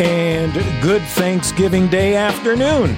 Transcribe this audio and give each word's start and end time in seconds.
And 0.00 0.54
good 0.80 1.02
Thanksgiving 1.02 1.86
Day 1.88 2.16
afternoon. 2.16 2.96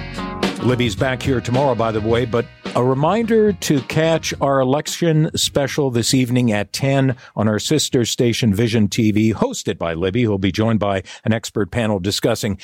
Libby's 0.64 0.94
back 0.94 1.20
here 1.20 1.40
tomorrow, 1.40 1.74
by 1.74 1.90
the 1.90 2.00
way, 2.00 2.24
but 2.24 2.46
a 2.76 2.84
reminder 2.84 3.52
to 3.54 3.80
catch 3.82 4.32
our 4.40 4.60
election 4.60 5.28
special 5.36 5.90
this 5.90 6.14
evening 6.14 6.52
at 6.52 6.72
10 6.72 7.16
on 7.34 7.48
our 7.48 7.58
sister 7.58 8.04
station 8.04 8.54
Vision 8.54 8.86
TV, 8.86 9.34
hosted 9.34 9.78
by 9.78 9.94
Libby, 9.94 10.22
who'll 10.22 10.38
be 10.38 10.52
joined 10.52 10.78
by 10.78 11.02
an 11.24 11.32
expert 11.32 11.72
panel 11.72 11.98
discussing 11.98 12.56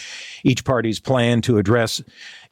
each 0.45 0.65
party's 0.65 1.01
plan 1.01 1.41
to 1.41 1.59
address 1.59 2.01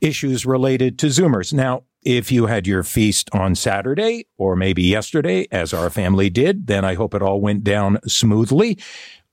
issues 0.00 0.44
related 0.44 0.98
to 0.98 1.06
Zoomers. 1.06 1.52
Now, 1.52 1.84
if 2.02 2.32
you 2.32 2.46
had 2.46 2.66
your 2.66 2.82
feast 2.82 3.30
on 3.32 3.54
Saturday 3.54 4.26
or 4.38 4.56
maybe 4.56 4.82
yesterday, 4.82 5.46
as 5.52 5.72
our 5.72 5.90
family 5.90 6.30
did, 6.30 6.66
then 6.66 6.84
I 6.84 6.94
hope 6.94 7.14
it 7.14 7.22
all 7.22 7.40
went 7.40 7.62
down 7.62 8.00
smoothly 8.08 8.76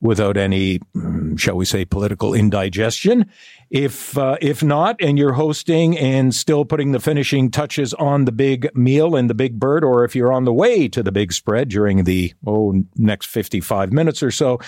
without 0.03 0.35
any, 0.35 0.80
mm, 0.95 1.39
shall 1.39 1.55
we 1.55 1.66
say, 1.66 1.85
political 1.85 2.34
indigestion. 2.34 3.25
If 3.71 4.16
uh, 4.17 4.38
if 4.41 4.61
not, 4.61 4.98
and 5.02 5.17
you're 5.17 5.34
hosting 5.34 5.98
and 5.98 6.35
still 6.35 6.66
putting 6.66 6.91
the 6.91 7.00
finishing 7.00 7.50
touches 7.50 7.94
on 7.95 8.25
the 8.25 8.31
big 8.31 8.69
meal 8.75 9.16
and 9.16 9.30
the 9.30 9.33
big 9.33 9.59
bird, 9.59 9.83
or 9.83 10.03
if 10.03 10.16
you're 10.16 10.31
on 10.31 10.44
the 10.44 10.53
way 10.53 10.88
to 10.89 11.02
the 11.02 11.11
big 11.11 11.33
spread 11.33 11.69
during 11.69 12.03
the 12.03 12.33
oh 12.45 12.83
next 12.97 13.27
55 13.27 13.92
minutes 13.92 14.22
or 14.22 14.30
so, 14.30 14.59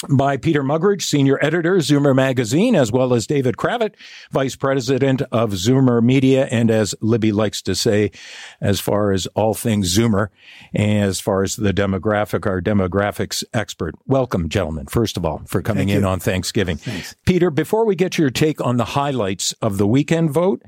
by 0.09 0.37
Peter 0.37 0.63
Muggeridge, 0.63 1.03
senior 1.03 1.37
editor, 1.41 1.77
Zoomer 1.77 2.15
Magazine, 2.15 2.75
as 2.75 2.91
well 2.91 3.13
as 3.13 3.27
David 3.27 3.57
Cravit, 3.57 3.95
vice 4.31 4.55
president 4.55 5.21
of 5.31 5.51
Zoomer 5.51 6.01
Media, 6.03 6.47
and 6.51 6.69
as 6.69 6.95
Libby 7.01 7.31
likes 7.31 7.61
to 7.63 7.75
say, 7.75 8.11
as 8.61 8.79
far 8.79 9.11
as 9.11 9.27
all 9.27 9.53
things 9.53 9.95
Zoomer, 9.95 10.29
and 10.73 11.05
as 11.05 11.19
far 11.19 11.43
as 11.43 11.55
the 11.55 11.73
demographic, 11.73 12.45
our 12.45 12.61
demographics 12.61 13.43
expert. 13.53 13.95
Welcome, 14.07 14.49
gentlemen, 14.49 14.87
first 14.87 15.17
of 15.17 15.25
all, 15.25 15.41
for 15.45 15.61
coming 15.61 15.87
Thank 15.87 15.97
in 15.97 16.03
you. 16.03 16.07
on 16.07 16.19
Thanksgiving. 16.19 16.77
Thanks. 16.77 17.15
Peter, 17.25 17.49
before 17.49 17.85
we 17.85 17.95
get 17.95 18.17
your 18.17 18.29
take 18.29 18.59
on 18.61 18.77
the 18.77 18.85
highlights 18.85 19.53
of 19.61 19.77
the 19.77 19.87
weekend 19.87 20.31
vote, 20.31 20.61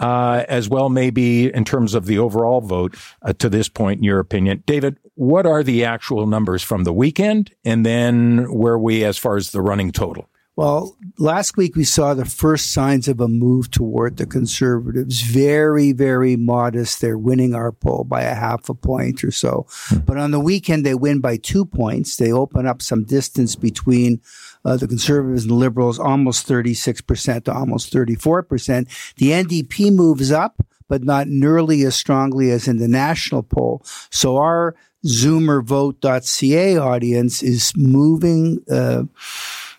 uh, 0.00 0.44
as 0.48 0.68
well, 0.68 0.88
maybe 0.88 1.52
in 1.52 1.64
terms 1.64 1.94
of 1.94 2.06
the 2.06 2.18
overall 2.18 2.60
vote 2.60 2.96
uh, 3.22 3.32
to 3.34 3.48
this 3.48 3.68
point, 3.68 3.98
in 3.98 4.04
your 4.04 4.18
opinion. 4.18 4.62
David, 4.66 4.98
what 5.14 5.46
are 5.46 5.62
the 5.62 5.84
actual 5.84 6.26
numbers 6.26 6.62
from 6.62 6.84
the 6.84 6.92
weekend? 6.92 7.52
And 7.64 7.84
then 7.84 8.50
where 8.52 8.74
are 8.74 8.78
we 8.78 9.04
as 9.04 9.18
far 9.18 9.36
as 9.36 9.50
the 9.50 9.60
running 9.60 9.92
total? 9.92 10.28
Well, 10.56 10.96
last 11.16 11.56
week 11.56 11.74
we 11.74 11.84
saw 11.84 12.12
the 12.12 12.26
first 12.26 12.72
signs 12.72 13.08
of 13.08 13.20
a 13.20 13.28
move 13.28 13.70
toward 13.70 14.18
the 14.18 14.26
conservatives. 14.26 15.22
Very, 15.22 15.92
very 15.92 16.36
modest. 16.36 17.00
They're 17.00 17.16
winning 17.16 17.54
our 17.54 17.72
poll 17.72 18.04
by 18.04 18.22
a 18.22 18.34
half 18.34 18.68
a 18.68 18.74
point 18.74 19.24
or 19.24 19.30
so. 19.30 19.66
But 20.04 20.18
on 20.18 20.32
the 20.32 20.40
weekend, 20.40 20.84
they 20.84 20.94
win 20.94 21.20
by 21.20 21.38
two 21.38 21.64
points. 21.64 22.16
They 22.16 22.30
open 22.30 22.66
up 22.66 22.82
some 22.82 23.04
distance 23.04 23.56
between 23.56 24.20
uh, 24.64 24.76
the 24.76 24.86
conservatives 24.88 25.44
and 25.44 25.52
liberals, 25.52 25.98
almost 25.98 26.46
36% 26.46 27.44
to 27.44 27.52
almost 27.52 27.92
34%. 27.92 29.14
The 29.16 29.28
NDP 29.30 29.92
moves 29.94 30.30
up, 30.30 30.62
but 30.88 31.02
not 31.04 31.28
nearly 31.28 31.82
as 31.84 31.94
strongly 31.94 32.50
as 32.50 32.68
in 32.68 32.78
the 32.78 32.88
national 32.88 33.42
poll. 33.42 33.82
So 34.10 34.36
our 34.36 34.74
zoomervote.ca 35.06 36.76
audience 36.78 37.42
is 37.42 37.72
moving, 37.76 38.58
uh, 38.70 39.04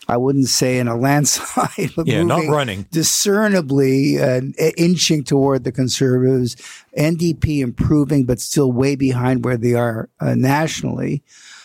I 0.07 0.17
wouldn't 0.17 0.47
say 0.47 0.77
in 0.79 0.87
a 0.87 0.95
landslide, 1.05 1.91
but 1.95 2.07
Yeah, 2.07 2.23
not 2.23 2.37
moving 2.39 2.51
running. 2.51 2.85
discernibly 2.91 4.19
uh, 4.19 4.41
inching 4.77 5.23
toward 5.23 5.63
the 5.63 5.71
conservatives. 5.71 6.55
NDP 6.97 7.59
improving, 7.59 8.25
but 8.25 8.39
still 8.39 8.71
way 8.71 8.95
behind 8.95 9.45
where 9.45 9.57
they 9.57 9.73
are 9.75 10.09
uh, 10.19 10.35
nationally. 10.35 11.23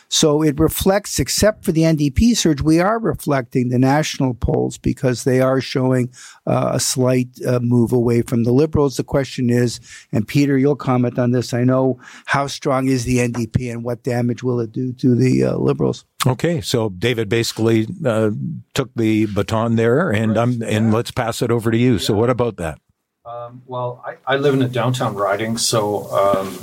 So 0.08 0.42
it 0.42 0.58
reflects, 0.58 1.18
except 1.18 1.64
for 1.64 1.72
the 1.72 1.82
NDP 1.82 2.36
surge, 2.36 2.60
we 2.60 2.80
are 2.80 2.98
reflecting 2.98 3.68
the 3.68 3.78
national 3.78 4.34
polls 4.34 4.78
because 4.78 5.24
they 5.24 5.40
are 5.40 5.60
showing 5.60 6.10
uh, 6.46 6.70
a 6.74 6.80
slight 6.80 7.28
uh, 7.46 7.60
move 7.60 7.92
away 7.92 8.22
from 8.22 8.44
the 8.44 8.52
liberals. 8.52 8.96
The 8.96 9.04
question 9.04 9.50
is, 9.50 9.80
and 10.12 10.26
Peter, 10.26 10.56
you'll 10.56 10.76
comment 10.76 11.18
on 11.18 11.32
this. 11.32 11.52
I 11.52 11.64
know 11.64 11.98
how 12.26 12.46
strong 12.46 12.88
is 12.88 13.04
the 13.04 13.18
NDP 13.18 13.70
and 13.70 13.82
what 13.82 14.02
damage 14.02 14.42
will 14.42 14.60
it 14.60 14.72
do 14.72 14.92
to 14.94 15.14
the 15.14 15.44
uh, 15.44 15.56
liberals? 15.56 16.04
Okay, 16.26 16.60
so 16.60 16.88
David 16.88 17.28
basically 17.28 17.86
uh, 18.04 18.30
took 18.74 18.90
the 18.96 19.26
baton 19.26 19.76
there, 19.76 20.10
and 20.10 20.36
I'm 20.36 20.60
and 20.62 20.92
let's 20.92 21.12
pass 21.12 21.40
it 21.40 21.52
over 21.52 21.70
to 21.70 21.76
you. 21.76 21.98
So 21.98 22.14
what 22.14 22.30
about 22.30 22.56
that? 22.56 22.80
Um, 23.24 23.62
well, 23.66 24.02
I, 24.04 24.34
I 24.34 24.36
live 24.36 24.54
in 24.54 24.62
a 24.62 24.68
downtown 24.68 25.14
riding, 25.14 25.56
so 25.56 26.10
um, 26.10 26.58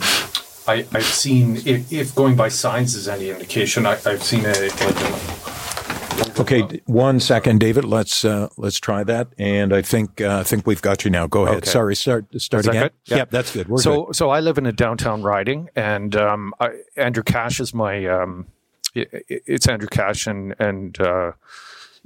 I, 0.68 0.85
I've 0.94 1.03
seen 1.03 1.57
if, 1.66 1.91
if 1.91 2.16
going 2.16 2.35
by 2.35 2.50
signs 2.50 2.96
is 2.96 3.07
any 3.07 3.29
indication, 3.29 3.85
I, 3.85 3.94
I've 4.06 4.24
seen 4.24 4.41
a 4.46 4.53
like 4.53 4.81
a, 4.81 5.34
Okay, 6.40 6.62
d- 6.63 6.81
one 6.85 7.19
second, 7.19 7.59
David. 7.59 7.84
Let's 7.85 8.24
uh, 8.24 8.47
let's 8.57 8.79
try 8.79 9.03
that, 9.03 9.28
and 9.38 9.73
I 9.73 9.81
think 9.81 10.22
uh, 10.22 10.40
I 10.40 10.44
think 10.44 10.66
we've 10.66 10.81
got 10.81 11.03
you 11.03 11.12
now. 11.12 11.28
Go 11.28 11.44
ahead. 11.46 11.57
Okay. 11.57 11.69
Sorry, 11.69 11.96
start 11.96 12.25
start 12.40 12.62
Is 12.62 12.66
that 12.68 12.72
again. 12.72 12.81
good? 12.84 12.91
Yeah. 13.06 13.18
Yep, 13.18 13.29
that's 13.31 13.53
good. 13.53 13.68
We're 13.68 13.78
so 13.79 14.06
good. 14.06 14.16
so 14.16 14.29
I 14.29 14.40
live 14.40 14.57
in 14.57 14.66
a 14.66 14.72
downtown 14.72 15.22
riding, 15.22 15.69
and 15.75 16.16
um, 16.16 16.53
I, 16.59 16.69
Andrew 16.96 17.23
Cash 17.23 17.59
is 17.59 17.73
my 17.73 18.06
um, 18.06 18.47
i- 18.96 19.02
i- 19.13 19.22
it's 19.29 19.68
Andrew 19.68 19.88
Cash, 19.90 20.25
and 20.28 20.56
and 20.59 21.00
uh, 21.02 21.31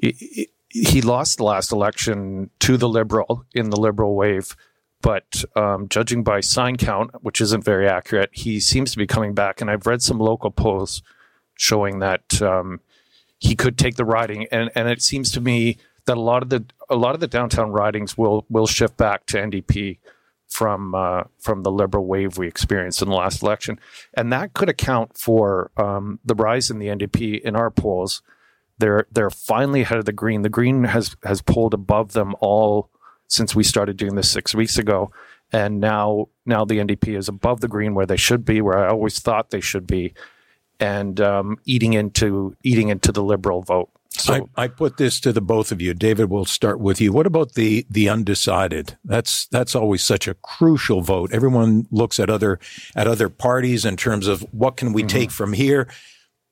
i- 0.03 0.13
i- 0.38 0.47
he 0.69 1.01
lost 1.01 1.38
the 1.38 1.44
last 1.44 1.72
election 1.72 2.50
to 2.59 2.75
the 2.78 2.90
Liberal 2.90 3.46
in 3.53 3.69
the 3.69 3.78
Liberal 3.78 4.16
wave. 4.16 4.56
But 5.02 5.46
um, 5.56 5.88
judging 5.90 6.24
by 6.24 6.40
sign 6.41 6.75
count, 6.75 7.12
which 7.22 7.40
isn't 7.40 7.63
very 7.63 7.88
accurate, 7.88 8.31
he 8.34 8.59
seems 8.59 8.91
to 8.91 8.97
be 8.97 9.08
coming 9.08 9.34
back. 9.34 9.62
And 9.62 9.69
I've 9.69 9.85
read 9.85 10.02
some 10.02 10.19
local 10.19 10.52
polls 10.52 11.03
showing 11.56 12.00
that 12.00 12.41
um, 12.41 12.80
he 13.40 13.56
could 13.56 13.78
take 13.78 13.96
the 13.96 14.06
riding, 14.06 14.47
and 14.52 14.72
and 14.75 14.88
it 14.88 15.02
seems 15.02 15.31
to 15.31 15.41
me 15.41 15.78
that 16.06 16.18
a 16.18 16.22
lot 16.22 16.41
of 16.41 16.50
the 16.50 16.66
a 16.90 16.96
lot 16.96 17.13
of 17.13 17.22
the 17.22 17.28
downtown 17.28 17.72
ridings 17.72 18.18
will 18.18 18.46
will 18.50 18.68
shift 18.68 18.97
back 18.97 19.25
to 19.28 19.38
NDP 19.38 20.00
from 20.47 20.96
uh, 20.96 21.24
from 21.40 21.64
the 21.64 21.72
liberal 21.72 22.06
wave 22.06 22.38
we 22.38 22.47
experienced 22.47 23.02
in 23.02 23.09
the 23.09 23.16
last 23.16 23.44
election, 23.44 23.79
and 24.16 24.34
that 24.34 24.53
could 24.53 24.69
account 24.69 25.18
for 25.18 25.72
um, 25.78 26.19
the 26.25 26.35
rise 26.35 26.72
in 26.72 26.79
the 26.79 26.88
NDP 26.88 27.41
in 27.41 27.56
our 27.56 27.69
polls. 27.69 28.22
They're 28.79 29.06
they're 29.12 29.29
finally 29.29 29.81
ahead 29.81 30.00
of 30.00 30.06
the 30.06 30.14
Green. 30.14 30.41
The 30.41 30.49
Green 30.49 30.85
has 30.85 31.16
has 31.23 31.41
pulled 31.41 31.73
above 31.73 32.14
them 32.14 32.35
all 32.40 32.90
since 33.28 33.56
we 33.56 33.64
started 33.64 33.97
doing 33.97 34.16
this 34.16 34.32
six 34.32 34.56
weeks 34.56 34.78
ago, 34.78 35.12
and 35.52 35.79
now 35.79 36.28
now 36.46 36.66
the 36.66 36.79
NDP 36.79 37.18
is 37.18 37.28
above 37.28 37.62
the 37.62 37.68
Green 37.68 37.96
where 37.96 38.06
they 38.06 38.18
should 38.18 38.46
be, 38.46 38.62
where 38.62 38.78
I 38.78 38.90
always 38.90 39.20
thought 39.20 39.50
they 39.50 39.62
should 39.62 39.88
be, 39.88 40.14
and 40.79 41.20
um, 41.22 41.58
eating 41.66 41.94
into 41.94 42.56
eating 42.64 42.90
into 42.90 43.12
the 43.12 43.24
liberal 43.24 43.62
vote. 43.62 43.90
So 44.09 44.47
I, 44.56 44.64
I 44.64 44.68
put 44.68 44.97
this 44.97 45.20
to 45.22 45.32
the 45.32 45.41
both 45.41 45.72
of 45.72 45.82
you. 45.82 45.94
David, 45.94 46.29
we'll 46.29 46.46
start 46.46 46.79
with 46.79 47.00
you. 47.00 47.12
What 47.12 47.28
about 47.28 47.53
the 47.53 47.85
the 47.90 48.09
undecided? 48.09 48.97
That's 49.06 49.46
that's 49.47 49.76
always 49.76 50.03
such 50.03 50.28
a 50.28 50.34
crucial 50.34 51.02
vote. 51.02 51.32
Everyone 51.32 51.88
looks 51.91 52.20
at 52.20 52.30
other 52.30 52.59
at 52.96 53.08
other 53.08 53.30
parties 53.30 53.85
in 53.85 53.96
terms 53.96 54.28
of 54.28 54.41
what 54.52 54.78
can 54.78 54.94
we 54.94 55.03
take 55.03 55.32
from 55.32 55.53
here, 55.53 55.88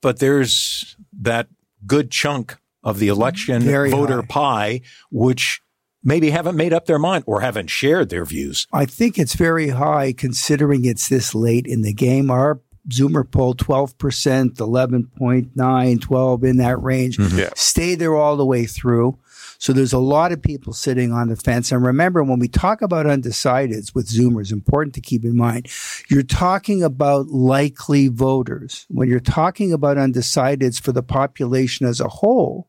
but 0.00 0.20
there's 0.20 0.96
that 1.20 1.48
good 1.86 2.10
chunk 2.10 2.56
of 2.82 3.00
the 3.00 3.08
election 3.08 3.62
Very 3.62 3.90
voter 3.90 4.22
high. 4.22 4.26
pie 4.28 4.80
which 5.10 5.60
maybe 6.06 6.30
haven't 6.30 6.56
made 6.56 6.72
up 6.72 6.86
their 6.86 6.98
mind 6.98 7.24
or 7.26 7.40
haven't 7.40 7.68
shared 7.68 8.08
their 8.08 8.24
views. 8.24 8.66
I 8.72 8.86
think 8.86 9.18
it's 9.18 9.34
very 9.34 9.68
high 9.70 10.12
considering 10.12 10.84
it's 10.84 11.08
this 11.08 11.34
late 11.34 11.66
in 11.66 11.82
the 11.82 11.92
game. 11.92 12.30
Our 12.30 12.60
Zoomer 12.88 13.28
poll, 13.28 13.54
12%, 13.54 14.54
11.9, 14.54 16.00
12 16.00 16.44
in 16.44 16.56
that 16.58 16.80
range. 16.80 17.18
Mm-hmm. 17.18 17.38
Yeah. 17.38 17.50
Stay 17.56 17.96
there 17.96 18.14
all 18.14 18.36
the 18.36 18.46
way 18.46 18.64
through. 18.64 19.18
So 19.58 19.72
there's 19.72 19.92
a 19.92 19.98
lot 19.98 20.32
of 20.32 20.42
people 20.42 20.72
sitting 20.72 21.12
on 21.12 21.28
the 21.28 21.34
fence. 21.34 21.72
And 21.72 21.84
remember, 21.84 22.22
when 22.22 22.38
we 22.38 22.46
talk 22.46 22.82
about 22.82 23.06
undecideds 23.06 23.94
with 23.94 24.06
Zoomers, 24.06 24.52
important 24.52 24.94
to 24.94 25.00
keep 25.00 25.24
in 25.24 25.36
mind, 25.36 25.68
you're 26.08 26.22
talking 26.22 26.84
about 26.84 27.28
likely 27.28 28.06
voters. 28.08 28.86
When 28.88 29.08
you're 29.08 29.18
talking 29.18 29.72
about 29.72 29.96
undecideds 29.96 30.80
for 30.80 30.92
the 30.92 31.02
population 31.02 31.86
as 31.86 32.00
a 32.00 32.08
whole, 32.08 32.68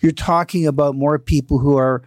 you're 0.00 0.12
talking 0.12 0.66
about 0.66 0.94
more 0.94 1.18
people 1.18 1.58
who 1.58 1.76
are 1.76 2.02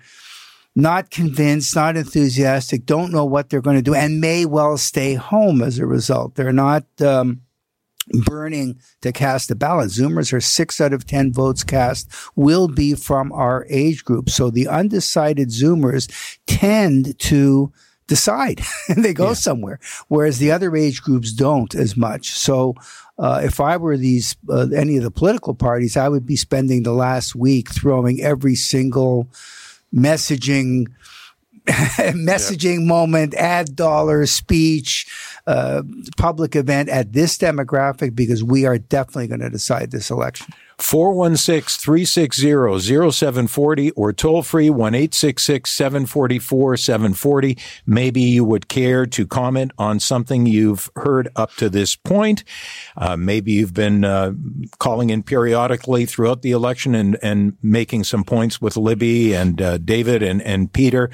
not 0.75 1.10
convinced, 1.10 1.75
not 1.75 1.95
enthusiastic, 1.95 2.86
don't 2.86 3.12
know 3.12 3.25
what 3.25 3.50
they're 3.50 3.62
going 3.62 3.77
to 3.77 3.81
do, 3.81 3.95
and 3.95 4.19
may 4.19 4.45
well 4.45 4.77
stay 4.77 5.13
home 5.13 5.62
as 5.62 5.80
a 5.80 5.86
result. 5.86 6.36
They're 6.36 6.51
not 6.51 6.83
um, 7.01 7.42
burning 8.25 8.80
to 9.01 9.12
cast 9.12 9.51
a 9.51 9.56
ballot. 9.56 9.89
Zoomers 9.89 10.33
are 10.33 10.42
six 10.42 10.81
out 10.81 10.94
of 10.94 11.06
10 11.06 11.33
votes 11.33 11.63
cast 11.63 12.12
will 12.36 12.68
be 12.68 12.94
from 12.94 13.31
our 13.31 13.66
age 13.69 14.04
group. 14.04 14.30
So 14.30 14.50
the 14.50 14.68
undecided 14.68 15.50
Zoomers 15.50 16.38
tend 16.45 17.18
to 17.19 17.71
decide 18.07 18.62
and 18.88 19.04
they 19.06 19.13
go 19.13 19.30
yeah. 19.30 19.33
somewhere, 19.33 19.80
whereas 20.07 20.39
the 20.39 20.51
other 20.51 20.75
age 20.75 21.01
groups 21.01 21.31
don't 21.31 21.74
as 21.74 21.95
much. 21.95 22.31
So, 22.31 22.75
uh, 23.18 23.39
if 23.45 23.62
I 23.62 23.78
were 23.78 23.95
these, 23.95 24.36
uh, 24.50 24.68
any 24.75 24.98
of 24.98 25.04
the 25.04 25.10
political 25.10 25.56
parties, 25.56 25.95
I 25.95 26.10
would 26.10 26.25
be 26.25 26.36
spending 26.36 26.83
the 26.83 26.92
last 26.92 27.33
week 27.33 27.69
throwing 27.69 28.21
every 28.21 28.56
single 28.56 29.30
messaging 29.95 30.88
messaging 31.68 32.80
yep. 32.80 32.88
moment, 32.88 33.33
ad 33.33 33.75
dollar, 33.75 34.25
speech, 34.27 35.07
uh, 35.47 35.83
public 36.18 36.56
event 36.56 36.89
at 36.89 37.13
this 37.13 37.38
demographic 37.38 38.15
because 38.15 38.44
we 38.44 38.65
are 38.65 38.77
definitely 38.77 39.27
going 39.27 39.42
to 39.42 39.50
decide 39.50 39.92
this 39.92 40.09
election. 40.09 40.53
416 40.77 41.81
360 41.81 43.12
0740 43.12 43.92
or 43.92 44.12
toll 44.12 44.42
free 44.44 44.69
1 44.69 45.12
744 45.12 46.77
740. 46.77 47.57
Maybe 47.86 48.21
you 48.21 48.44
would 48.44 48.68
care 48.68 49.06
to 49.06 49.25
comment 49.27 49.71
on 49.77 50.00
something 50.00 50.45
you've 50.45 50.89
heard 50.97 51.30
up 51.36 51.53
to 51.56 51.69
this 51.69 51.95
point. 51.95 52.44
Uh, 52.97 53.15
maybe 53.15 53.53
you've 53.53 53.74
been 53.74 54.03
uh, 54.03 54.33
calling 54.80 55.12
in 55.12 55.24
periodically 55.24 56.06
throughout 56.06 56.42
the 56.42 56.51
election 56.51 56.94
and, 56.94 57.18
and 57.21 57.56
making 57.62 58.03
some 58.03 58.24
points 58.24 58.59
with 58.59 58.75
Libby 58.75 59.33
and 59.33 59.62
uh, 59.62 59.77
David 59.77 60.21
and, 60.24 60.42
and 60.42 60.74
Peter. 60.74 61.09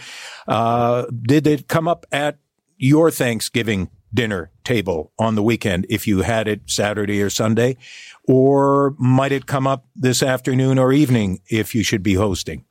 Uh, 0.47 1.05
did 1.21 1.45
it 1.45 1.67
come 1.67 1.87
up 1.87 2.05
at 2.11 2.37
your 2.77 3.11
Thanksgiving 3.11 3.89
dinner 4.13 4.51
table 4.63 5.11
on 5.17 5.35
the 5.35 5.43
weekend 5.43 5.85
if 5.89 6.07
you 6.07 6.21
had 6.21 6.47
it 6.47 6.61
Saturday 6.65 7.21
or 7.21 7.29
Sunday? 7.29 7.77
Or 8.25 8.95
might 8.97 9.31
it 9.31 9.45
come 9.45 9.67
up 9.67 9.85
this 9.95 10.21
afternoon 10.21 10.77
or 10.77 10.93
evening 10.93 11.41
if 11.49 11.73
you 11.75 11.83
should 11.83 12.03
be 12.03 12.15
hosting? 12.15 12.65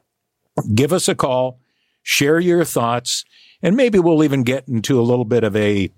Give 0.75 0.93
us 0.93 1.09
a 1.09 1.15
call, 1.15 1.61
share 2.03 2.41
your 2.41 2.65
thoughts, 2.65 3.25
and 3.63 3.77
maybe 3.77 3.99
we'll 3.99 4.25
even 4.25 4.43
get 4.43 4.69
into 4.69 5.01
a 5.01 5.03
little 5.03 5.25
bit 5.25 5.45
of 5.45 5.57
a 5.57 5.91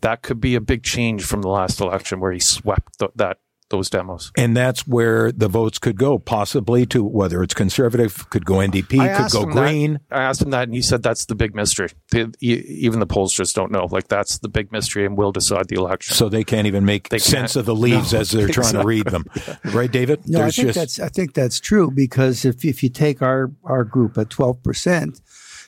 that 0.02 0.24
could 0.24 0.42
be 0.42 0.56
a 0.56 0.60
big 0.60 0.82
change 0.82 1.24
from 1.24 1.44
the 1.44 1.50
last 1.50 1.80
election 1.80 2.20
where 2.20 2.32
he 2.32 2.40
swept 2.40 2.98
th- 2.98 3.12
that 3.18 3.42
those 3.74 3.90
demos. 3.90 4.32
And 4.38 4.56
that's 4.56 4.88
where 4.88 5.32
the 5.32 5.48
votes 5.48 5.80
could 5.80 5.98
go, 5.98 6.20
possibly 6.20 6.86
to 6.88 7.04
whether 7.04 7.42
it's 7.42 7.56
conservative, 7.56 8.30
could 8.30 8.46
go 8.46 8.56
NDP, 8.56 9.00
I 9.00 9.24
could 9.24 9.32
go 9.32 9.46
Green. 9.46 9.94
That, 10.10 10.20
I 10.20 10.24
asked 10.24 10.42
him 10.44 10.52
that, 10.52 10.64
and 10.64 10.76
he 10.76 10.82
said 10.82 11.02
that's 11.02 11.26
the 11.26 11.36
big 11.36 11.56
mystery. 11.56 11.90
The, 12.12 12.32
even 12.40 13.00
the 13.00 13.08
polls 13.08 13.34
just 13.34 13.56
don't 13.56 13.72
know. 13.72 13.88
Like 13.90 14.08
that's 14.08 14.38
the 14.38 14.48
big 14.48 14.72
mystery, 14.72 15.06
and 15.06 15.18
will 15.18 15.32
decide 15.32 15.68
the 15.68 15.76
election. 15.76 16.16
So 16.16 16.30
they 16.30 16.44
can't 16.44 16.68
even 16.68 16.86
make 16.86 17.10
they 17.10 17.18
sense 17.18 17.56
of 17.56 17.66
the 17.66 17.76
leaves 17.76 18.14
no, 18.14 18.20
as 18.20 18.30
they're 18.32 18.48
exactly. 18.48 18.72
trying 18.72 18.84
to 18.84 18.88
read 18.94 19.06
them, 19.08 19.26
right, 19.74 19.92
David? 19.92 20.30
No, 20.30 20.40
There's 20.40 20.60
I 20.60 20.62
think 20.62 20.74
just... 20.74 20.78
that's 20.78 21.00
I 21.00 21.10
think 21.10 21.34
that's 21.34 21.60
true 21.60 21.90
because 21.92 22.46
if 22.46 22.64
if 22.64 22.84
you 22.84 22.90
take 22.90 23.22
our 23.22 23.52
our 23.64 23.84
group 23.84 24.18
at 24.18 24.30
twelve 24.30 24.62
percent 24.62 25.20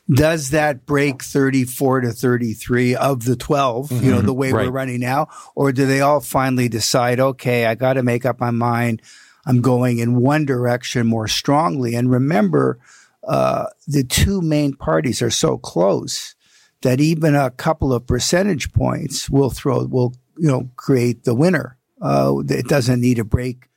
does 0.10 0.52
that 0.52 0.86
break 0.86 1.24
34 1.24 2.02
to 2.02 2.12
33 2.12 2.96
of 2.96 3.26
the 3.26 3.36
12, 3.36 3.90
mm-hmm. 3.90 4.06
you 4.06 4.12
know, 4.12 4.18
mm-hmm. 4.18 4.28
the 4.28 4.34
way 4.34 4.52
right. 4.52 4.66
we're 4.66 4.72
running 4.72 5.00
now? 5.00 5.28
Or 5.56 5.72
do 5.72 5.86
they 5.86 6.02
all 6.02 6.20
finally 6.20 6.70
decide, 6.70 7.20
okay, 7.20 7.66
I 7.66 7.76
got 7.76 7.94
to 7.94 8.04
make 8.04 8.26
up 8.26 8.40
my 8.40 8.52
mind. 8.52 9.02
I'm 9.46 9.62
going 9.62 10.00
in 10.00 10.22
one 10.22 10.46
direction 10.46 11.08
more 11.08 11.28
strongly. 11.28 11.96
And 11.96 12.12
remember, 12.12 12.80
uh, 13.24 13.68
the 13.88 14.04
two 14.04 14.42
main 14.42 14.74
parties 14.74 15.22
are 15.22 15.32
so 15.32 15.58
close 15.58 16.36
that 16.82 17.02
even 17.02 17.36
a 17.36 17.50
couple 17.50 17.92
of 17.92 18.06
percentage 18.06 18.72
points 18.74 19.30
will 19.30 19.50
throw, 19.50 19.86
will, 19.86 20.14
you 20.38 20.48
know, 20.48 20.70
create 20.76 21.24
the 21.24 21.34
winner. 21.34 21.78
Uh, 22.00 22.44
it 22.48 22.68
doesn't 22.68 23.02
need 23.02 23.16
to 23.16 23.24
break 23.24 23.70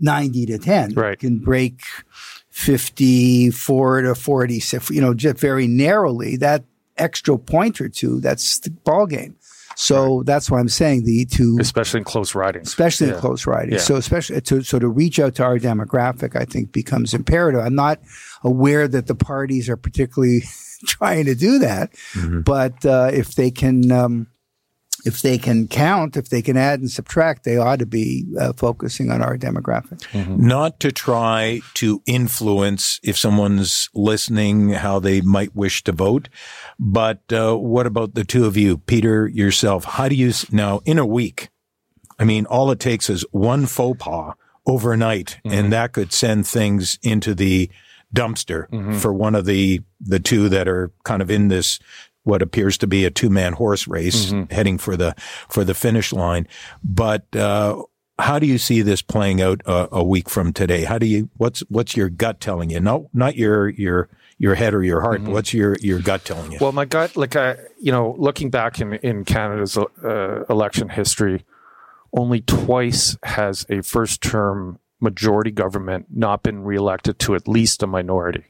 90 0.00 0.46
to 0.46 0.58
10. 0.58 0.94
Right. 0.94 1.12
It 1.12 1.20
can 1.20 1.38
break 1.38 1.82
54 2.50 4.02
to 4.02 4.14
40, 4.14 4.62
you 4.90 5.00
know, 5.00 5.14
just 5.14 5.38
very 5.38 5.66
narrowly, 5.66 6.36
that 6.36 6.64
extra 6.96 7.38
point 7.38 7.80
or 7.80 7.88
two, 7.88 8.20
that's 8.20 8.58
the 8.60 8.70
ball 8.70 9.06
game. 9.06 9.36
So 9.76 10.18
right. 10.18 10.26
that's 10.26 10.50
why 10.50 10.58
I'm 10.58 10.68
saying 10.68 11.04
the 11.04 11.24
to 11.26 11.56
especially 11.58 11.98
in 11.98 12.04
close 12.04 12.34
riding, 12.34 12.62
especially 12.62 13.06
yeah. 13.06 13.14
in 13.14 13.20
close 13.20 13.46
riding. 13.46 13.74
Yeah. 13.74 13.78
So 13.78 13.96
especially 13.96 14.40
to 14.40 14.62
so 14.62 14.78
to 14.78 14.88
reach 14.88 15.18
out 15.18 15.36
to 15.36 15.44
our 15.44 15.58
demographic, 15.58 16.36
I 16.36 16.44
think 16.44 16.72
becomes 16.72 17.14
imperative. 17.14 17.60
I'm 17.60 17.76
not 17.76 18.00
aware 18.42 18.88
that 18.88 19.06
the 19.06 19.14
parties 19.14 19.70
are 19.70 19.78
particularly 19.78 20.42
trying 20.86 21.24
to 21.26 21.34
do 21.34 21.60
that, 21.60 21.92
mm-hmm. 22.12 22.40
but 22.42 22.84
uh, 22.84 23.10
if 23.12 23.36
they 23.36 23.50
can 23.50 23.90
um, 23.90 24.26
if 25.04 25.22
they 25.22 25.38
can 25.38 25.68
count, 25.68 26.16
if 26.16 26.28
they 26.28 26.42
can 26.42 26.56
add 26.56 26.80
and 26.80 26.90
subtract, 26.90 27.44
they 27.44 27.56
ought 27.56 27.78
to 27.78 27.86
be 27.86 28.26
uh, 28.38 28.52
focusing 28.52 29.10
on 29.10 29.22
our 29.22 29.36
demographic. 29.36 30.00
Mm-hmm. 30.12 30.46
Not 30.46 30.80
to 30.80 30.92
try 30.92 31.60
to 31.74 32.02
influence 32.06 33.00
if 33.02 33.16
someone's 33.16 33.88
listening 33.94 34.70
how 34.70 34.98
they 34.98 35.20
might 35.20 35.54
wish 35.54 35.84
to 35.84 35.92
vote, 35.92 36.28
but 36.78 37.20
uh, 37.32 37.56
what 37.56 37.86
about 37.86 38.14
the 38.14 38.24
two 38.24 38.46
of 38.46 38.56
you, 38.56 38.78
Peter 38.78 39.28
yourself? 39.28 39.84
How 39.84 40.08
do 40.08 40.14
you 40.14 40.32
now 40.50 40.80
in 40.84 40.98
a 40.98 41.06
week? 41.06 41.48
I 42.18 42.24
mean, 42.24 42.46
all 42.46 42.70
it 42.70 42.80
takes 42.80 43.08
is 43.08 43.24
one 43.30 43.66
faux 43.66 44.02
pas 44.02 44.34
overnight, 44.66 45.40
mm-hmm. 45.44 45.58
and 45.58 45.72
that 45.72 45.92
could 45.92 46.12
send 46.12 46.46
things 46.46 46.98
into 47.02 47.34
the 47.34 47.70
dumpster 48.14 48.68
mm-hmm. 48.68 48.98
for 48.98 49.12
one 49.12 49.34
of 49.34 49.44
the 49.44 49.80
the 50.00 50.18
two 50.18 50.48
that 50.48 50.66
are 50.66 50.90
kind 51.04 51.22
of 51.22 51.30
in 51.30 51.48
this 51.48 51.78
what 52.24 52.42
appears 52.42 52.78
to 52.78 52.86
be 52.86 53.04
a 53.04 53.10
two 53.10 53.30
man 53.30 53.54
horse 53.54 53.88
race 53.88 54.26
mm-hmm. 54.26 54.52
heading 54.52 54.78
for 54.78 54.96
the 54.96 55.14
for 55.48 55.64
the 55.64 55.74
finish 55.74 56.12
line. 56.12 56.46
But 56.82 57.34
uh, 57.34 57.82
how 58.18 58.38
do 58.38 58.46
you 58.46 58.58
see 58.58 58.82
this 58.82 59.02
playing 59.02 59.40
out 59.40 59.62
a, 59.66 59.88
a, 59.92 60.04
week 60.04 60.28
from 60.28 60.52
today? 60.52 60.84
How 60.84 60.98
do 60.98 61.06
you 61.06 61.30
what's 61.36 61.60
what's 61.68 61.96
your 61.96 62.08
gut 62.08 62.40
telling 62.40 62.70
you? 62.70 62.80
No, 62.80 63.08
not 63.12 63.36
your 63.36 63.68
your 63.70 64.08
your 64.38 64.54
head 64.54 64.74
or 64.74 64.82
your 64.82 65.02
heart. 65.02 65.20
Mm-hmm. 65.20 65.32
What's 65.32 65.52
your, 65.52 65.76
your 65.80 66.00
gut 66.00 66.24
telling 66.24 66.50
you? 66.50 66.58
Well, 66.60 66.72
my 66.72 66.86
gut, 66.86 67.14
like 67.14 67.36
I, 67.36 67.56
you 67.78 67.92
know, 67.92 68.16
looking 68.18 68.48
back 68.48 68.80
in 68.80 68.94
in 68.94 69.24
Canada's 69.24 69.76
uh, 69.76 70.44
election 70.48 70.88
history, 70.88 71.44
only 72.16 72.40
twice 72.40 73.16
has 73.22 73.66
a 73.68 73.82
first 73.82 74.22
term 74.22 74.78
majority 74.98 75.50
government 75.50 76.06
not 76.10 76.42
been 76.42 76.62
reelected 76.62 77.18
to 77.20 77.34
at 77.34 77.46
least 77.46 77.82
a 77.82 77.86
minority. 77.86 78.49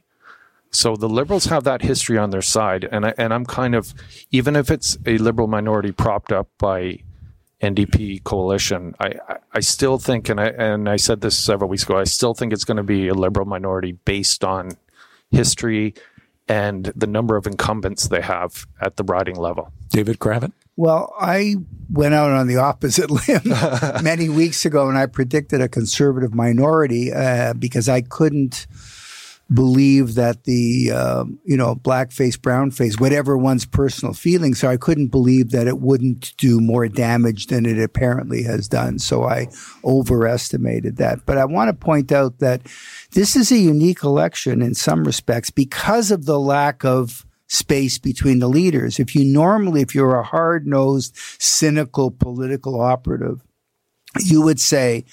So 0.73 0.95
the 0.95 1.09
liberals 1.09 1.47
have 1.47 1.65
that 1.65 1.83
history 1.83 2.17
on 2.17 2.31
their 2.31 2.43
side, 2.43 2.89
and 2.91 3.07
I, 3.07 3.15
and 3.19 3.35
I'm 3.35 3.45
kind 3.45 3.75
of 3.75 3.93
even 4.31 4.55
if 4.55 4.71
it's 4.71 4.97
a 5.05 5.19
liberal 5.19 5.49
minority 5.49 5.91
propped 5.91 6.33
up 6.33 6.49
by 6.59 7.01
NDP 7.61 8.23
coalition, 8.25 8.95
I, 9.01 9.15
I 9.53 9.61
still 9.61 9.99
think, 9.99 10.29
and 10.29 10.41
I 10.41 10.47
and 10.47 10.89
I 10.89 10.97
said 10.97 11.21
this 11.21 11.37
several 11.37 11.69
weeks 11.69 11.83
ago, 11.83 11.99
I 11.99 12.05
still 12.05 12.35
think 12.35 12.53
it's 12.53 12.65
going 12.65 12.77
to 12.77 12.83
be 12.83 13.09
a 13.09 13.15
liberal 13.15 13.47
minority 13.47 13.93
based 13.93 14.45
on 14.45 14.71
history 15.31 15.95
and 16.49 16.93
the 16.97 17.07
number 17.07 17.37
of 17.37 17.47
incumbents 17.47 18.09
they 18.09 18.21
have 18.21 18.67
at 18.81 18.97
the 18.97 19.05
riding 19.05 19.37
level. 19.37 19.73
David 19.91 20.19
Cravit. 20.19 20.53
Well, 20.77 21.15
I 21.21 21.57
went 21.91 22.15
out 22.15 22.31
on 22.31 22.47
the 22.47 22.57
opposite 22.57 23.11
limb 23.29 24.03
many 24.03 24.29
weeks 24.29 24.65
ago, 24.65 24.89
and 24.89 24.97
I 24.97 25.07
predicted 25.07 25.61
a 25.61 25.69
conservative 25.69 26.35
minority 26.35 27.13
uh, 27.13 27.55
because 27.55 27.89
I 27.89 28.01
couldn't 28.01 28.67
believe 29.53 30.15
that 30.15 30.45
the 30.45 30.93
uh, 30.93 31.25
you 31.45 31.57
know 31.57 31.75
blackface, 31.75 32.37
brownface, 32.37 33.01
whatever 33.01 33.37
one's 33.37 33.67
personal 33.67 34.15
feelings 34.15 34.63
are, 34.63 34.71
I 34.71 34.77
couldn't 34.77 35.09
believe 35.09 35.51
that 35.51 35.67
it 35.67 35.81
wouldn't 35.81 36.37
do 36.37 36.61
more 36.61 36.89
damage 36.89 37.47
than 37.47 37.67
it 37.67 37.81
apparently 37.81 38.43
has 38.45 38.69
done. 38.69 38.99
So 38.99 39.25
I 39.25 39.49
overestimated 39.85 40.97
that. 40.99 41.27
But 41.27 41.39
I 41.39 41.45
want 41.45 41.69
to 41.69 41.85
point 41.85 42.13
out 42.13 42.39
that 42.39 42.63
this 43.13 43.37
is 43.37 43.51
a 43.51 43.59
unique 43.59 44.05
election 44.05 44.63
in 44.63 44.75
some 44.75 45.05
respects 45.05 45.51
because 45.51 46.11
of 46.11 46.27
the 46.27 46.39
lack 46.39 46.85
of 46.85 47.27
space 47.49 47.99
between 47.99 48.39
the 48.39 48.49
leaders. 48.49 49.01
If 49.01 49.17
you 49.17 49.25
normally, 49.25 49.81
if 49.81 49.95
you're 49.95 50.17
a 50.17 50.23
hard 50.23 50.67
nosed, 50.67 51.17
cynical 51.39 52.13
political 52.13 52.81
operative, 52.81 53.43
you 54.21 54.43
would 54.43 54.61
say 54.61 55.05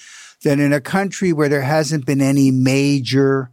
that 0.43 0.59
in 0.59 0.71
a 0.71 0.81
country 0.81 1.33
where 1.33 1.49
there 1.49 1.63
hasn't 1.63 2.05
been 2.05 2.21
any 2.21 2.51
major 2.51 3.51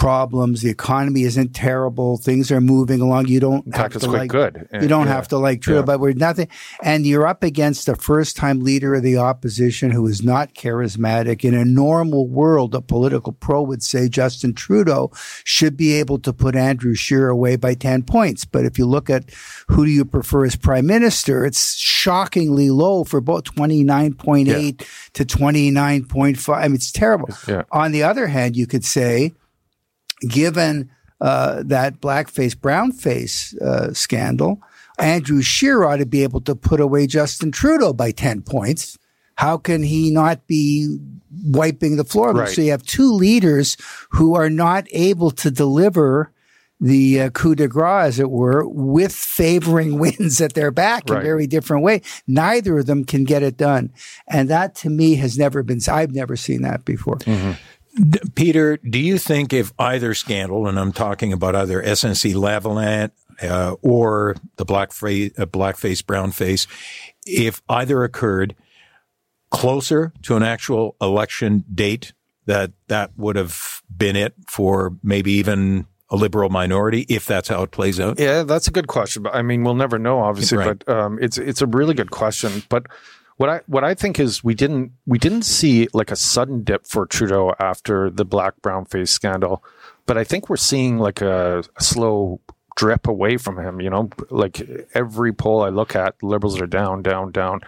problems. 0.00 0.62
The 0.62 0.70
economy 0.70 1.24
isn't 1.24 1.54
terrible. 1.54 2.16
Things 2.16 2.50
are 2.50 2.60
moving 2.60 3.02
along. 3.02 3.28
You 3.28 3.38
don't 3.38 3.66
In 3.66 3.72
fact, 3.72 3.92
have 3.92 4.02
to 4.02 4.08
quite 4.08 4.18
like, 4.20 4.30
good. 4.30 4.66
You 4.72 4.88
don't 4.88 5.06
yeah. 5.06 5.12
have 5.12 5.28
to 5.28 5.36
like 5.36 5.60
Trudeau, 5.60 5.80
yeah. 5.80 5.84
but 5.84 6.00
we're 6.00 6.14
nothing. 6.14 6.48
And 6.82 7.06
you're 7.06 7.26
up 7.26 7.44
against 7.44 7.86
a 7.86 7.94
first 7.94 8.34
time 8.34 8.60
leader 8.60 8.94
of 8.94 9.02
the 9.02 9.18
opposition 9.18 9.90
who 9.90 10.06
is 10.06 10.22
not 10.22 10.54
charismatic. 10.54 11.44
In 11.44 11.52
a 11.52 11.66
normal 11.66 12.26
world, 12.26 12.74
a 12.74 12.80
political 12.80 13.34
pro 13.34 13.62
would 13.62 13.82
say 13.82 14.08
Justin 14.08 14.54
Trudeau 14.54 15.10
should 15.44 15.76
be 15.76 15.92
able 15.92 16.18
to 16.20 16.32
put 16.32 16.56
Andrew 16.56 16.94
Scheer 16.94 17.28
away 17.28 17.56
by 17.56 17.74
10 17.74 18.04
points. 18.04 18.46
But 18.46 18.64
if 18.64 18.78
you 18.78 18.86
look 18.86 19.10
at 19.10 19.30
who 19.68 19.84
do 19.84 19.90
you 19.90 20.06
prefer 20.06 20.46
as 20.46 20.56
prime 20.56 20.86
minister, 20.86 21.44
it's 21.44 21.76
shockingly 21.76 22.70
low 22.70 23.04
for 23.04 23.20
both 23.20 23.44
29.8 23.44 24.46
yeah. 24.46 24.86
to 25.12 25.24
29.5. 25.26 26.54
I 26.56 26.68
mean, 26.68 26.74
it's 26.76 26.90
terrible. 26.90 27.28
On 27.70 27.92
the 27.92 28.02
other 28.02 28.28
hand, 28.28 28.56
you 28.56 28.66
could 28.66 28.84
say, 28.84 29.34
given 30.20 30.90
uh, 31.20 31.62
that 31.66 32.00
blackface, 32.00 32.54
brownface 32.54 33.56
uh, 33.60 33.92
scandal, 33.92 34.60
Andrew 34.98 35.42
Scheer 35.42 35.84
ought 35.84 35.96
to 35.96 36.06
be 36.06 36.22
able 36.22 36.40
to 36.42 36.54
put 36.54 36.80
away 36.80 37.06
Justin 37.06 37.52
Trudeau 37.52 37.92
by 37.92 38.10
10 38.10 38.42
points. 38.42 38.98
How 39.36 39.56
can 39.56 39.82
he 39.82 40.10
not 40.10 40.46
be 40.46 40.98
wiping 41.44 41.96
the 41.96 42.04
floor? 42.04 42.32
Right. 42.32 42.48
So 42.48 42.60
you 42.60 42.70
have 42.72 42.82
two 42.82 43.10
leaders 43.10 43.76
who 44.10 44.34
are 44.34 44.50
not 44.50 44.86
able 44.92 45.30
to 45.32 45.50
deliver 45.50 46.32
the 46.80 47.20
uh, 47.20 47.30
coup 47.30 47.54
de 47.54 47.68
grace, 47.68 48.06
as 48.06 48.18
it 48.18 48.30
were, 48.30 48.66
with 48.66 49.14
favoring 49.14 49.98
winds 50.00 50.40
at 50.40 50.54
their 50.54 50.70
back 50.70 51.08
right. 51.08 51.16
in 51.16 51.22
a 51.22 51.24
very 51.24 51.46
different 51.46 51.82
way. 51.82 52.02
Neither 52.26 52.78
of 52.78 52.86
them 52.86 53.04
can 53.04 53.24
get 53.24 53.42
it 53.42 53.56
done. 53.56 53.92
And 54.28 54.48
that 54.48 54.74
to 54.76 54.90
me 54.90 55.16
has 55.16 55.38
never 55.38 55.62
been, 55.62 55.80
I've 55.88 56.12
never 56.12 56.36
seen 56.36 56.62
that 56.62 56.84
before. 56.84 57.16
Mm-hmm. 57.18 57.52
Peter, 58.34 58.76
do 58.78 58.98
you 58.98 59.18
think 59.18 59.52
if 59.52 59.72
either 59.78 60.14
scandal, 60.14 60.66
and 60.66 60.78
I'm 60.78 60.92
talking 60.92 61.32
about 61.32 61.56
either 61.56 61.82
SNC 61.82 62.34
Lavalin 62.34 63.10
uh, 63.42 63.76
or 63.82 64.36
the 64.56 64.66
blackface, 64.66 65.38
uh, 65.38 65.46
blackface, 65.46 66.02
brownface, 66.02 66.66
if 67.26 67.62
either 67.68 68.04
occurred 68.04 68.54
closer 69.50 70.12
to 70.22 70.36
an 70.36 70.42
actual 70.42 70.96
election 71.00 71.64
date, 71.72 72.12
that 72.46 72.72
that 72.88 73.10
would 73.16 73.36
have 73.36 73.82
been 73.94 74.16
it 74.16 74.34
for 74.46 74.96
maybe 75.02 75.32
even 75.32 75.86
a 76.10 76.16
liberal 76.16 76.50
minority, 76.50 77.06
if 77.08 77.24
that's 77.26 77.48
how 77.48 77.62
it 77.62 77.70
plays 77.70 78.00
out? 78.00 78.18
Yeah, 78.18 78.42
that's 78.42 78.68
a 78.68 78.70
good 78.70 78.88
question. 78.88 79.22
But 79.22 79.34
I 79.34 79.42
mean, 79.42 79.62
we'll 79.62 79.74
never 79.74 79.98
know, 79.98 80.20
obviously. 80.20 80.58
Right. 80.58 80.82
But 80.84 80.88
um, 80.88 81.18
it's 81.20 81.38
it's 81.38 81.62
a 81.62 81.66
really 81.66 81.94
good 81.94 82.10
question. 82.10 82.62
But 82.68 82.86
what 83.40 83.48
I 83.48 83.60
what 83.68 83.84
I 83.84 83.94
think 83.94 84.20
is 84.20 84.44
we 84.44 84.54
didn't 84.54 84.92
we 85.06 85.16
didn't 85.16 85.44
see 85.44 85.88
like 85.94 86.10
a 86.10 86.16
sudden 86.16 86.62
dip 86.62 86.86
for 86.86 87.06
Trudeau 87.06 87.54
after 87.58 88.10
the 88.10 88.26
black 88.26 88.60
brown 88.60 88.84
face 88.84 89.10
scandal, 89.10 89.64
but 90.04 90.18
I 90.18 90.24
think 90.24 90.50
we're 90.50 90.58
seeing 90.58 90.98
like 90.98 91.22
a, 91.22 91.64
a 91.74 91.82
slow 91.82 92.42
drip 92.76 93.08
away 93.08 93.38
from 93.38 93.58
him. 93.58 93.80
You 93.80 93.88
know, 93.88 94.10
like 94.28 94.60
every 94.92 95.32
poll 95.32 95.62
I 95.62 95.70
look 95.70 95.96
at, 95.96 96.22
liberals 96.22 96.60
are 96.60 96.66
down, 96.66 97.00
down, 97.00 97.32
down, 97.32 97.60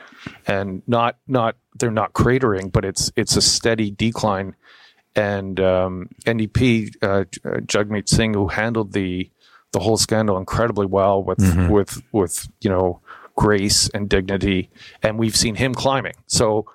and 0.46 0.82
not 0.86 1.16
not 1.26 1.56
they're 1.78 1.90
not 1.90 2.12
cratering, 2.12 2.70
but 2.70 2.84
it's 2.84 3.10
it's 3.16 3.38
a 3.38 3.42
steady 3.42 3.90
decline. 3.90 4.54
And 5.16 5.58
um, 5.58 6.10
NDP 6.26 6.96
uh, 7.00 7.24
Jagmeet 7.62 8.10
Singh, 8.10 8.34
who 8.34 8.48
handled 8.48 8.92
the 8.92 9.30
the 9.72 9.80
whole 9.80 9.96
scandal 9.96 10.36
incredibly 10.36 10.84
well 10.84 11.24
with 11.24 11.38
mm-hmm. 11.38 11.70
with 11.70 12.02
with 12.12 12.46
you 12.60 12.68
know 12.68 13.00
grace 13.36 13.88
and 13.90 14.08
dignity, 14.08 14.70
and 15.02 15.18
we've 15.18 15.36
seen 15.36 15.54
him 15.54 15.74
climbing. 15.74 16.14
So, 16.26 16.66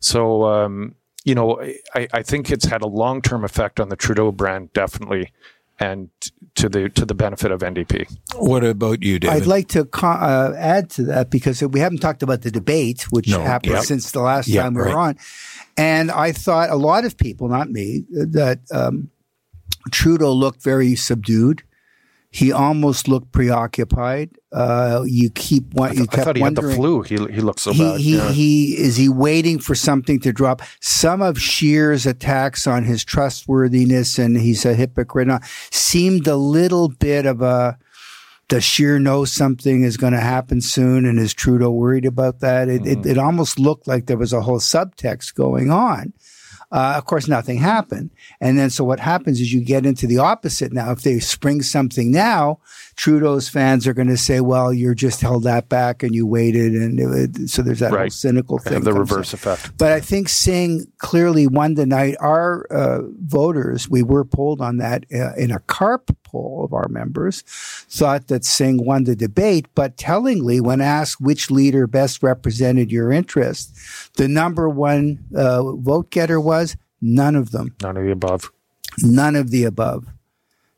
so 0.00 0.44
um, 0.44 0.94
you 1.24 1.34
know, 1.34 1.60
I, 1.94 2.08
I 2.12 2.22
think 2.22 2.50
it's 2.50 2.66
had 2.66 2.82
a 2.82 2.86
long 2.86 3.22
term 3.22 3.44
effect 3.44 3.80
on 3.80 3.88
the 3.88 3.96
Trudeau 3.96 4.30
brand, 4.30 4.72
definitely, 4.72 5.32
and 5.80 6.10
to 6.54 6.68
the 6.68 6.88
to 6.90 7.04
the 7.04 7.14
benefit 7.14 7.50
of 7.50 7.60
NDP. 7.60 8.14
What 8.36 8.62
about 8.64 9.02
you, 9.02 9.18
David? 9.18 9.42
I'd 9.42 9.46
like 9.46 9.68
to 9.68 9.88
uh, 10.02 10.52
add 10.56 10.90
to 10.90 11.04
that 11.04 11.30
because 11.30 11.62
we 11.62 11.80
haven't 11.80 11.98
talked 11.98 12.22
about 12.22 12.42
the 12.42 12.50
debate, 12.50 13.10
which 13.10 13.28
no, 13.28 13.40
happened 13.40 13.74
yep. 13.74 13.84
since 13.84 14.12
the 14.12 14.20
last 14.20 14.48
yep, 14.48 14.64
time 14.64 14.74
we 14.74 14.82
right. 14.82 14.94
were 14.94 14.98
on, 14.98 15.18
and 15.76 16.10
I 16.10 16.32
thought 16.32 16.70
a 16.70 16.76
lot 16.76 17.04
of 17.04 17.16
people, 17.16 17.48
not 17.48 17.70
me, 17.70 18.04
that 18.10 18.60
um, 18.70 19.10
Trudeau 19.90 20.32
looked 20.32 20.62
very 20.62 20.94
subdued. 20.94 21.62
He 22.34 22.50
almost 22.50 23.06
looked 23.06 23.30
preoccupied. 23.30 24.30
Uh, 24.52 25.04
you 25.06 25.30
keep 25.30 25.72
what 25.72 25.94
you 25.94 26.04
kept 26.08 26.18
I 26.18 26.24
thought 26.24 26.36
he 26.36 26.42
wondering. 26.42 26.66
had 26.66 26.76
the 26.76 26.76
flu. 26.76 27.02
He 27.02 27.14
he 27.32 27.40
looked 27.40 27.60
so 27.60 27.72
he, 27.72 27.78
bad. 27.78 28.00
He 28.00 28.16
yeah. 28.16 28.32
he 28.32 28.76
is 28.76 28.96
he 28.96 29.08
waiting 29.08 29.60
for 29.60 29.76
something 29.76 30.18
to 30.18 30.32
drop. 30.32 30.60
Some 30.80 31.22
of 31.22 31.40
Scheer's 31.40 32.06
attacks 32.06 32.66
on 32.66 32.82
his 32.82 33.04
trustworthiness 33.04 34.18
and 34.18 34.36
he's 34.36 34.64
a 34.64 34.74
hypocrite 34.74 35.28
now, 35.28 35.38
seemed 35.70 36.26
a 36.26 36.34
little 36.34 36.88
bit 36.88 37.24
of 37.24 37.40
a. 37.40 37.78
Does 38.48 38.64
Scheer 38.64 38.98
know 38.98 39.24
something 39.24 39.84
is 39.84 39.96
going 39.96 40.12
to 40.12 40.20
happen 40.20 40.60
soon, 40.60 41.06
and 41.06 41.20
is 41.20 41.34
Trudeau 41.34 41.70
worried 41.70 42.04
about 42.04 42.40
that? 42.40 42.68
It, 42.68 42.82
mm-hmm. 42.82 43.02
it 43.02 43.12
it 43.12 43.18
almost 43.18 43.60
looked 43.60 43.86
like 43.86 44.06
there 44.06 44.18
was 44.18 44.32
a 44.32 44.42
whole 44.42 44.58
subtext 44.58 45.34
going 45.34 45.70
on. 45.70 46.12
Uh, 46.74 46.94
of 46.96 47.04
course, 47.04 47.28
nothing 47.28 47.58
happened. 47.58 48.10
And 48.40 48.58
then, 48.58 48.68
so 48.68 48.82
what 48.82 48.98
happens 48.98 49.40
is 49.40 49.52
you 49.52 49.60
get 49.60 49.86
into 49.86 50.08
the 50.08 50.18
opposite 50.18 50.72
now. 50.72 50.90
If 50.90 51.02
they 51.02 51.20
spring 51.20 51.62
something 51.62 52.10
now, 52.10 52.58
Trudeau's 52.96 53.48
fans 53.48 53.86
are 53.86 53.94
going 53.94 54.08
to 54.08 54.16
say, 54.16 54.40
well, 54.40 54.72
you're 54.72 54.94
just 54.94 55.20
held 55.20 55.44
that 55.44 55.68
back 55.68 56.02
and 56.02 56.14
you 56.14 56.26
waited. 56.26 56.74
And 56.74 57.00
it, 57.00 57.48
so 57.48 57.62
there's 57.62 57.80
that 57.80 57.92
right. 57.92 58.00
whole 58.02 58.10
cynical 58.10 58.58
thing. 58.58 58.82
the 58.82 58.92
reverse 58.92 59.32
in. 59.32 59.36
effect. 59.36 59.76
But 59.78 59.92
I 59.92 60.00
think 60.00 60.28
Singh 60.28 60.86
clearly 60.98 61.46
won 61.46 61.74
the 61.74 61.86
night. 61.86 62.16
Our 62.20 62.66
uh, 62.70 63.02
voters, 63.20 63.88
we 63.88 64.02
were 64.02 64.24
polled 64.24 64.60
on 64.60 64.76
that 64.78 65.04
uh, 65.12 65.34
in 65.34 65.50
a 65.50 65.58
CARP 65.60 66.16
poll 66.22 66.64
of 66.64 66.72
our 66.72 66.88
members, 66.88 67.42
thought 67.42 68.28
that 68.28 68.44
Singh 68.44 68.84
won 68.84 69.04
the 69.04 69.16
debate. 69.16 69.66
But 69.74 69.96
tellingly, 69.96 70.60
when 70.60 70.80
asked 70.80 71.20
which 71.20 71.50
leader 71.50 71.86
best 71.86 72.22
represented 72.22 72.92
your 72.92 73.10
interest, 73.10 73.74
the 74.16 74.28
number 74.28 74.68
one 74.68 75.24
uh, 75.34 75.72
vote 75.72 76.10
getter 76.10 76.40
was 76.40 76.76
none 77.00 77.34
of 77.34 77.50
them. 77.50 77.74
None 77.82 77.96
of 77.96 78.04
the 78.04 78.12
above. 78.12 78.50
None 78.98 79.34
of 79.36 79.50
the 79.50 79.64
above. 79.64 80.06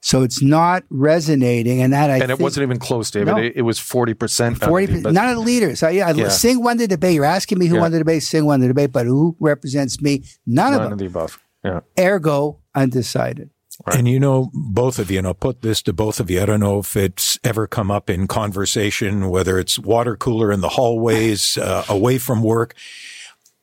So 0.06 0.22
it's 0.22 0.40
not 0.40 0.84
resonating, 0.88 1.82
and 1.82 1.92
that 1.92 2.10
I 2.10 2.18
and 2.18 2.30
it 2.30 2.38
wasn't 2.38 2.62
even 2.62 2.78
close, 2.78 3.10
David. 3.10 3.26
No. 3.26 3.38
It, 3.38 3.54
it, 3.56 3.62
was 3.62 3.80
forty 3.80 4.14
percent. 4.14 4.62
Forty 4.62 4.86
percent. 4.86 5.12
None 5.12 5.30
of 5.30 5.34
the 5.34 5.40
leaders. 5.40 5.82
I, 5.82 5.90
yeah, 5.90 6.12
yeah. 6.12 6.28
Singh 6.28 6.62
won 6.62 6.76
the 6.76 6.86
debate. 6.86 7.16
You're 7.16 7.24
asking 7.24 7.58
me 7.58 7.66
who 7.66 7.74
yeah. 7.74 7.80
won 7.80 7.90
the 7.90 7.98
debate. 7.98 8.22
Singh 8.22 8.44
won 8.44 8.60
the 8.60 8.68
debate, 8.68 8.92
but 8.92 9.06
who 9.06 9.36
represents 9.40 10.00
me? 10.00 10.22
None, 10.46 10.70
None 10.70 10.74
of 10.74 10.82
them. 10.84 10.92
of 10.92 10.98
the 11.00 11.06
above. 11.06 11.40
Yeah. 11.64 11.80
Ergo, 11.98 12.60
undecided. 12.72 13.50
Right. 13.84 13.98
And 13.98 14.06
you 14.06 14.20
know, 14.20 14.52
both 14.54 15.00
of 15.00 15.10
you, 15.10 15.18
and 15.18 15.26
I'll 15.26 15.34
put 15.34 15.62
this 15.62 15.82
to 15.82 15.92
both 15.92 16.20
of 16.20 16.30
you. 16.30 16.40
I 16.40 16.46
don't 16.46 16.60
know 16.60 16.78
if 16.78 16.94
it's 16.94 17.36
ever 17.42 17.66
come 17.66 17.90
up 17.90 18.08
in 18.08 18.28
conversation, 18.28 19.28
whether 19.28 19.58
it's 19.58 19.76
water 19.76 20.16
cooler 20.16 20.52
in 20.52 20.60
the 20.60 20.68
hallways, 20.68 21.58
uh, 21.60 21.84
away 21.88 22.18
from 22.18 22.44
work. 22.44 22.76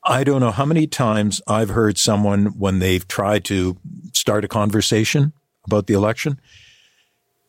I 0.04 0.26
don't 0.26 0.42
know 0.42 0.52
how 0.52 0.66
many 0.66 0.88
times 0.88 1.42
I've 1.48 1.70
heard 1.70 1.98
someone 1.98 2.48
when 2.60 2.80
they've 2.80 3.08
tried 3.08 3.46
to 3.46 3.78
start 4.12 4.44
a 4.44 4.50
conversation 4.50 5.32
about 5.66 5.88
the 5.88 5.94
election 5.94 6.40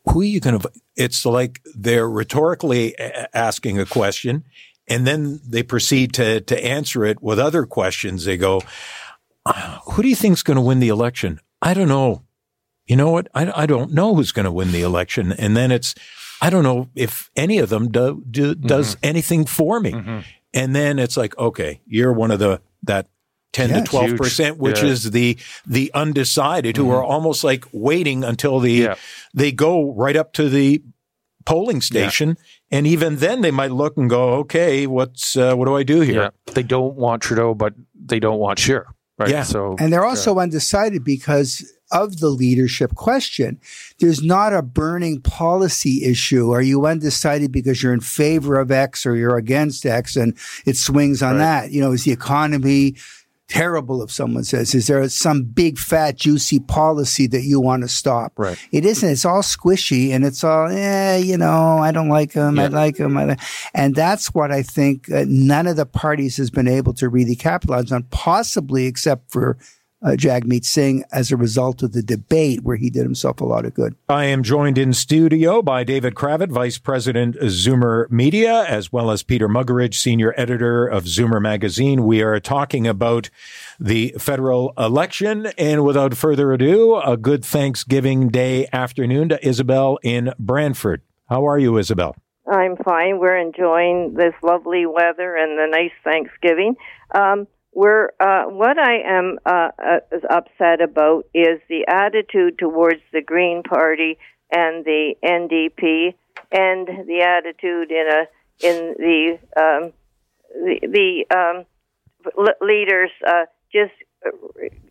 who 0.09 0.21
are 0.21 0.25
you 0.25 0.39
going 0.39 0.59
to? 0.59 0.71
It's 0.95 1.25
like 1.25 1.61
they're 1.75 2.09
rhetorically 2.09 2.97
asking 3.33 3.79
a 3.79 3.85
question, 3.85 4.43
and 4.87 5.05
then 5.05 5.41
they 5.47 5.63
proceed 5.63 6.13
to 6.13 6.41
to 6.41 6.65
answer 6.65 7.03
it 7.05 7.21
with 7.21 7.39
other 7.39 7.65
questions. 7.65 8.25
They 8.25 8.37
go, 8.37 8.61
"Who 9.85 10.03
do 10.03 10.07
you 10.07 10.15
think's 10.15 10.43
going 10.43 10.55
to 10.55 10.61
win 10.61 10.79
the 10.79 10.89
election?" 10.89 11.39
I 11.61 11.73
don't 11.73 11.87
know. 11.87 12.23
You 12.85 12.95
know 12.95 13.11
what? 13.11 13.27
I, 13.33 13.63
I 13.63 13.65
don't 13.65 13.93
know 13.93 14.13
who's 14.13 14.31
going 14.31 14.45
to 14.45 14.51
win 14.51 14.71
the 14.71 14.81
election, 14.81 15.31
and 15.31 15.57
then 15.57 15.71
it's 15.71 15.95
I 16.41 16.49
don't 16.49 16.63
know 16.63 16.89
if 16.95 17.31
any 17.35 17.57
of 17.57 17.69
them 17.69 17.91
do, 17.91 18.23
do 18.29 18.53
does 18.53 18.95
mm-hmm. 18.95 19.05
anything 19.05 19.45
for 19.45 19.79
me. 19.79 19.91
Mm-hmm. 19.91 20.19
And 20.53 20.73
then 20.75 20.99
it's 20.99 21.17
like, 21.17 21.37
okay, 21.37 21.81
you're 21.85 22.13
one 22.13 22.31
of 22.31 22.39
the 22.39 22.61
that 22.83 23.07
10 23.55 23.69
yeah, 23.69 23.79
to 23.79 23.83
12 23.85 24.17
percent, 24.17 24.57
which 24.57 24.83
yeah. 24.83 24.89
is 24.89 25.11
the 25.11 25.37
the 25.65 25.89
undecided, 25.93 26.75
mm-hmm. 26.75 26.85
who 26.85 26.91
are 26.91 27.03
almost 27.03 27.43
like 27.43 27.65
waiting 27.71 28.23
until 28.23 28.59
the 28.59 28.71
yeah. 28.71 28.95
they 29.33 29.51
go 29.53 29.93
right 29.93 30.17
up 30.17 30.33
to 30.33 30.49
the 30.49 30.83
polling 31.45 31.79
station, 31.79 32.37
and 32.69 32.85
even 32.85 33.15
then 33.17 33.41
they 33.41 33.51
might 33.51 33.71
look 33.71 33.95
and 33.95 34.09
go, 34.09 34.33
okay, 34.33 34.87
what's 34.87 35.37
uh, 35.37 35.55
what 35.55 35.65
do 35.65 35.75
I 35.75 35.83
do 35.83 36.01
here? 36.01 36.31
They 36.47 36.63
don't 36.63 36.95
want 36.95 37.21
Trudeau, 37.21 37.53
but 37.53 37.73
they 37.95 38.19
don't 38.19 38.39
want 38.39 38.59
Scheer. 38.59 38.87
Right. 39.17 39.29
Yeah. 39.29 39.43
So, 39.43 39.77
and 39.79 39.93
they're 39.93 40.03
also 40.03 40.39
undecided 40.39 41.05
because 41.05 41.63
of 41.91 42.19
the 42.19 42.27
leadership 42.27 42.95
question. 42.95 43.61
There's 44.01 44.21
not 44.21 44.51
a 44.51 44.61
burning 44.61 45.21
policy 45.21 46.03
issue. 46.03 46.51
Are 46.51 46.61
you 46.61 46.85
undecided 46.85 47.53
because 47.53 47.81
you're 47.81 47.93
in 47.93 48.01
favor 48.01 48.59
of 48.59 48.69
X 48.71 49.05
or 49.05 49.15
you're 49.15 49.37
against 49.37 49.85
X 49.85 50.17
and 50.17 50.35
it 50.65 50.75
swings 50.75 51.23
on 51.23 51.37
right. 51.37 51.61
that? 51.61 51.71
You 51.71 51.79
know, 51.79 51.93
is 51.93 52.03
the 52.03 52.11
economy 52.11 52.97
terrible 53.47 54.01
if 54.01 54.11
someone 54.11 54.43
says, 54.43 54.73
is 54.73 54.87
there 54.87 55.07
some 55.09 55.43
big 55.43 55.77
fat 55.77 56.15
juicy 56.17 56.59
policy 56.59 57.27
that 57.27 57.43
you 57.43 57.59
want 57.59 57.83
to 57.83 57.87
stop? 57.87 58.33
Right. 58.37 58.57
It 58.71 58.85
isn't. 58.85 59.09
It's 59.09 59.25
all 59.25 59.41
squishy 59.41 60.09
and 60.09 60.25
it's 60.25 60.43
all, 60.43 60.67
eh, 60.69 61.17
you 61.17 61.37
know, 61.37 61.77
I 61.77 61.91
don't 61.91 62.09
like 62.09 62.33
them. 62.33 62.57
Yeah. 62.57 62.63
I 62.63 62.67
like 62.67 62.97
them. 62.97 63.17
and 63.73 63.95
that's 63.95 64.33
what 64.33 64.51
I 64.51 64.63
think 64.63 65.11
uh, 65.11 65.25
none 65.27 65.67
of 65.67 65.75
the 65.75 65.85
parties 65.85 66.37
has 66.37 66.49
been 66.49 66.67
able 66.67 66.93
to 66.95 67.09
really 67.09 67.35
capitalize 67.35 67.91
on, 67.91 68.03
possibly 68.03 68.85
except 68.85 69.31
for 69.31 69.57
uh, 70.05 70.09
Jagmeet 70.09 70.63
Singh 70.63 71.03
as 71.11 71.31
a 71.31 71.37
result 71.37 71.81
of 71.81 71.93
the 71.93 72.03
debate 72.03 72.61
where 72.61 72.75
he 72.75 72.89
did 72.89 73.03
himself 73.03 73.41
a 73.41 73.45
lot 73.45 73.65
of 73.65 73.73
good. 73.73 73.95
I 74.07 74.25
am 74.25 74.43
joined 74.43 74.77
in 74.77 74.93
studio 74.93 75.61
by 75.63 75.83
David 75.83 76.13
Cravit, 76.13 76.49
Vice 76.49 76.77
President, 76.77 77.35
Zoomer 77.37 78.09
Media, 78.11 78.65
as 78.65 78.93
well 78.93 79.09
as 79.09 79.23
Peter 79.23 79.49
Muggeridge, 79.49 79.95
Senior 79.95 80.33
Editor 80.37 80.85
of 80.85 81.05
Zoomer 81.05 81.41
Magazine. 81.41 82.05
We 82.05 82.21
are 82.21 82.39
talking 82.39 82.85
about 82.85 83.29
the 83.79 84.13
federal 84.19 84.73
election. 84.77 85.47
And 85.57 85.83
without 85.83 86.15
further 86.15 86.53
ado, 86.53 86.97
a 86.97 87.17
good 87.17 87.43
Thanksgiving 87.43 88.29
Day 88.29 88.67
afternoon 88.71 89.29
to 89.29 89.47
Isabel 89.47 89.97
in 90.03 90.33
Brantford. 90.37 91.01
How 91.29 91.47
are 91.47 91.57
you, 91.57 91.77
Isabel? 91.77 92.15
I'm 92.47 92.77
fine. 92.77 93.17
We're 93.17 93.39
enjoying 93.39 94.13
this 94.13 94.35
lovely 94.43 94.85
weather 94.85 95.35
and 95.35 95.57
the 95.57 95.65
nice 95.67 95.91
Thanksgiving. 96.03 96.75
Um, 97.15 97.47
uh, 97.75 98.45
what 98.45 98.79
I 98.79 98.99
am 99.05 99.37
uh, 99.45 99.69
uh, 99.77 99.99
upset 100.29 100.81
about 100.81 101.25
is 101.33 101.59
the 101.67 101.85
attitude 101.89 102.57
towards 102.57 103.01
the 103.11 103.21
Green 103.21 103.63
Party 103.63 104.17
and 104.49 104.85
the 104.85 105.15
NDP, 105.21 106.13
and 106.53 106.87
the 107.05 107.21
attitude 107.21 107.91
in 107.91 108.07
a 108.09 108.65
in 108.65 108.95
the 108.97 109.37
um, 109.57 109.91
the, 110.53 110.79
the 110.87 111.35
um, 111.35 111.65
leaders 112.61 113.11
uh, 113.27 113.45
just 113.73 113.91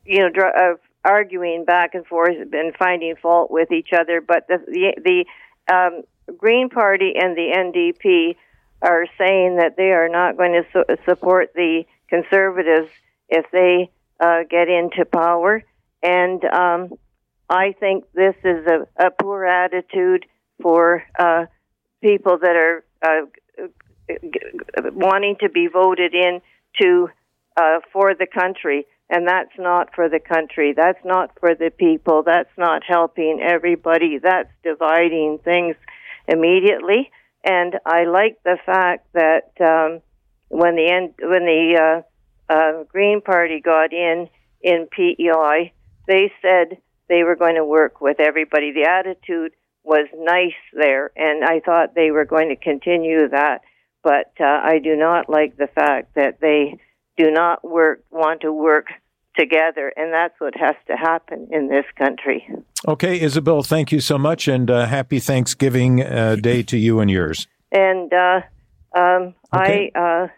you 0.04 0.18
know 0.18 0.28
dr- 0.28 0.54
uh, 0.54 0.74
arguing 1.06 1.64
back 1.64 1.94
and 1.94 2.06
forth 2.06 2.36
and 2.52 2.76
finding 2.76 3.16
fault 3.16 3.50
with 3.50 3.72
each 3.72 3.94
other. 3.98 4.20
But 4.20 4.46
the 4.46 4.58
the, 4.66 5.24
the 5.66 5.74
um, 5.74 6.02
Green 6.36 6.68
Party 6.68 7.14
and 7.16 7.34
the 7.34 7.50
NDP 7.56 8.36
are 8.82 9.06
saying 9.16 9.56
that 9.56 9.78
they 9.78 9.92
are 9.92 10.10
not 10.10 10.36
going 10.36 10.52
to 10.52 10.64
su- 10.70 10.96
support 11.08 11.54
the 11.54 11.84
conservatives 12.14 12.90
if 13.28 13.46
they 13.50 13.90
uh, 14.20 14.40
get 14.48 14.68
into 14.68 15.04
power. 15.04 15.62
And 16.02 16.44
um, 16.44 16.94
I 17.48 17.74
think 17.78 18.04
this 18.14 18.34
is 18.44 18.66
a, 18.66 19.06
a 19.06 19.10
poor 19.10 19.44
attitude 19.44 20.26
for 20.62 21.02
uh, 21.18 21.46
people 22.02 22.38
that 22.38 22.56
are 22.56 22.84
uh, 23.02 23.66
wanting 24.92 25.36
to 25.40 25.48
be 25.48 25.66
voted 25.66 26.14
in 26.14 26.40
to 26.80 27.08
uh, 27.56 27.80
for 27.92 28.14
the 28.14 28.26
country. 28.26 28.86
And 29.10 29.28
that's 29.28 29.56
not 29.58 29.94
for 29.94 30.08
the 30.08 30.20
country. 30.20 30.74
That's 30.74 31.04
not 31.04 31.30
for 31.38 31.54
the 31.54 31.70
people. 31.70 32.22
That's 32.24 32.56
not 32.56 32.82
helping 32.86 33.40
everybody. 33.42 34.18
That's 34.18 34.48
dividing 34.62 35.38
things 35.44 35.76
immediately. 36.26 37.10
And 37.44 37.74
I 37.84 38.04
like 38.04 38.38
the 38.44 38.56
fact 38.64 39.06
that 39.12 39.52
um, 39.60 40.00
when 40.54 40.76
the 40.76 40.88
end, 40.88 41.14
when 41.20 41.44
the 41.44 42.02
uh, 42.48 42.52
uh, 42.52 42.84
Green 42.84 43.20
Party 43.20 43.60
got 43.60 43.92
in 43.92 44.28
in 44.62 44.86
PEI, 44.90 45.72
they 46.06 46.32
said 46.40 46.78
they 47.08 47.24
were 47.24 47.34
going 47.34 47.56
to 47.56 47.64
work 47.64 48.00
with 48.00 48.20
everybody. 48.20 48.72
The 48.72 48.88
attitude 48.88 49.52
was 49.82 50.06
nice 50.16 50.54
there, 50.72 51.10
and 51.16 51.44
I 51.44 51.60
thought 51.60 51.94
they 51.94 52.12
were 52.12 52.24
going 52.24 52.48
to 52.50 52.56
continue 52.56 53.28
that. 53.28 53.62
But 54.04 54.32
uh, 54.38 54.44
I 54.44 54.78
do 54.82 54.94
not 54.96 55.28
like 55.28 55.56
the 55.56 55.66
fact 55.66 56.14
that 56.14 56.40
they 56.40 56.78
do 57.16 57.30
not 57.30 57.68
work, 57.68 58.04
want 58.10 58.42
to 58.42 58.52
work 58.52 58.86
together, 59.36 59.92
and 59.96 60.12
that's 60.12 60.34
what 60.38 60.54
has 60.56 60.76
to 60.86 60.96
happen 60.96 61.48
in 61.50 61.68
this 61.68 61.86
country. 61.98 62.48
Okay, 62.86 63.20
Isabel, 63.20 63.62
thank 63.64 63.90
you 63.90 63.98
so 63.98 64.18
much, 64.18 64.46
and 64.46 64.70
uh, 64.70 64.86
happy 64.86 65.18
Thanksgiving 65.18 66.02
uh, 66.02 66.36
Day 66.36 66.62
to 66.62 66.78
you 66.78 67.00
and 67.00 67.10
yours. 67.10 67.48
And 67.72 68.12
uh, 68.12 68.40
um, 68.94 69.34
okay. 69.52 69.90
I 69.94 69.98
uh, 69.98 70.28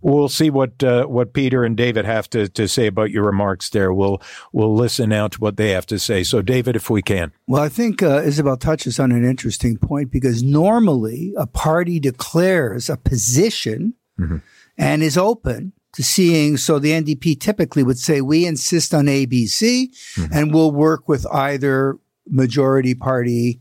we'll 0.00 0.28
see 0.28 0.50
what 0.50 0.82
uh, 0.82 1.06
what 1.06 1.32
Peter 1.32 1.64
and 1.64 1.76
David 1.76 2.04
have 2.04 2.28
to, 2.30 2.48
to 2.48 2.68
say 2.68 2.86
about 2.86 3.10
your 3.10 3.24
remarks 3.24 3.70
there. 3.70 3.92
We'll 3.92 4.20
we'll 4.52 4.74
listen 4.74 5.12
out 5.12 5.32
to 5.32 5.40
what 5.40 5.56
they 5.56 5.70
have 5.70 5.86
to 5.86 5.98
say. 5.98 6.22
So, 6.22 6.42
David, 6.42 6.76
if 6.76 6.90
we 6.90 7.02
can. 7.02 7.32
Well, 7.46 7.62
I 7.62 7.68
think 7.68 8.02
uh, 8.02 8.22
Isabel 8.22 8.56
touches 8.56 8.98
on 8.98 9.12
an 9.12 9.24
interesting 9.24 9.76
point 9.78 10.10
because 10.10 10.42
normally 10.42 11.32
a 11.36 11.46
party 11.46 12.00
declares 12.00 12.88
a 12.88 12.96
position 12.96 13.94
mm-hmm. 14.18 14.38
and 14.78 15.02
is 15.02 15.18
open 15.18 15.72
to 15.92 16.02
seeing. 16.02 16.56
So 16.56 16.78
the 16.78 16.90
NDP 16.90 17.40
typically 17.40 17.82
would 17.82 17.98
say, 17.98 18.20
"We 18.20 18.46
insist 18.46 18.94
on 18.94 19.06
ABC, 19.06 19.88
mm-hmm. 19.90 20.32
and 20.32 20.52
we'll 20.52 20.72
work 20.72 21.08
with 21.08 21.26
either 21.32 21.98
majority 22.26 22.94
party." 22.94 23.60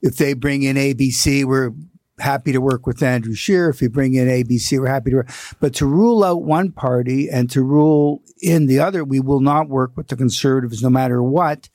If 0.00 0.16
they 0.16 0.34
bring 0.34 0.62
in 0.62 0.76
ABC, 0.76 1.44
we're 1.44 1.72
happy 2.18 2.52
to 2.52 2.60
work 2.60 2.86
with 2.86 3.02
Andrew 3.02 3.34
Scheer. 3.34 3.68
If 3.68 3.82
you 3.82 3.88
bring 3.90 4.14
in 4.14 4.28
ABC, 4.28 4.78
we're 4.78 4.88
happy 4.88 5.10
to 5.10 5.16
work. 5.16 5.30
But 5.60 5.74
to 5.76 5.86
rule 5.86 6.24
out 6.24 6.42
one 6.42 6.72
party 6.72 7.28
and 7.28 7.50
to 7.50 7.62
rule 7.62 8.22
in 8.40 8.66
the 8.66 8.80
other, 8.80 9.04
we 9.04 9.20
will 9.20 9.40
not 9.40 9.68
work 9.68 9.96
with 9.96 10.08
the 10.08 10.16
conservatives 10.16 10.82
no 10.82 10.90
matter 10.90 11.22
what. 11.22 11.68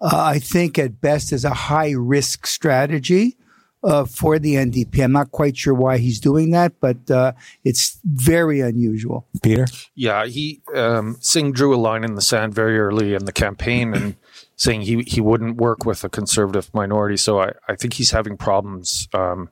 Uh, 0.00 0.10
I 0.12 0.38
think 0.38 0.78
at 0.78 1.00
best 1.00 1.32
is 1.32 1.44
a 1.44 1.54
high 1.54 1.90
risk 1.90 2.46
strategy. 2.46 3.36
Uh, 3.82 4.04
for 4.04 4.38
the 4.38 4.56
NDP. 4.56 5.02
I'm 5.02 5.12
not 5.12 5.30
quite 5.30 5.56
sure 5.56 5.72
why 5.72 5.96
he's 5.96 6.20
doing 6.20 6.50
that, 6.50 6.74
but 6.80 7.10
uh, 7.10 7.32
it's 7.64 7.98
very 8.04 8.60
unusual. 8.60 9.26
Peter? 9.42 9.64
Yeah, 9.94 10.26
he 10.26 10.60
um, 10.74 11.16
Singh 11.20 11.52
drew 11.52 11.74
a 11.74 11.80
line 11.80 12.04
in 12.04 12.14
the 12.14 12.20
sand 12.20 12.54
very 12.54 12.78
early 12.78 13.14
in 13.14 13.24
the 13.24 13.32
campaign 13.32 13.94
and 13.94 14.16
saying 14.56 14.82
he, 14.82 15.02
he 15.06 15.22
wouldn't 15.22 15.56
work 15.56 15.86
with 15.86 16.04
a 16.04 16.10
conservative 16.10 16.68
minority. 16.74 17.16
So 17.16 17.40
I, 17.40 17.52
I 17.66 17.74
think 17.74 17.94
he's 17.94 18.10
having 18.10 18.36
problems 18.36 19.08
um, 19.14 19.48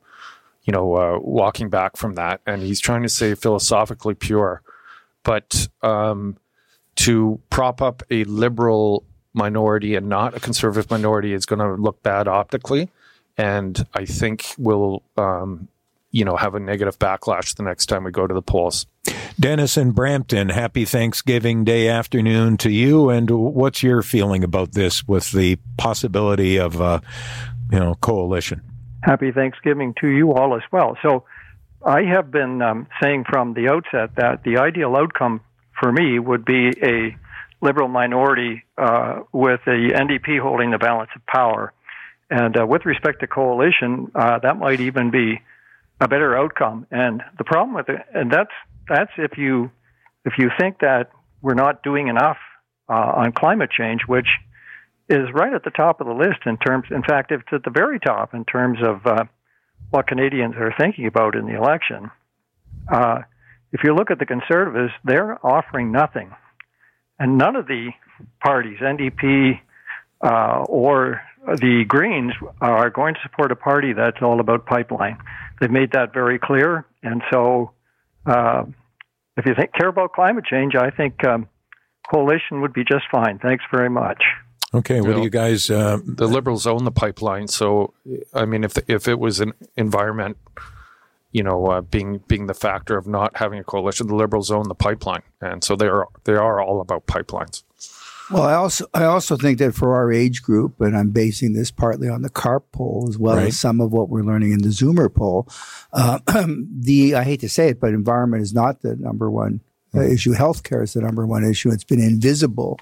you 0.69 0.73
know, 0.73 0.97
uh, 0.97 1.19
walking 1.23 1.71
back 1.71 1.97
from 1.97 2.17
that. 2.17 2.43
And 2.45 2.61
he's 2.61 2.79
trying 2.79 3.03
to 3.03 3.09
say 3.09 3.35
philosophically 3.35 4.13
pure. 4.13 4.61
But 5.23 5.67
um, 5.81 6.37
to 6.97 7.41
prop 7.49 7.81
up 7.81 8.03
a 8.11 8.25
liberal 8.25 9.03
minority 9.33 9.95
and 9.95 10.11
not 10.11 10.37
a 10.37 10.41
conservative 10.41 10.91
minority 10.91 11.33
is 11.33 11.47
going 11.47 11.61
to 11.61 11.83
look 11.83 12.03
bad 12.03 12.29
optically. 12.29 12.91
And 13.39 13.83
I 13.95 14.05
think 14.05 14.45
will, 14.59 15.03
um, 15.17 15.69
you 16.11 16.27
know, 16.27 16.37
have 16.37 16.55
a 16.55 16.61
negative 16.61 16.99
backlash 16.99 17.57
the 17.57 17.63
next 17.63 17.87
time 17.87 18.05
we 18.05 18.11
go 18.11 18.27
to 18.27 18.35
the 18.35 18.43
polls. 18.43 18.85
Dennis 19.41 19.79
and 19.79 19.95
Brampton, 19.95 20.51
happy 20.51 20.85
Thanksgiving 20.85 21.65
Day 21.65 21.89
afternoon 21.89 22.59
to 22.59 22.71
you. 22.71 23.09
And 23.09 23.31
what's 23.31 23.83
your 23.83 24.03
feeling 24.03 24.45
about 24.45 24.73
this 24.73 25.09
with 25.09 25.33
the 25.33 25.57
possibility 25.79 26.59
of, 26.59 26.79
uh, 26.79 27.01
you 27.73 27.79
know, 27.79 27.95
coalition? 27.95 28.61
Happy 29.03 29.33
Thanksgiving 29.33 29.95
to 30.01 30.09
you 30.09 30.33
all 30.33 30.55
as 30.57 30.63
well. 30.73 30.97
So, 31.03 31.25
I 31.85 32.03
have 32.03 32.31
been 32.31 32.61
um, 32.61 32.89
saying 33.01 33.25
from 33.29 33.55
the 33.55 33.69
outset 33.69 34.17
that 34.17 34.43
the 34.43 34.59
ideal 34.59 34.97
outcome 34.97 35.41
for 35.79 35.93
me 35.93 36.19
would 36.19 36.45
be 36.45 36.73
a 36.83 37.17
liberal 37.61 37.89
minority 37.89 38.65
uh, 38.77 39.21
with 39.33 39.61
the 39.65 39.93
NDP 39.95 40.41
holding 40.41 40.71
the 40.71 40.79
balance 40.79 41.11
of 41.15 41.25
power. 41.27 41.73
And 42.31 42.57
uh, 42.57 42.67
with 42.67 42.85
respect 42.85 43.21
to 43.21 43.27
coalition, 43.27 44.11
uh, 44.15 44.39
that 44.41 44.59
might 44.59 44.81
even 44.81 45.11
be 45.11 45.41
a 46.01 46.09
better 46.09 46.37
outcome. 46.37 46.87
And 46.91 47.23
the 47.39 47.45
problem 47.45 47.75
with 47.75 47.89
it, 47.89 48.05
and 48.13 48.31
that's 48.31 48.53
that's 48.89 49.11
if 49.17 49.39
you 49.39 49.71
if 50.25 50.35
you 50.39 50.51
think 50.59 50.81
that 50.81 51.11
we're 51.41 51.55
not 51.55 51.83
doing 51.83 52.09
enough 52.09 52.39
uh, 52.89 52.93
on 52.93 53.33
climate 53.33 53.71
change, 53.71 54.03
which 54.07 54.29
is 55.09 55.33
right 55.33 55.53
at 55.53 55.65
the 55.65 55.71
top 55.71 56.01
of 56.01 56.07
the 56.07 56.13
list 56.13 56.41
in 56.47 56.57
terms. 56.59 56.87
In 56.91 57.03
fact, 57.03 57.33
it's 57.33 57.43
at 57.53 57.65
the 57.65 57.71
very 57.71 57.99
top 57.99 58.35
in 58.35 58.45
terms 58.45 58.79
of 58.83 59.07
uh, 59.07 59.25
what 59.91 60.07
Canadians 60.07 60.55
are 60.57 60.75
thinking 60.79 61.07
about 61.07 61.35
in 61.35 61.47
the 61.47 61.57
election. 61.57 62.11
Uh, 62.91 63.21
if 63.73 63.83
you 63.85 63.95
look 63.95 64.11
at 64.11 64.19
the 64.19 64.27
Conservatives, 64.27 64.93
they're 65.05 65.45
offering 65.45 65.93
nothing, 65.93 66.31
and 67.19 67.37
none 67.39 67.57
of 67.57 67.67
the 67.67 67.91
parties, 68.41 68.79
NDP 68.81 69.61
uh, 70.23 70.65
or 70.69 71.23
the 71.47 71.85
Greens, 71.87 72.33
are 72.61 72.91
going 72.91 73.15
to 73.15 73.21
support 73.23 73.53
a 73.53 73.57
party 73.57 73.93
that's 73.93 74.19
all 74.23 74.41
about 74.41 74.67
pipeline. 74.67 75.19
They've 75.61 75.71
made 75.71 75.93
that 75.93 76.13
very 76.13 76.39
clear, 76.39 76.87
and 77.03 77.23
so 77.31 77.73
uh, 78.27 78.65
if 79.39 79.47
you 79.47 79.55
think, 79.55 79.73
care 79.73 79.89
about 79.89 80.13
climate 80.13 80.45
change, 80.45 80.75
I 80.75 80.91
think 80.91 81.25
um, 81.25 81.49
coalition 82.13 82.61
would 82.63 82.73
be 82.73 82.85
just 82.85 83.05
fine. 83.11 83.39
Thanks 83.39 83.65
very 83.71 83.89
much. 83.89 84.23
Okay, 84.75 85.01
what 85.01 85.17
do 85.17 85.23
you 85.23 85.31
guys? 85.31 85.71
Uh, 85.71 85.99
the 86.05 86.27
Liberals 86.27 86.67
own 86.67 86.85
the 86.85 86.91
pipeline, 86.91 87.49
so 87.49 87.95
I 88.35 88.45
mean, 88.45 88.65
if 88.65 88.75
the, 88.75 88.85
if 88.87 89.09
it 89.09 89.19
was 89.19 89.41
an 89.41 89.55
environment, 89.79 90.37
you 91.33 91.43
know, 91.43 91.67
uh, 91.67 91.81
being 91.81 92.19
being 92.29 92.49
the 92.49 92.55
factor 92.55 92.99
of 92.99 93.07
not 93.07 93.37
having 93.39 93.59
a 93.59 93.65
coalition, 93.65 94.09
the 94.09 94.15
Liberals 94.15 94.51
own 94.51 94.69
the 94.69 94.75
pipeline, 94.75 95.23
and 95.41 95.65
so 95.65 95.75
they 95.75 95.89
are 95.89 96.09
they 96.25 96.35
are 96.35 96.61
all 96.61 96.83
about 96.83 97.07
pipelines. 97.07 97.63
Well, 98.31 98.43
I 98.43 98.53
also 98.53 98.85
I 98.93 99.05
also 99.05 99.39
think 99.39 99.59
that 99.59 99.75
for 99.75 99.95
our 99.95 100.13
age 100.13 100.43
group, 100.43 100.83
and 100.83 100.95
I'm 100.95 101.11
basing 101.11 101.55
this 101.55 101.71
partly 101.71 102.11
on 102.11 102.21
the 102.21 102.29
CARP 102.29 102.71
poll 102.73 103.07
as 103.09 103.17
well 103.17 103.37
right. 103.37 103.47
as 103.47 103.59
some 103.59 103.81
of 103.81 103.91
what 103.91 104.11
we're 104.11 104.23
learning 104.23 104.53
in 104.53 104.61
the 104.61 104.69
Zoomer 104.69 105.13
poll. 105.13 105.49
Uh, 105.95 106.19
the 106.59 107.15
I 107.15 107.25
hate 107.25 107.41
to 107.41 107.49
say 107.49 107.69
it, 107.69 107.81
but 107.81 107.95
environment 107.95 108.43
is 108.43 108.53
not 108.53 108.83
the 108.83 108.97
number 108.97 109.31
one 109.31 109.63
uh, 109.95 109.99
mm-hmm. 109.99 110.13
issue. 110.13 110.35
Healthcare 110.35 110.83
is 110.83 110.93
the 110.93 111.01
number 111.01 111.27
one 111.27 111.43
issue. 111.43 111.71
It's 111.71 111.85
been 111.85 112.03
invisible 112.03 112.79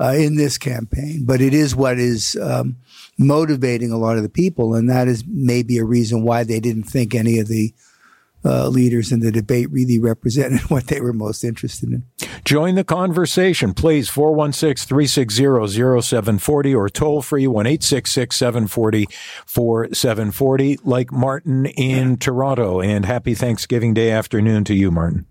uh, 0.00 0.14
in 0.16 0.36
this 0.36 0.58
campaign, 0.58 1.24
but 1.24 1.40
it 1.40 1.54
is 1.54 1.74
what 1.74 1.98
is 1.98 2.36
um, 2.40 2.76
motivating 3.18 3.90
a 3.90 3.98
lot 3.98 4.16
of 4.16 4.22
the 4.22 4.28
people, 4.28 4.74
and 4.74 4.90
that 4.90 5.08
is 5.08 5.24
maybe 5.26 5.78
a 5.78 5.84
reason 5.84 6.22
why 6.22 6.44
they 6.44 6.60
didn't 6.60 6.84
think 6.84 7.14
any 7.14 7.38
of 7.38 7.48
the 7.48 7.72
uh, 8.44 8.68
leaders 8.68 9.10
in 9.10 9.20
the 9.20 9.32
debate 9.32 9.70
really 9.70 9.98
represented 9.98 10.60
what 10.70 10.86
they 10.86 11.00
were 11.00 11.12
most 11.12 11.42
interested 11.42 11.90
in. 11.90 12.04
Join 12.44 12.76
the 12.76 12.84
conversation, 12.84 13.74
please. 13.74 14.08
416 14.08 14.86
360 14.86 16.02
0740 16.02 16.74
or 16.74 16.88
toll 16.88 17.22
free 17.22 17.46
1 17.46 17.80
740 17.80 19.06
4740, 19.46 20.78
like 20.84 21.12
Martin 21.12 21.66
in 21.66 22.16
Toronto. 22.16 22.80
And 22.80 23.04
happy 23.04 23.34
Thanksgiving 23.34 23.94
Day 23.94 24.12
afternoon 24.12 24.62
to 24.64 24.74
you, 24.74 24.90
Martin. 24.92 25.26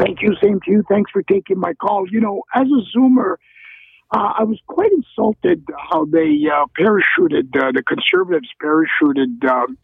Thank 0.00 0.22
you. 0.22 0.34
Same 0.42 0.60
to 0.64 0.70
you. 0.72 0.82
Thanks 0.88 1.12
for 1.12 1.22
taking 1.22 1.60
my 1.60 1.72
call. 1.74 2.08
You 2.10 2.20
know, 2.20 2.42
as 2.52 2.66
a 2.66 2.98
Zoomer, 2.98 3.36
uh, 4.10 4.32
I 4.38 4.44
was 4.44 4.60
quite 4.66 4.90
insulted 4.92 5.64
how 5.90 6.04
they 6.04 6.38
uh, 6.52 6.66
parachuted, 6.78 7.56
uh, 7.56 7.72
the 7.72 7.82
conservatives 7.86 8.48
parachuted 8.62 9.44
um, 9.48 9.78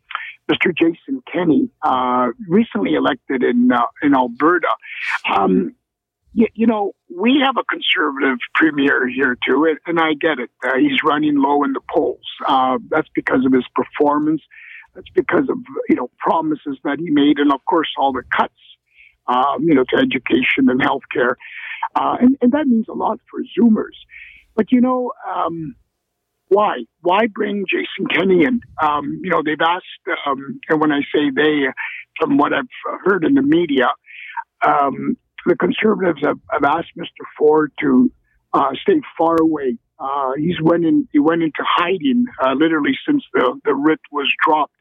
Mr. 0.50 0.76
Jason 0.76 1.22
Kenney, 1.32 1.70
uh, 1.82 2.28
recently 2.48 2.94
elected 2.94 3.42
in 3.42 3.70
uh, 3.72 3.80
in 4.02 4.14
Alberta. 4.14 4.68
Um, 5.32 5.74
you, 6.32 6.46
you, 6.54 6.66
know, 6.66 6.92
we 7.08 7.42
have 7.44 7.56
a 7.56 7.64
conservative 7.64 8.38
premier 8.54 9.08
here 9.08 9.36
too, 9.44 9.74
and, 9.84 9.98
I 9.98 10.14
get 10.14 10.38
it. 10.38 10.50
He's 10.78 11.00
running 11.04 11.40
low 11.40 11.64
in 11.64 11.72
the 11.72 11.80
polls. 11.92 12.20
that's 12.88 13.08
because 13.14 13.44
of 13.44 13.52
his 13.52 13.64
performance. 13.74 14.42
That's 14.94 15.10
because 15.14 15.48
of 15.48 15.56
you 15.88 15.96
know 15.96 16.10
promises 16.18 16.78
that 16.84 16.98
he 16.98 17.10
made, 17.10 17.38
and 17.38 17.52
of 17.52 17.64
course 17.64 17.88
all 17.96 18.12
the 18.12 18.22
cuts, 18.36 18.54
um, 19.26 19.62
you 19.62 19.74
know, 19.74 19.84
to 19.90 19.96
education 19.96 20.68
and 20.68 20.80
healthcare. 20.80 21.34
Uh, 21.94 22.16
and, 22.20 22.36
and 22.40 22.52
that 22.52 22.66
means 22.66 22.86
a 22.88 22.92
lot 22.92 23.18
for 23.30 23.40
Zoomers. 23.58 23.96
But 24.54 24.72
you 24.72 24.80
know, 24.80 25.12
um, 25.28 25.74
why? 26.48 26.84
Why 27.02 27.26
bring 27.32 27.64
Jason 27.68 28.06
Kenney 28.12 28.44
in? 28.44 28.60
Um, 28.82 29.20
you 29.22 29.30
know, 29.30 29.42
they've 29.44 29.60
asked, 29.60 30.18
um, 30.26 30.60
and 30.68 30.80
when 30.80 30.92
I 30.92 31.00
say 31.14 31.30
they, 31.34 31.66
from 32.18 32.36
what 32.38 32.52
I've 32.52 32.64
heard 33.04 33.24
in 33.24 33.34
the 33.34 33.42
media, 33.42 33.88
um, 34.66 35.16
the 35.46 35.56
conservatives 35.56 36.20
have, 36.22 36.38
have, 36.50 36.64
asked 36.64 36.90
Mr. 36.98 37.24
Ford 37.38 37.72
to 37.80 38.10
uh, 38.52 38.70
stay 38.82 39.00
far 39.16 39.36
away. 39.40 39.76
Uh, 39.98 40.32
he's 40.36 40.60
went 40.60 40.84
in, 40.84 41.08
he 41.12 41.18
went 41.18 41.42
into 41.42 41.62
hiding 41.62 42.24
uh, 42.42 42.52
literally 42.54 42.98
since 43.06 43.22
the, 43.32 43.58
the 43.64 43.74
writ 43.74 44.00
was 44.10 44.30
dropped. 44.44 44.74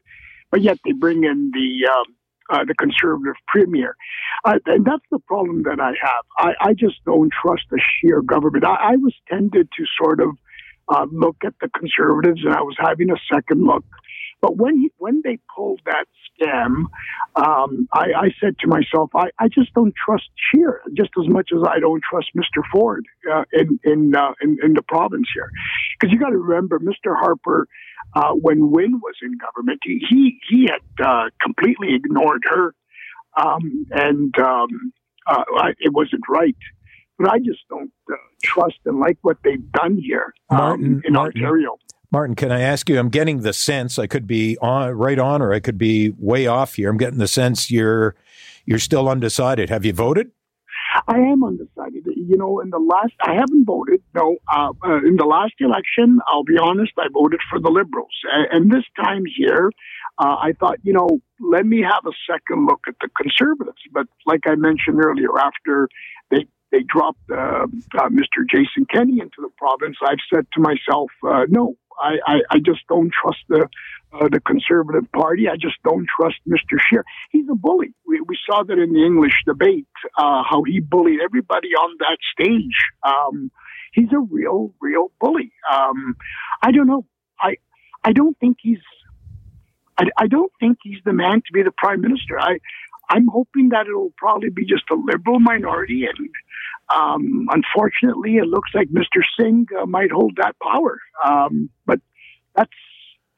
But 0.50 0.62
yet 0.62 0.78
they 0.84 0.92
bring 0.92 1.24
in 1.24 1.52
the 1.52 1.88
um, 1.88 2.14
uh, 2.50 2.64
the 2.64 2.74
conservative 2.74 3.34
premier. 3.48 3.96
Uh, 4.44 4.58
and 4.66 4.84
that's 4.84 5.04
the 5.10 5.18
problem 5.20 5.62
that 5.64 5.80
I 5.80 5.92
have. 6.00 6.24
I, 6.38 6.70
I 6.70 6.74
just 6.74 6.96
don't 7.04 7.32
trust 7.32 7.62
the 7.70 7.80
Scheer 7.80 8.22
government. 8.22 8.64
I, 8.64 8.92
I 8.92 8.96
was 8.96 9.14
tended 9.28 9.68
to 9.76 9.84
sort 10.02 10.20
of 10.20 10.30
uh, 10.88 11.06
look 11.12 11.36
at 11.44 11.54
the 11.60 11.68
conservatives, 11.68 12.42
and 12.44 12.54
I 12.54 12.62
was 12.62 12.76
having 12.78 13.10
a 13.10 13.16
second 13.32 13.62
look. 13.64 13.84
But 14.40 14.56
when 14.56 14.78
he, 14.78 14.90
when 14.96 15.20
they 15.22 15.38
pulled 15.54 15.80
that 15.84 16.06
scam, 16.40 16.84
um, 17.36 17.88
I, 17.92 18.06
I, 18.16 18.30
said 18.40 18.58
to 18.60 18.66
myself, 18.66 19.10
I, 19.14 19.30
I, 19.38 19.48
just 19.48 19.72
don't 19.74 19.94
trust 19.94 20.30
Scheer 20.36 20.80
just 20.96 21.10
as 21.20 21.28
much 21.28 21.50
as 21.54 21.62
I 21.68 21.78
don't 21.78 22.02
trust 22.02 22.28
Mr. 22.34 22.62
Ford 22.72 23.04
uh, 23.30 23.44
in 23.52 23.78
in, 23.84 24.14
uh, 24.16 24.32
in, 24.40 24.56
in 24.62 24.72
the 24.74 24.82
province 24.82 25.28
here, 25.34 25.50
because 25.98 26.12
you 26.12 26.18
got 26.18 26.30
to 26.30 26.38
remember, 26.38 26.78
Mr. 26.78 27.14
Harper, 27.18 27.68
uh, 28.14 28.32
when 28.32 28.70
Wynne 28.70 29.00
was 29.00 29.14
in 29.22 29.36
government, 29.36 29.80
he 29.84 30.04
he, 30.08 30.38
he 30.48 30.68
had 30.70 31.06
uh, 31.06 31.28
completely 31.42 31.94
ignored 31.94 32.42
her, 32.48 32.74
um, 33.36 33.86
and 33.90 34.34
um, 34.38 34.92
uh, 35.26 35.44
it 35.78 35.92
wasn't 35.92 36.22
right. 36.28 36.56
But 37.18 37.30
I 37.30 37.38
just 37.38 37.60
don't 37.68 37.92
uh, 38.10 38.16
trust 38.42 38.78
and 38.86 38.98
like 38.98 39.18
what 39.20 39.36
they've 39.44 39.70
done 39.72 39.98
here 39.98 40.32
um, 40.48 40.58
Martin, 40.58 41.02
in 41.04 41.12
Martin, 41.12 41.42
Ontario. 41.42 41.76
Martin, 42.12 42.34
can 42.34 42.50
I 42.50 42.60
ask 42.60 42.88
you? 42.88 42.98
I'm 42.98 43.08
getting 43.08 43.40
the 43.40 43.52
sense 43.52 43.98
I 43.98 44.08
could 44.08 44.26
be 44.26 44.58
on 44.58 44.90
right 44.92 45.18
on, 45.18 45.40
or 45.40 45.52
I 45.52 45.60
could 45.60 45.78
be 45.78 46.12
way 46.18 46.46
off 46.46 46.74
here. 46.74 46.90
I'm 46.90 46.98
getting 46.98 47.18
the 47.18 47.28
sense 47.28 47.70
you're 47.70 48.16
you're 48.66 48.80
still 48.80 49.08
undecided. 49.08 49.70
Have 49.70 49.84
you 49.84 49.92
voted? 49.92 50.32
I 51.06 51.18
am 51.18 51.44
undecided. 51.44 52.04
You 52.06 52.36
know, 52.36 52.58
in 52.60 52.70
the 52.70 52.78
last, 52.78 53.12
I 53.22 53.34
haven't 53.34 53.64
voted. 53.64 54.02
No, 54.14 54.38
uh, 54.52 54.72
uh, 54.84 54.96
in 54.98 55.16
the 55.16 55.24
last 55.24 55.54
election, 55.60 56.18
I'll 56.26 56.42
be 56.42 56.58
honest, 56.60 56.92
I 56.98 57.06
voted 57.12 57.40
for 57.48 57.60
the 57.60 57.70
Liberals, 57.70 58.14
and 58.50 58.72
this 58.72 58.84
time 58.96 59.22
here, 59.36 59.70
uh, 60.18 60.36
I 60.40 60.52
thought, 60.58 60.78
you 60.82 60.92
know, 60.92 61.20
let 61.40 61.64
me 61.64 61.80
have 61.80 62.04
a 62.06 62.12
second 62.28 62.66
look 62.66 62.80
at 62.88 62.94
the 63.00 63.08
Conservatives. 63.16 63.82
But 63.92 64.06
like 64.26 64.40
I 64.46 64.56
mentioned 64.56 65.02
earlier, 65.02 65.38
after 65.38 65.88
they 66.30 66.46
they 66.72 66.82
dropped 66.82 67.20
uh, 67.30 67.66
uh, 67.98 68.08
Mr. 68.08 68.44
Jason 68.48 68.86
Kenney 68.92 69.20
into 69.20 69.38
the 69.38 69.50
province, 69.56 69.96
I've 70.04 70.18
said 70.32 70.46
to 70.54 70.60
myself, 70.60 71.10
uh, 71.26 71.46
no, 71.48 71.76
I, 72.00 72.16
I, 72.26 72.34
I, 72.50 72.58
just 72.58 72.80
don't 72.88 73.12
trust 73.12 73.38
the 73.48 73.68
uh, 74.12 74.28
the 74.28 74.40
Conservative 74.40 75.10
Party. 75.12 75.48
I 75.48 75.56
just 75.56 75.76
don't 75.84 76.06
trust 76.16 76.36
Mr. 76.48 76.78
Scheer. 76.80 77.04
He's 77.30 77.46
a 77.50 77.54
bully. 77.54 77.94
We, 78.06 78.20
we 78.20 78.38
saw 78.48 78.64
that 78.64 78.78
in 78.78 78.92
the 78.92 79.04
English 79.04 79.34
debate, 79.46 79.86
uh, 80.16 80.42
how 80.48 80.62
he 80.64 80.80
bullied 80.80 81.20
everybody 81.22 81.68
on 81.68 81.96
that 82.00 82.18
stage. 82.32 82.76
Um, 83.06 83.50
he's 83.92 84.12
a 84.12 84.20
real, 84.20 84.74
real 84.80 85.12
bully. 85.20 85.52
Um, 85.72 86.16
I 86.62 86.72
don't 86.72 86.86
know. 86.86 87.06
I 87.40 87.56
I 88.04 88.12
don't 88.12 88.36
think 88.38 88.58
he's. 88.60 88.78
I, 89.98 90.04
I 90.16 90.26
don't 90.28 90.52
think 90.58 90.78
he's 90.82 90.98
the 91.04 91.12
man 91.12 91.42
to 91.46 91.52
be 91.52 91.62
the 91.62 91.72
prime 91.76 92.00
minister. 92.00 92.40
I 92.40 92.58
I'm 93.10 93.26
hoping 93.26 93.70
that 93.70 93.86
it'll 93.86 94.14
probably 94.16 94.50
be 94.50 94.64
just 94.64 94.84
a 94.90 94.94
liberal 94.94 95.40
minority, 95.40 96.06
and 96.06 96.28
um, 96.94 97.48
unfortunately, 97.50 98.36
it 98.36 98.46
looks 98.46 98.70
like 98.74 98.88
Mr. 98.88 99.22
Singh 99.38 99.66
uh, 99.80 99.86
might 99.86 100.10
hold 100.10 100.36
that 100.36 100.56
power. 100.62 100.98
Um, 101.24 101.70
but 101.86 102.00
that's 102.54 102.70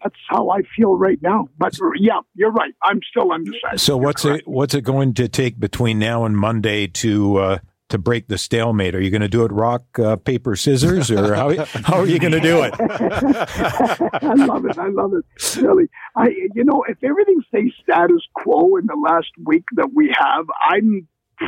that's 0.02 0.16
how 0.28 0.50
I 0.50 0.62
feel 0.76 0.96
right 0.96 1.20
now. 1.22 1.48
But 1.58 1.74
yeah, 1.96 2.20
you're 2.35 2.52
right. 2.52 2.74
I'm 2.82 3.00
still 3.08 3.32
undecided. 3.32 3.80
So 3.80 3.96
what's 3.96 4.24
it 4.24 4.46
what's 4.46 4.74
it 4.74 4.82
going 4.82 5.14
to 5.14 5.28
take 5.28 5.58
between 5.58 5.98
now 5.98 6.24
and 6.24 6.37
Monday 6.37 6.87
to 6.88 7.37
uh, 7.38 7.58
to 7.92 7.98
break 7.98 8.28
the 8.28 8.38
stalemate? 8.38 8.94
Are 8.94 9.00
you 9.00 9.11
going 9.11 9.22
to 9.22 9.28
do 9.28 9.44
it 9.44 9.52
rock 9.52 9.98
uh, 9.98 10.16
paper 10.16 10.57
scissors, 10.57 11.11
or 11.11 11.35
how 11.35 11.55
how 11.85 11.98
are 11.98 12.07
you 12.07 12.18
going 12.18 12.33
to 12.33 12.40
do 12.40 12.62
it? 12.62 12.74
I 12.81 14.35
love 14.35 14.64
it. 14.66 14.78
I 14.78 14.88
love 14.88 15.12
it. 15.14 15.57
Really, 15.57 15.88
I 16.16 16.28
you 16.55 16.64
know 16.64 16.85
if 16.88 17.02
everything 17.05 17.40
stays 17.48 17.72
status 17.83 18.22
quo 18.35 18.76
in 18.76 18.87
the 18.87 18.96
last 18.96 19.31
week 19.44 19.64
that 19.76 19.90
we 19.94 20.12
have, 20.18 20.46
I'm 20.68 21.07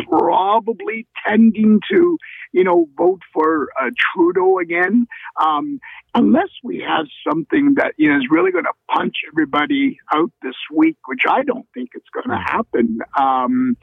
probably 0.08 1.06
tending 1.26 1.80
to, 1.90 2.18
you 2.52 2.64
know, 2.64 2.88
vote 2.96 3.20
for 3.32 3.68
uh, 3.80 3.90
Trudeau 4.14 4.58
again, 4.58 5.06
um, 5.44 5.80
unless 6.14 6.50
we 6.62 6.84
have 6.86 7.06
something 7.28 7.74
that 7.76 7.94
you 7.96 8.08
know 8.10 8.16
is 8.16 8.26
really 8.30 8.52
going 8.52 8.64
to 8.64 8.72
punch 8.94 9.16
everybody 9.32 9.98
out 10.14 10.30
this 10.42 10.56
week, 10.74 10.96
which 11.06 11.22
I 11.28 11.42
don't 11.42 11.66
think 11.74 11.90
it's 11.94 12.08
going 12.12 12.36
to 12.36 12.42
happen. 12.42 12.98
Um, 13.18 13.76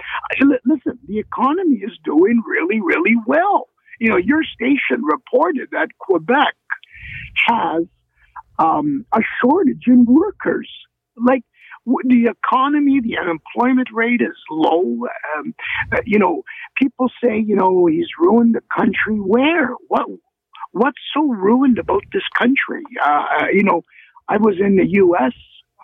listen, 0.65 1.00
the 1.08 1.19
economy 1.19 1.78
is 1.78 1.97
doing 2.04 2.41
really, 2.45 2.82
really 2.82 3.15
well. 3.26 3.67
You 4.00 4.10
know, 4.10 4.17
your 4.17 4.43
station 4.43 5.04
reported 5.04 5.69
that 5.71 5.89
Quebec 6.00 6.56
has 7.47 7.84
um, 8.60 9.06
a 9.13 9.19
shortage 9.41 9.84
in 9.88 10.06
workers. 10.06 10.69
Like 11.15 11.43
the 11.86 12.30
economy, 12.30 13.00
the 13.02 13.17
unemployment 13.17 13.89
rate 13.94 14.22
is 14.22 14.38
low. 14.50 15.08
Um, 15.38 15.54
uh, 15.91 16.02
you 16.06 16.20
know, 16.20 16.44
people 16.78 17.10
say, 17.24 17.39
you 17.39 17.56
know, 17.56 17.88
he's 17.88 18.08
ruined 18.20 18.56
the 18.56 18.62
country. 18.76 19.17
Where? 19.17 19.76
What? 19.88 20.08
what's 20.72 21.02
so 21.13 21.22
ruined 21.22 21.78
about 21.78 22.04
this 22.13 22.24
country? 22.38 22.84
Uh, 23.04 23.46
you 23.54 23.63
know, 23.63 23.84
I 24.28 24.38
was 24.38 24.56
in 24.60 24.76
the 24.76 24.88
U.S. 24.88 25.34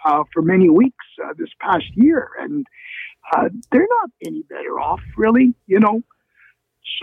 Uh, 0.05 0.23
for 0.33 0.41
many 0.41 0.69
weeks 0.69 1.05
uh, 1.23 1.33
this 1.37 1.49
past 1.59 1.85
year, 1.93 2.29
and 2.39 2.65
uh, 3.33 3.49
they're 3.71 3.87
not 4.01 4.09
any 4.25 4.43
better 4.43 4.79
off, 4.79 5.01
really. 5.17 5.53
You 5.65 5.79
know, 5.79 6.01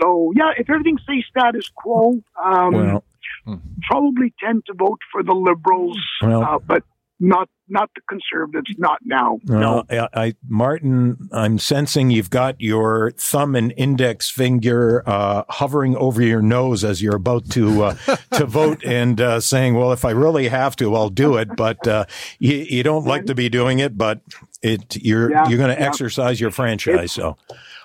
so 0.01 0.33
yeah, 0.35 0.51
if 0.57 0.69
everything 0.69 0.97
stays 1.03 1.25
status 1.29 1.69
quo, 1.69 2.21
um, 2.43 2.73
well, 2.73 3.03
hmm. 3.45 3.55
probably 3.83 4.33
tend 4.39 4.65
to 4.67 4.73
vote 4.73 4.99
for 5.11 5.23
the 5.23 5.33
Liberals, 5.33 6.01
well, 6.21 6.43
uh, 6.43 6.59
but 6.59 6.83
not 7.19 7.49
not 7.67 7.89
the 7.95 8.01
conservatives, 8.07 8.75
not 8.77 8.99
now. 9.03 9.39
Well, 9.45 9.85
no. 9.89 10.07
I, 10.13 10.25
I, 10.25 10.33
Martin, 10.47 11.29
I'm 11.31 11.57
sensing 11.57 12.11
you've 12.11 12.29
got 12.29 12.59
your 12.61 13.11
thumb 13.11 13.55
and 13.55 13.73
index 13.75 14.29
finger 14.29 15.01
uh, 15.07 15.43
hovering 15.49 15.95
over 15.95 16.21
your 16.21 16.41
nose 16.41 16.83
as 16.83 17.01
you're 17.01 17.15
about 17.15 17.49
to 17.51 17.83
uh, 17.85 17.95
to 18.33 18.45
vote 18.45 18.83
and 18.83 19.19
uh, 19.19 19.39
saying, 19.39 19.75
"Well, 19.75 19.93
if 19.93 20.05
I 20.05 20.11
really 20.11 20.47
have 20.49 20.75
to, 20.77 20.93
I'll 20.93 21.09
do 21.09 21.37
it." 21.37 21.55
But 21.55 21.87
uh, 21.87 22.05
you, 22.39 22.57
you, 22.57 22.83
don't 22.83 23.05
like 23.05 23.25
to 23.25 23.35
be 23.35 23.49
doing 23.49 23.79
it, 23.79 23.97
but 23.97 24.19
it 24.61 24.97
you're 24.97 25.31
yeah, 25.31 25.47
you're 25.47 25.57
going 25.57 25.75
to 25.75 25.81
yeah. 25.81 25.87
exercise 25.87 26.39
your 26.39 26.51
franchise. 26.51 27.13
so, 27.13 27.37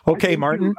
okay, 0.07 0.37
Martin. 0.37 0.69
You, 0.69 0.75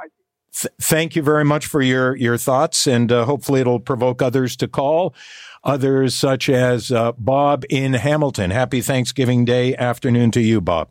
th- 0.54 0.74
thank 0.82 1.16
you 1.16 1.22
very 1.22 1.46
much 1.46 1.66
for 1.66 1.82
your 1.82 2.16
your 2.16 2.38
thoughts, 2.38 2.86
and 2.86 3.12
uh, 3.12 3.26
hopefully 3.26 3.62
it'll 3.62 3.80
provoke 3.80 4.22
others 4.22 4.56
to 4.58 4.68
call. 4.68 5.16
Others 5.64 6.16
such 6.16 6.50
as 6.50 6.92
uh, 6.92 7.12
Bob 7.18 7.66
in 7.70 7.94
Hamilton. 7.94 8.50
Happy 8.50 8.82
Thanksgiving 8.82 9.46
Day 9.46 9.76
afternoon 9.76 10.32
to 10.32 10.42
you, 10.42 10.60
Bob. 10.60 10.90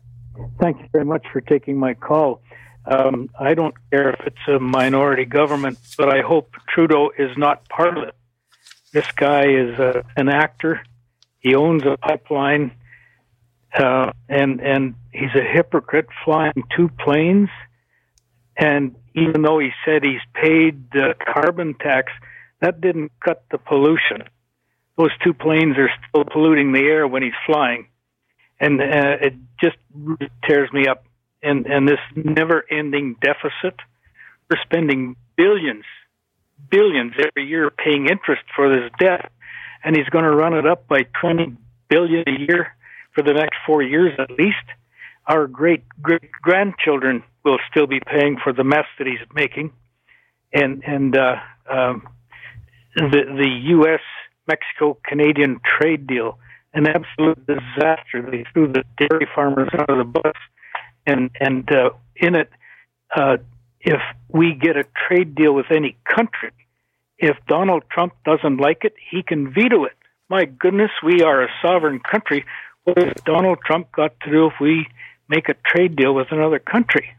Thank 0.59 0.79
you 0.79 0.87
very 0.91 1.05
much 1.05 1.25
for 1.31 1.41
taking 1.41 1.77
my 1.77 1.93
call. 1.93 2.41
Um, 2.85 3.29
I 3.39 3.53
don't 3.53 3.75
care 3.91 4.11
if 4.11 4.21
it's 4.25 4.47
a 4.47 4.59
minority 4.59 5.25
government, 5.25 5.77
but 5.97 6.09
I 6.09 6.21
hope 6.21 6.55
Trudeau 6.69 7.11
is 7.17 7.37
not 7.37 7.67
part 7.69 7.97
of 7.97 8.03
it. 8.05 8.15
This 8.91 9.11
guy 9.11 9.43
is 9.43 9.77
a, 9.77 9.99
uh, 9.99 10.03
an 10.15 10.29
actor. 10.29 10.81
He 11.39 11.53
owns 11.53 11.83
a 11.83 11.97
pipeline, 11.97 12.71
uh, 13.77 14.11
and 14.29 14.61
and 14.61 14.95
he's 15.11 15.33
a 15.35 15.43
hypocrite 15.43 16.07
flying 16.23 16.63
two 16.75 16.89
planes. 16.99 17.49
And 18.57 18.95
even 19.15 19.41
though 19.41 19.59
he 19.59 19.71
said 19.85 20.03
he's 20.03 20.21
paid 20.33 20.91
the 20.91 21.15
carbon 21.33 21.73
tax, 21.75 22.11
that 22.61 22.81
didn't 22.81 23.11
cut 23.19 23.43
the 23.51 23.57
pollution. 23.57 24.23
Those 24.97 25.11
two 25.23 25.33
planes 25.33 25.77
are 25.77 25.89
still 26.09 26.25
polluting 26.25 26.73
the 26.73 26.81
air 26.81 27.07
when 27.07 27.23
he's 27.23 27.31
flying, 27.45 27.87
and 28.59 28.79
uh, 28.81 29.17
it 29.21 29.33
just 29.59 29.77
tears 30.47 30.71
me 30.73 30.87
up. 30.87 31.05
And 31.43 31.65
and 31.65 31.87
this 31.87 31.99
never-ending 32.15 33.15
deficit, 33.21 33.79
we're 34.49 34.61
spending 34.63 35.15
billions, 35.35 35.85
billions 36.69 37.13
every 37.17 37.47
year 37.49 37.71
paying 37.71 38.07
interest 38.07 38.43
for 38.55 38.69
this 38.69 38.91
debt, 38.99 39.31
and 39.83 39.95
he's 39.95 40.09
going 40.09 40.25
to 40.25 40.35
run 40.35 40.53
it 40.53 40.67
up 40.67 40.87
by 40.87 41.03
twenty 41.19 41.55
billion 41.89 42.23
a 42.27 42.39
year 42.39 42.75
for 43.13 43.23
the 43.23 43.33
next 43.33 43.57
four 43.65 43.81
years 43.81 44.13
at 44.19 44.31
least. 44.31 44.57
Our 45.25 45.47
great 45.47 45.83
great 46.01 46.31
grandchildren 46.41 47.23
will 47.43 47.59
still 47.69 47.87
be 47.87 47.99
paying 47.99 48.37
for 48.43 48.53
the 48.53 48.63
mess 48.63 48.85
that 48.97 49.07
he's 49.07 49.19
making, 49.33 49.71
and 50.53 50.83
and 50.85 51.17
uh, 51.17 51.35
um, 51.69 52.07
the 52.95 53.23
the 53.37 53.49
U.S. 53.69 54.01
Mexico 54.47 54.97
Canadian 55.07 55.59
trade 55.63 56.07
deal 56.07 56.37
an 56.73 56.87
absolute 56.87 57.45
disaster. 57.45 58.21
They 58.29 58.45
threw 58.53 58.71
the 58.71 58.83
dairy 58.97 59.27
farmers 59.33 59.69
under 59.77 59.97
the 59.97 60.09
bus, 60.09 60.35
and 61.05 61.29
and 61.39 61.69
uh, 61.71 61.89
in 62.15 62.35
it, 62.35 62.49
uh, 63.15 63.37
if 63.81 64.01
we 64.29 64.53
get 64.53 64.77
a 64.77 64.85
trade 65.07 65.35
deal 65.35 65.53
with 65.53 65.67
any 65.71 65.97
country, 66.05 66.51
if 67.17 67.37
Donald 67.47 67.83
Trump 67.91 68.13
doesn't 68.25 68.57
like 68.57 68.83
it, 68.83 68.93
he 69.09 69.23
can 69.23 69.53
veto 69.53 69.85
it. 69.85 69.97
My 70.29 70.45
goodness, 70.45 70.91
we 71.03 71.23
are 71.23 71.43
a 71.43 71.49
sovereign 71.61 71.99
country. 71.99 72.45
What 72.83 72.97
has 72.97 73.13
Donald 73.25 73.59
Trump 73.65 73.91
got 73.91 74.19
to 74.21 74.31
do 74.31 74.47
if 74.47 74.53
we 74.61 74.87
make 75.27 75.49
a 75.49 75.55
trade 75.65 75.95
deal 75.95 76.15
with 76.15 76.27
another 76.31 76.59
country? 76.59 77.09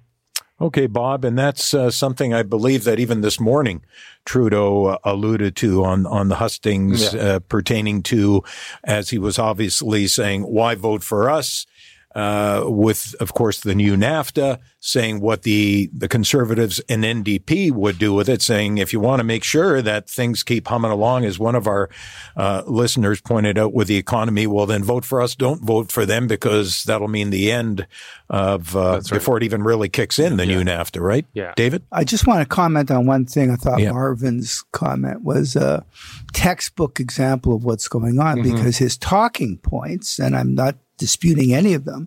Okay, 0.63 0.87
Bob, 0.87 1.25
and 1.25 1.37
that's 1.37 1.75
uh, 1.75 1.91
something 1.91 2.33
I 2.33 2.45
believe 2.45 2.85
that 2.85 3.01
even 3.01 3.21
this 3.21 3.41
morning 3.41 3.83
Trudeau 4.25 4.85
uh, 4.85 4.99
alluded 5.03 5.57
to 5.57 5.85
on 5.85 6.07
on 6.07 6.29
the 6.29 6.37
hustings 6.37 7.13
yeah. 7.13 7.21
uh, 7.21 7.39
pertaining 7.41 8.01
to, 8.05 8.45
as 8.85 9.11
he 9.11 9.19
was 9.19 9.41
obviously 9.41 10.07
saying, 10.07 10.45
why 10.45 10.77
vote 10.77 11.03
for 11.03 11.29
us? 11.29 11.67
Uh, 12.15 12.65
with, 12.67 13.15
of 13.21 13.33
course, 13.33 13.61
the 13.61 13.75
new 13.75 13.97
NAFTA, 13.97 14.59
saying 14.81 15.21
what 15.21 15.43
the, 15.43 15.91
the 15.95 16.09
conservatives 16.09 16.81
and 16.89 17.05
NDP 17.05 17.73
would 17.73 17.99
do 17.99 18.13
with 18.13 18.29
it, 18.29 18.43
saying 18.43 18.79
if 18.79 18.93
you 18.93 19.01
want 19.01 19.21
to 19.21 19.25
make 19.25 19.45
sure 19.45 19.81
that 19.81 20.11
things 20.11 20.43
keep 20.43 20.69
humming 20.69 20.91
along, 20.91 21.25
as 21.25 21.39
one 21.39 21.55
of 21.55 21.67
our 21.67 21.89
uh, 22.37 22.63
listeners 22.67 23.21
pointed 23.21 23.57
out 23.57 23.73
with 23.73 23.89
the 23.89 23.97
economy, 23.97 24.47
well, 24.47 24.67
then 24.67 24.85
vote 24.85 25.05
for 25.05 25.23
us. 25.23 25.35
Don't 25.35 25.63
vote 25.63 25.91
for 25.91 26.05
them 26.05 26.27
because 26.27 26.85
that'll 26.85 27.09
mean 27.09 27.31
the 27.31 27.51
end 27.51 27.87
of 28.29 28.77
uh, 28.77 29.01
right. 29.01 29.11
before 29.11 29.37
it 29.37 29.43
even 29.43 29.63
really 29.63 29.89
kicks 29.89 30.19
in 30.19 30.37
the 30.37 30.47
yeah. 30.47 30.57
new 30.57 30.65
NAFTA, 30.65 31.01
right? 31.01 31.27
Yeah. 31.33 31.53
David? 31.57 31.83
I 31.93 32.05
just 32.05 32.27
want 32.27 32.41
to 32.41 32.47
comment 32.47 32.91
on 32.91 33.07
one 33.07 33.25
thing. 33.25 33.51
I 33.51 33.57
thought 33.57 33.81
yeah. 33.81 33.93
Marvin's 33.93 34.65
comment 34.73 35.23
was 35.23 35.57
a 35.57 35.85
textbook 36.33 37.01
example 37.01 37.55
of 37.55 37.65
what's 37.65 37.89
going 37.89 38.19
on 38.19 38.39
mm-hmm. 38.39 38.55
because 38.55 38.79
his 38.79 38.97
talking 38.97 39.59
points, 39.59 40.19
and 40.19 40.37
I'm 40.37 40.55
not 40.55 40.77
disputing 41.03 41.53
any 41.53 41.75
of 41.75 41.85
them, 41.85 42.07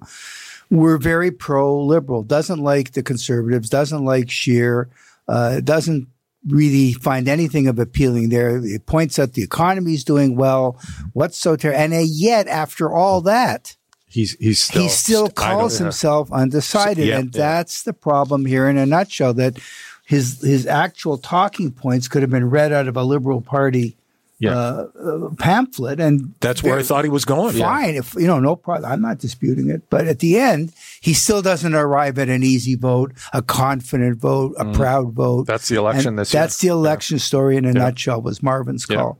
were 0.69 0.97
very 0.97 1.31
pro 1.31 1.83
liberal, 1.83 2.23
doesn't 2.23 2.59
like 2.59 2.93
the 2.93 3.03
conservatives, 3.03 3.69
doesn't 3.69 4.05
like 4.05 4.31
Scheer, 4.31 4.89
uh, 5.27 5.59
doesn't 5.59 6.07
really 6.47 6.93
find 6.93 7.27
anything 7.27 7.67
of 7.67 7.77
appealing 7.77 8.29
there. 8.29 8.63
It 8.63 8.85
points 8.85 9.19
out 9.19 9.33
the 9.33 9.43
economy 9.43 9.93
is 9.93 10.05
doing 10.05 10.37
well. 10.37 10.79
What's 11.11 11.37
so 11.37 11.57
terrible? 11.57 11.81
And 11.81 12.07
yet, 12.07 12.47
after 12.47 12.89
all 12.89 13.19
that, 13.21 13.75
he's 14.07 14.37
he's 14.39 14.63
still, 14.63 14.83
he 14.83 14.89
still 14.89 15.29
calls 15.29 15.77
himself 15.77 16.31
undecided, 16.31 17.07
yeah, 17.07 17.19
and 17.19 17.35
yeah. 17.35 17.41
that's 17.41 17.83
the 17.83 17.93
problem 17.93 18.45
here 18.45 18.69
in 18.69 18.77
a 18.77 18.85
nutshell. 18.85 19.33
That 19.33 19.59
his 20.05 20.41
his 20.41 20.65
actual 20.65 21.17
talking 21.17 21.71
points 21.71 22.07
could 22.07 22.21
have 22.23 22.31
been 22.31 22.49
read 22.49 22.71
out 22.71 22.87
of 22.87 22.95
a 22.95 23.03
liberal 23.03 23.41
party 23.41 23.97
yeah. 24.45 24.55
uh, 24.55 25.29
pamphlet, 25.37 25.99
and 25.99 26.33
that's 26.39 26.63
where 26.63 26.77
I 26.77 26.83
thought 26.83 27.03
he 27.03 27.09
was 27.09 27.25
going. 27.25 27.57
Fine, 27.57 27.93
yeah. 27.93 27.99
if 27.99 28.13
you 28.15 28.27
know, 28.27 28.39
no 28.39 28.55
problem. 28.55 28.91
I'm 28.91 29.01
not 29.01 29.19
disputing 29.19 29.69
it, 29.69 29.89
but 29.89 30.07
at 30.07 30.19
the 30.19 30.37
end, 30.37 30.73
he 31.01 31.13
still 31.13 31.41
doesn't 31.41 31.75
arrive 31.75 32.17
at 32.19 32.29
an 32.29 32.43
easy 32.43 32.75
vote, 32.75 33.13
a 33.33 33.41
confident 33.41 34.17
vote, 34.17 34.55
a 34.57 34.65
mm. 34.65 34.75
proud 34.75 35.13
vote. 35.13 35.47
That's 35.47 35.69
the 35.69 35.75
election 35.75 36.15
That's 36.15 36.57
the 36.59 36.67
election 36.67 37.17
yeah. 37.17 37.21
story 37.21 37.57
in 37.57 37.65
a 37.65 37.73
nutshell. 37.73 38.21
Was 38.21 38.41
Marvin's 38.41 38.85
call. 38.85 39.19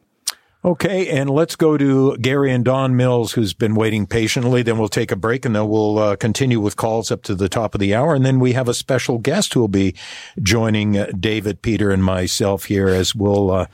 Okay, 0.65 1.09
and 1.09 1.29
let's 1.29 1.55
go 1.55 1.77
to 1.77 2.17
Gary 2.17 2.51
and 2.51 2.65
Don 2.65 2.95
Mills, 2.95 3.33
who's 3.33 3.53
been 3.53 3.75
waiting 3.75 4.07
patiently. 4.07 4.63
Then 4.63 4.79
we'll 4.79 4.87
take 4.87 5.11
a 5.11 5.15
break, 5.15 5.45
and 5.45 5.55
then 5.55 5.67
we'll 5.69 5.99
uh, 5.99 6.15
continue 6.15 6.59
with 6.59 6.75
calls 6.75 7.11
up 7.11 7.21
to 7.23 7.35
the 7.35 7.47
top 7.47 7.75
of 7.75 7.79
the 7.79 7.93
hour. 7.93 8.15
And 8.15 8.25
then 8.25 8.39
we 8.39 8.53
have 8.53 8.67
a 8.67 8.73
special 8.73 9.19
guest 9.19 9.53
who 9.53 9.59
will 9.59 9.67
be 9.67 9.93
joining 10.41 10.97
uh, 10.97 11.11
David, 11.19 11.61
Peter, 11.61 11.91
and 11.91 12.03
myself 12.03 12.63
here 12.65 12.87
as 12.87 13.13
we'll 13.13 13.51
uh, 13.51 13.67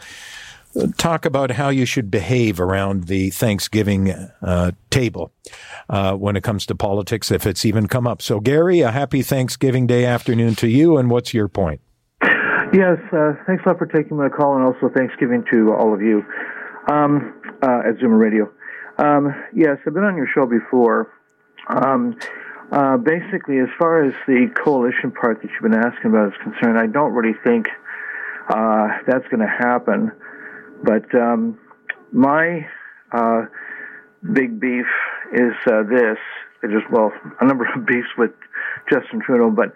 talk 0.98 1.26
about 1.26 1.52
how 1.52 1.70
you 1.70 1.86
should 1.86 2.10
behave 2.10 2.60
around 2.60 3.06
the 3.06 3.30
Thanksgiving 3.30 4.12
uh, 4.12 4.72
table 4.90 5.32
uh, 5.90 6.16
when 6.16 6.36
it 6.36 6.44
comes 6.44 6.66
to 6.68 6.76
politics, 6.76 7.32
if 7.32 7.46
it's 7.46 7.66
even 7.66 7.88
come 7.88 8.08
up. 8.08 8.22
So, 8.22 8.40
Gary, 8.40 8.82
a 8.82 8.92
happy 8.92 9.22
Thanksgiving 9.22 9.88
Day 9.88 10.06
afternoon 10.06 10.56
to 10.56 10.68
you, 10.68 10.98
and 10.98 11.10
what's 11.10 11.34
your 11.34 11.48
point? 11.48 11.82
Yes, 12.74 13.00
uh, 13.12 13.34
thanks 13.46 13.64
a 13.66 13.70
lot 13.70 13.78
for 13.78 13.86
taking 13.86 14.16
my 14.16 14.30
call, 14.30 14.56
and 14.56 14.64
also 14.64 14.90
Thanksgiving 14.96 15.44
to 15.52 15.74
all 15.74 15.94
of 15.94 16.02
you 16.02 16.24
um, 16.88 17.34
uh, 17.62 17.82
at 17.86 17.98
Zoomer 17.98 18.20
Radio. 18.20 18.50
Um, 18.98 19.34
yes, 19.54 19.78
I've 19.86 19.94
been 19.94 20.04
on 20.04 20.16
your 20.16 20.28
show 20.34 20.46
before. 20.46 21.12
Um, 21.68 22.18
uh, 22.72 22.96
basically, 22.96 23.60
as 23.60 23.68
far 23.78 24.06
as 24.06 24.14
the 24.28 24.48
coalition 24.64 25.12
part 25.12 25.42
that 25.42 25.52
you've 25.52 25.70
been 25.70 25.80
asking 25.80 26.12
about 26.12 26.30
is 26.30 26.40
concerned, 26.42 26.78
I 26.78 26.88
don't 26.88 27.12
really 27.12 27.38
think 27.44 27.68
uh, 28.48 28.88
that's 29.06 29.28
going 29.28 29.42
to 29.42 29.48
happen. 29.48 30.12
But 30.84 31.14
um, 31.16 31.60
my 32.12 32.68
uh, 33.12 33.46
big 34.34 34.60
beef 34.60 34.86
is 35.34 35.54
uh, 35.68 35.84
this. 35.84 36.18
There's 36.62 36.84
well 36.92 37.12
a 37.40 37.46
number 37.46 37.66
of 37.66 37.86
beefs 37.86 38.10
with 38.18 38.32
Justin 38.90 39.22
Trudeau, 39.26 39.50
but 39.50 39.74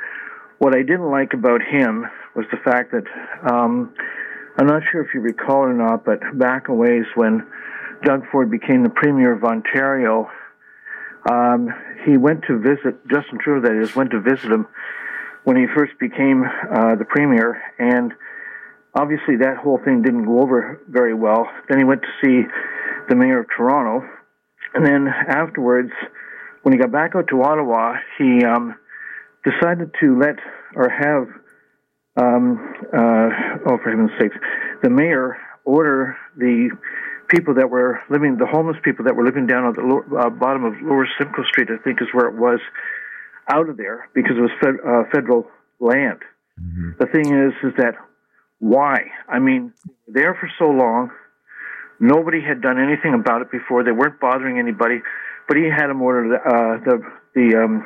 what 0.58 0.76
I 0.76 0.82
didn't 0.82 1.10
like 1.12 1.34
about 1.34 1.62
him 1.62 2.06
was 2.36 2.46
the 2.52 2.58
fact 2.58 2.92
that 2.92 3.04
um, 3.50 3.94
I'm 4.58 4.68
not 4.68 4.84
sure 4.92 5.02
if 5.02 5.14
you 5.14 5.20
recall 5.20 5.60
or 5.60 5.74
not, 5.74 6.06
but 6.06 6.20
back 6.38 6.70
in 6.70 6.78
ways 6.78 7.06
when 7.16 7.46
Doug 8.04 8.24
Ford 8.32 8.50
became 8.50 8.84
the 8.84 8.90
Premier 8.90 9.34
of 9.34 9.44
Ontario, 9.44 10.30
um, 11.30 11.70
he 12.06 12.18
went 12.18 12.44
to 12.48 12.60
visit 12.60 12.96
Justin 13.10 13.40
Trudeau. 13.40 13.68
That 13.68 13.82
is, 13.82 13.96
went 13.96 14.12
to 14.12 14.22
visit 14.22 14.52
him 14.52 14.68
when 15.44 15.58
he 15.58 15.66
first 15.76 15.94
became 16.00 16.44
uh, 16.44 16.96
the 16.96 17.06
Premier, 17.06 17.62
and 17.78 18.14
obviously 18.96 19.38
that 19.38 19.58
whole 19.58 19.80
thing 19.84 20.02
didn't 20.02 20.26
go 20.26 20.42
over 20.42 20.82
very 20.90 21.14
well. 21.14 21.48
Then 21.70 21.78
he 21.78 21.84
went 21.84 22.02
to 22.02 22.08
see 22.24 22.48
the 23.10 23.16
mayor 23.16 23.42
of 23.42 23.48
Toronto, 23.56 24.06
and 24.74 24.86
then 24.86 25.08
afterwards, 25.08 25.92
when 26.64 26.74
he 26.74 26.80
got 26.80 26.92
back 26.92 27.16
out 27.16 27.28
to 27.30 27.42
Ottawa, 27.44 27.96
he 28.18 28.44
um, 28.44 28.76
decided 29.44 29.92
to 30.02 30.18
let 30.20 30.36
or 30.76 30.90
have, 30.90 31.28
um, 32.18 32.74
uh, 32.92 33.70
oh 33.70 33.78
for 33.84 33.90
heaven's 33.92 34.12
sakes, 34.20 34.36
the 34.82 34.90
mayor 34.90 35.38
order 35.64 36.18
the 36.38 36.70
people 37.28 37.56
that 37.56 37.70
were 37.70 38.00
living, 38.10 38.38
the 38.38 38.46
homeless 38.46 38.78
people 38.84 39.06
that 39.06 39.16
were 39.16 39.26
living 39.26 39.48
down 39.48 39.66
at 39.68 39.76
the 39.76 39.82
lower, 39.82 40.06
uh, 40.20 40.30
bottom 40.30 40.64
of 40.64 40.74
Lower 40.82 41.08
Simcoe 41.18 41.44
Street, 41.50 41.70
I 41.72 41.82
think 41.84 42.02
is 42.02 42.08
where 42.14 42.28
it 42.28 42.36
was, 42.36 42.60
out 43.50 43.70
of 43.70 43.78
there 43.78 44.10
because 44.14 44.38
it 44.38 44.42
was 44.42 44.52
fed, 44.62 44.76
uh, 44.86 45.04
federal 45.14 45.48
land. 45.80 46.20
Mm-hmm. 46.60 46.92
The 47.00 47.08
thing 47.08 47.34
is, 47.34 47.54
is 47.64 47.74
that 47.78 47.96
why? 48.60 49.12
I 49.28 49.40
mean, 49.40 49.74
there 50.08 50.36
for 50.36 50.50
so 50.58 50.66
long, 50.66 51.12
nobody 52.00 52.42
had 52.42 52.62
done 52.62 52.80
anything 52.80 53.14
about 53.14 53.42
it 53.42 53.52
before. 53.52 53.84
They 53.84 53.92
weren't 53.92 54.20
bothering 54.20 54.60
anybody, 54.60 55.02
but 55.48 55.58
he 55.58 55.64
had 55.64 55.88
them 55.88 56.02
ordered 56.02 56.36
uh, 56.36 56.84
the 56.84 57.02
the 57.36 57.64
um, 57.64 57.86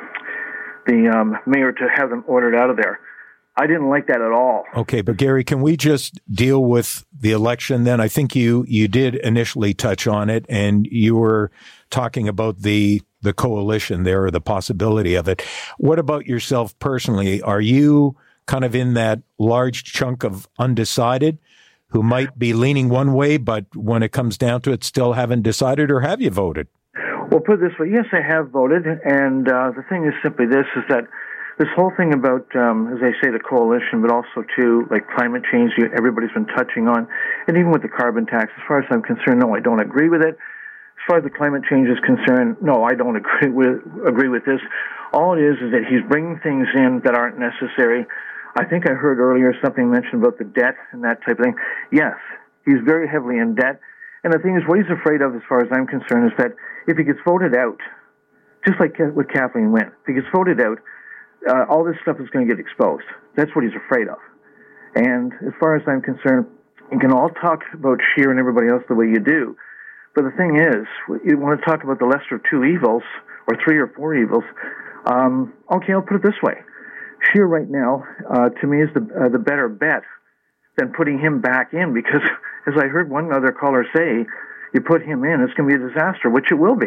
the 0.86 1.08
um, 1.08 1.38
mayor 1.46 1.72
to 1.72 1.88
have 1.94 2.10
them 2.10 2.24
ordered 2.26 2.54
out 2.54 2.70
of 2.70 2.76
there. 2.76 3.00
I 3.56 3.66
didn't 3.66 3.90
like 3.90 4.06
that 4.06 4.22
at 4.22 4.32
all. 4.32 4.64
Okay, 4.74 5.02
but 5.02 5.16
Gary, 5.16 5.44
can 5.44 5.60
we 5.60 5.76
just 5.76 6.20
deal 6.32 6.64
with 6.64 7.04
the 7.12 7.32
election 7.32 7.84
then? 7.84 8.00
I 8.00 8.08
think 8.08 8.34
you 8.34 8.64
you 8.68 8.88
did 8.88 9.16
initially 9.16 9.74
touch 9.74 10.06
on 10.06 10.30
it, 10.30 10.46
and 10.48 10.86
you 10.86 11.16
were 11.16 11.50
talking 11.90 12.28
about 12.28 12.60
the 12.60 13.02
the 13.22 13.34
coalition 13.34 14.04
there, 14.04 14.24
or 14.24 14.30
the 14.30 14.40
possibility 14.40 15.14
of 15.14 15.28
it. 15.28 15.42
What 15.78 15.98
about 15.98 16.26
yourself 16.26 16.78
personally? 16.78 17.42
Are 17.42 17.60
you 17.60 18.16
kind 18.50 18.64
of 18.64 18.74
in 18.74 18.94
that 18.94 19.22
large 19.38 19.84
chunk 19.84 20.24
of 20.24 20.48
undecided 20.58 21.38
who 21.90 22.02
might 22.02 22.36
be 22.36 22.52
leaning 22.52 22.88
one 22.88 23.14
way, 23.14 23.36
but 23.36 23.64
when 23.76 24.02
it 24.02 24.10
comes 24.10 24.36
down 24.36 24.60
to 24.60 24.72
it, 24.72 24.82
still 24.82 25.12
haven't 25.12 25.42
decided, 25.42 25.88
or 25.88 26.00
have 26.00 26.20
you 26.20 26.30
voted? 26.30 26.66
Well, 27.30 27.38
put 27.46 27.62
it 27.62 27.70
this 27.70 27.78
way: 27.78 27.90
yes, 27.92 28.06
I 28.12 28.20
have 28.26 28.50
voted, 28.50 28.86
and 28.86 29.46
uh, 29.46 29.70
the 29.70 29.84
thing 29.88 30.04
is 30.04 30.14
simply 30.20 30.46
this: 30.46 30.66
is 30.74 30.82
that 30.88 31.06
this 31.58 31.68
whole 31.76 31.92
thing 31.96 32.12
about, 32.12 32.46
um, 32.56 32.90
as 32.90 32.98
I 32.98 33.14
say, 33.22 33.30
the 33.30 33.38
coalition, 33.38 34.02
but 34.02 34.10
also 34.10 34.42
too 34.58 34.86
like 34.90 35.06
climate 35.14 35.42
change. 35.50 35.70
Everybody's 35.96 36.34
been 36.34 36.50
touching 36.58 36.88
on, 36.88 37.06
and 37.46 37.56
even 37.56 37.70
with 37.70 37.82
the 37.82 37.88
carbon 37.88 38.26
tax. 38.26 38.50
As 38.58 38.62
far 38.66 38.80
as 38.80 38.86
I'm 38.90 39.02
concerned, 39.02 39.38
no, 39.38 39.54
I 39.54 39.60
don't 39.60 39.80
agree 39.80 40.08
with 40.08 40.22
it. 40.22 40.34
As 40.34 41.04
far 41.06 41.18
as 41.18 41.24
the 41.24 41.30
climate 41.30 41.62
change 41.70 41.88
is 41.88 41.98
concerned, 42.04 42.56
no, 42.60 42.82
I 42.82 42.94
don't 42.94 43.14
agree 43.22 43.50
with 43.50 43.78
agree 44.06 44.28
with 44.28 44.44
this. 44.44 44.60
All 45.12 45.38
it 45.38 45.42
is 45.42 45.54
is 45.62 45.70
that 45.70 45.86
he's 45.88 46.02
bringing 46.08 46.40
things 46.42 46.66
in 46.74 47.02
that 47.04 47.14
aren't 47.14 47.38
necessary. 47.38 48.06
I 48.56 48.64
think 48.64 48.88
I 48.88 48.94
heard 48.94 49.18
earlier 49.18 49.54
something 49.62 49.90
mentioned 49.90 50.22
about 50.22 50.38
the 50.38 50.44
debt 50.44 50.74
and 50.92 51.04
that 51.04 51.22
type 51.22 51.38
of 51.38 51.44
thing. 51.44 51.54
Yes, 51.92 52.14
he's 52.64 52.80
very 52.84 53.08
heavily 53.08 53.38
in 53.38 53.54
debt. 53.54 53.80
And 54.24 54.32
the 54.32 54.38
thing 54.38 54.56
is, 54.56 54.62
what 54.66 54.78
he's 54.78 54.90
afraid 54.90 55.22
of, 55.22 55.34
as 55.34 55.42
far 55.48 55.60
as 55.60 55.68
I'm 55.72 55.86
concerned, 55.86 56.32
is 56.32 56.36
that 56.38 56.52
if 56.86 56.96
he 56.96 57.04
gets 57.04 57.18
voted 57.24 57.56
out, 57.56 57.78
just 58.66 58.78
like 58.78 58.98
with 59.14 59.28
Kathleen 59.28 59.72
Wynne, 59.72 59.92
if 60.02 60.06
he 60.06 60.14
gets 60.14 60.26
voted 60.34 60.60
out, 60.60 60.78
uh, 61.48 61.64
all 61.70 61.84
this 61.84 61.96
stuff 62.02 62.20
is 62.20 62.28
going 62.30 62.46
to 62.46 62.54
get 62.54 62.60
exposed. 62.60 63.06
That's 63.36 63.50
what 63.54 63.64
he's 63.64 63.76
afraid 63.86 64.08
of. 64.08 64.18
And 64.94 65.32
as 65.46 65.54
far 65.58 65.76
as 65.76 65.82
I'm 65.86 66.02
concerned, 66.02 66.46
you 66.92 66.98
can 66.98 67.12
all 67.12 67.30
talk 67.40 67.62
about 67.72 67.98
Scheer 68.12 68.30
and 68.30 68.38
everybody 68.38 68.68
else 68.68 68.82
the 68.88 68.94
way 68.94 69.06
you 69.06 69.20
do. 69.20 69.56
But 70.14 70.24
the 70.24 70.32
thing 70.36 70.58
is, 70.58 70.84
you 71.24 71.38
want 71.38 71.60
to 71.60 71.64
talk 71.64 71.84
about 71.84 71.98
the 72.00 72.04
lesser 72.04 72.34
of 72.34 72.42
two 72.50 72.64
evils, 72.64 73.04
or 73.46 73.56
three 73.64 73.78
or 73.78 73.88
four 73.96 74.14
evils. 74.14 74.44
Um, 75.06 75.52
okay, 75.70 75.92
I'll 75.92 76.02
put 76.02 76.16
it 76.16 76.22
this 76.22 76.38
way. 76.42 76.54
Scheer 77.22 77.46
right 77.46 77.68
now, 77.68 78.04
uh, 78.30 78.48
to 78.48 78.66
me, 78.66 78.82
is 78.82 78.88
the, 78.94 79.00
uh, 79.00 79.28
the 79.28 79.38
better 79.38 79.68
bet 79.68 80.02
than 80.78 80.92
putting 80.92 81.18
him 81.18 81.40
back 81.40 81.72
in 81.72 81.92
because, 81.92 82.22
as 82.66 82.74
I 82.76 82.86
heard 82.86 83.10
one 83.10 83.32
other 83.32 83.52
caller 83.52 83.84
say, 83.94 84.26
you 84.72 84.80
put 84.80 85.02
him 85.02 85.24
in, 85.24 85.40
it's 85.40 85.52
going 85.54 85.68
to 85.68 85.78
be 85.78 85.82
a 85.82 85.88
disaster, 85.88 86.30
which 86.30 86.50
it 86.50 86.54
will 86.54 86.76
be. 86.76 86.86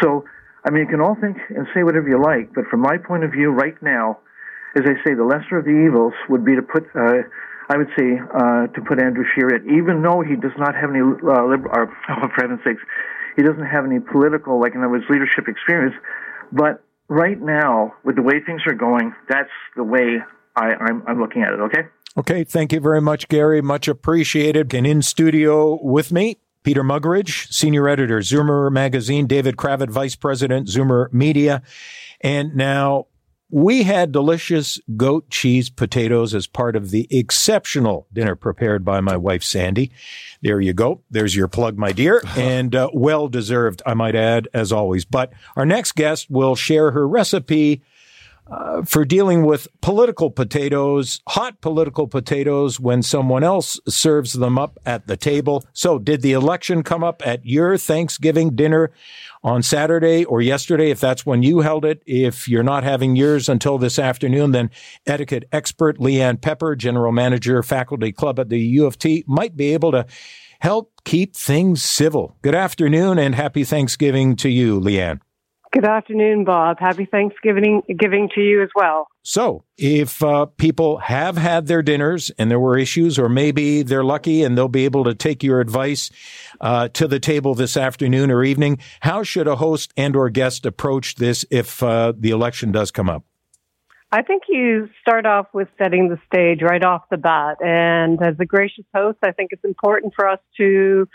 So 0.00 0.24
I 0.64 0.70
mean, 0.70 0.84
you 0.84 0.88
can 0.88 1.00
all 1.00 1.16
think 1.20 1.38
and 1.50 1.66
say 1.74 1.82
whatever 1.82 2.08
you 2.08 2.22
like, 2.22 2.54
but 2.54 2.66
from 2.70 2.80
my 2.80 2.96
point 2.96 3.24
of 3.24 3.32
view, 3.32 3.50
right 3.50 3.74
now, 3.82 4.18
as 4.76 4.82
I 4.86 4.94
say, 5.04 5.14
the 5.14 5.24
lesser 5.24 5.58
of 5.58 5.64
the 5.64 5.74
evils 5.74 6.14
would 6.28 6.44
be 6.44 6.54
to 6.54 6.62
put, 6.62 6.86
uh, 6.94 7.26
I 7.68 7.76
would 7.76 7.90
say, 7.98 8.18
uh, 8.32 8.66
to 8.68 8.80
put 8.86 9.02
Andrew 9.02 9.24
Scheer 9.34 9.56
in, 9.56 9.74
even 9.74 10.02
though 10.02 10.22
he 10.22 10.36
does 10.36 10.54
not 10.56 10.74
have 10.74 10.90
any, 10.90 11.00
uh, 11.00 11.50
or, 11.50 11.90
oh, 12.08 12.28
for 12.30 12.40
heaven's 12.40 12.62
sakes, 12.64 12.82
he 13.34 13.42
doesn't 13.42 13.66
have 13.66 13.84
any 13.84 13.98
political, 13.98 14.60
like 14.60 14.74
in 14.74 14.80
other 14.80 14.90
words, 14.90 15.04
leadership 15.10 15.48
experience. 15.48 15.94
But 16.52 16.82
right 17.12 17.40
now, 17.40 17.94
with 18.04 18.16
the 18.16 18.22
way 18.22 18.40
things 18.44 18.62
are 18.66 18.74
going, 18.74 19.14
that's 19.28 19.50
the 19.76 19.84
way 19.84 20.18
I, 20.56 20.74
I'm, 20.74 21.02
I'm 21.06 21.20
looking 21.20 21.42
at 21.42 21.52
it. 21.52 21.60
Okay. 21.60 21.82
Okay. 22.16 22.44
Thank 22.44 22.72
you 22.72 22.80
very 22.80 23.00
much, 23.00 23.28
Gary. 23.28 23.62
Much 23.62 23.88
appreciated. 23.88 24.74
And 24.74 24.86
in 24.86 25.02
studio 25.02 25.78
with 25.82 26.12
me, 26.12 26.38
Peter 26.62 26.82
Muggeridge, 26.82 27.52
senior 27.52 27.88
editor, 27.88 28.20
Zoomer 28.20 28.70
Magazine, 28.70 29.26
David 29.26 29.56
Cravit, 29.56 29.90
vice 29.90 30.14
president, 30.14 30.68
Zoomer 30.68 31.12
Media. 31.12 31.62
And 32.20 32.54
now 32.54 33.06
we 33.52 33.82
had 33.82 34.12
delicious 34.12 34.80
goat 34.96 35.28
cheese 35.28 35.68
potatoes 35.68 36.34
as 36.34 36.46
part 36.46 36.74
of 36.74 36.90
the 36.90 37.06
exceptional 37.10 38.06
dinner 38.10 38.34
prepared 38.34 38.82
by 38.82 38.98
my 39.02 39.14
wife, 39.14 39.44
Sandy. 39.44 39.92
There 40.40 40.58
you 40.58 40.72
go. 40.72 41.02
There's 41.10 41.36
your 41.36 41.48
plug, 41.48 41.76
my 41.76 41.92
dear, 41.92 42.22
and 42.36 42.74
uh, 42.74 42.88
well 42.94 43.28
deserved, 43.28 43.82
I 43.84 43.92
might 43.92 44.14
add, 44.16 44.48
as 44.54 44.72
always. 44.72 45.04
But 45.04 45.34
our 45.54 45.66
next 45.66 45.92
guest 45.92 46.30
will 46.30 46.56
share 46.56 46.92
her 46.92 47.06
recipe 47.06 47.82
uh, 48.50 48.82
for 48.82 49.04
dealing 49.04 49.44
with 49.44 49.68
political 49.82 50.30
potatoes, 50.30 51.20
hot 51.28 51.60
political 51.60 52.08
potatoes, 52.08 52.80
when 52.80 53.02
someone 53.02 53.44
else 53.44 53.78
serves 53.86 54.32
them 54.32 54.58
up 54.58 54.78
at 54.84 55.06
the 55.06 55.16
table. 55.16 55.64
So, 55.72 55.98
did 55.98 56.22
the 56.22 56.32
election 56.32 56.82
come 56.82 57.04
up 57.04 57.24
at 57.26 57.46
your 57.46 57.76
Thanksgiving 57.76 58.56
dinner 58.56 58.90
on 59.44 59.62
Saturday 59.62 60.24
or 60.24 60.40
yesterday, 60.40 60.90
if 60.90 61.00
that's 61.00 61.26
when 61.26 61.42
you 61.42 61.60
held 61.60 61.84
it? 61.84 62.02
If 62.06 62.48
you're 62.48 62.62
not 62.62 62.84
having 62.84 63.16
yours 63.16 63.48
until 63.48 63.78
this 63.78 63.98
afternoon, 63.98 64.52
then 64.52 64.70
etiquette 65.06 65.48
expert 65.52 65.98
Leanne 65.98 66.40
Pepper, 66.40 66.76
general 66.76 67.12
manager, 67.12 67.62
faculty 67.62 68.12
club 68.12 68.38
at 68.38 68.48
the 68.48 68.60
U 68.60 68.86
of 68.86 68.98
T, 68.98 69.24
might 69.26 69.56
be 69.56 69.72
able 69.72 69.92
to 69.92 70.06
help 70.60 70.92
keep 71.04 71.34
things 71.34 71.82
civil. 71.82 72.36
Good 72.42 72.54
afternoon 72.54 73.18
and 73.18 73.34
happy 73.34 73.64
Thanksgiving 73.64 74.36
to 74.36 74.48
you, 74.48 74.80
Leanne. 74.80 75.20
Good 75.72 75.86
afternoon, 75.86 76.44
Bob. 76.44 76.78
Happy 76.78 77.06
Thanksgiving 77.06 77.80
giving 77.98 78.28
to 78.34 78.42
you 78.42 78.62
as 78.62 78.68
well. 78.74 79.08
So, 79.22 79.64
if 79.78 80.22
uh, 80.22 80.44
people 80.44 80.98
have 80.98 81.38
had 81.38 81.66
their 81.66 81.80
dinners 81.80 82.30
and 82.38 82.50
there 82.50 82.60
were 82.60 82.76
issues, 82.76 83.18
or 83.18 83.30
maybe 83.30 83.82
they're 83.82 84.04
lucky 84.04 84.42
and 84.42 84.56
they'll 84.56 84.68
be 84.68 84.84
able 84.84 85.04
to 85.04 85.14
take 85.14 85.42
your 85.42 85.60
advice 85.60 86.10
uh, 86.60 86.88
to 86.88 87.08
the 87.08 87.18
table 87.18 87.54
this 87.54 87.74
afternoon 87.78 88.30
or 88.30 88.44
evening, 88.44 88.80
how 89.00 89.22
should 89.22 89.48
a 89.48 89.56
host 89.56 89.94
and/or 89.96 90.28
guest 90.28 90.66
approach 90.66 91.14
this 91.14 91.46
if 91.50 91.82
uh, 91.82 92.12
the 92.18 92.30
election 92.30 92.70
does 92.70 92.90
come 92.90 93.08
up? 93.08 93.24
I 94.10 94.20
think 94.20 94.42
you 94.50 94.90
start 95.00 95.24
off 95.24 95.46
with 95.54 95.68
setting 95.78 96.10
the 96.10 96.18
stage 96.26 96.60
right 96.60 96.84
off 96.84 97.04
the 97.10 97.16
bat, 97.16 97.56
and 97.64 98.22
as 98.22 98.34
a 98.38 98.44
gracious 98.44 98.84
host, 98.94 99.16
I 99.22 99.32
think 99.32 99.52
it's 99.52 99.64
important 99.64 100.12
for 100.14 100.28
us 100.28 100.40
to 100.58 101.08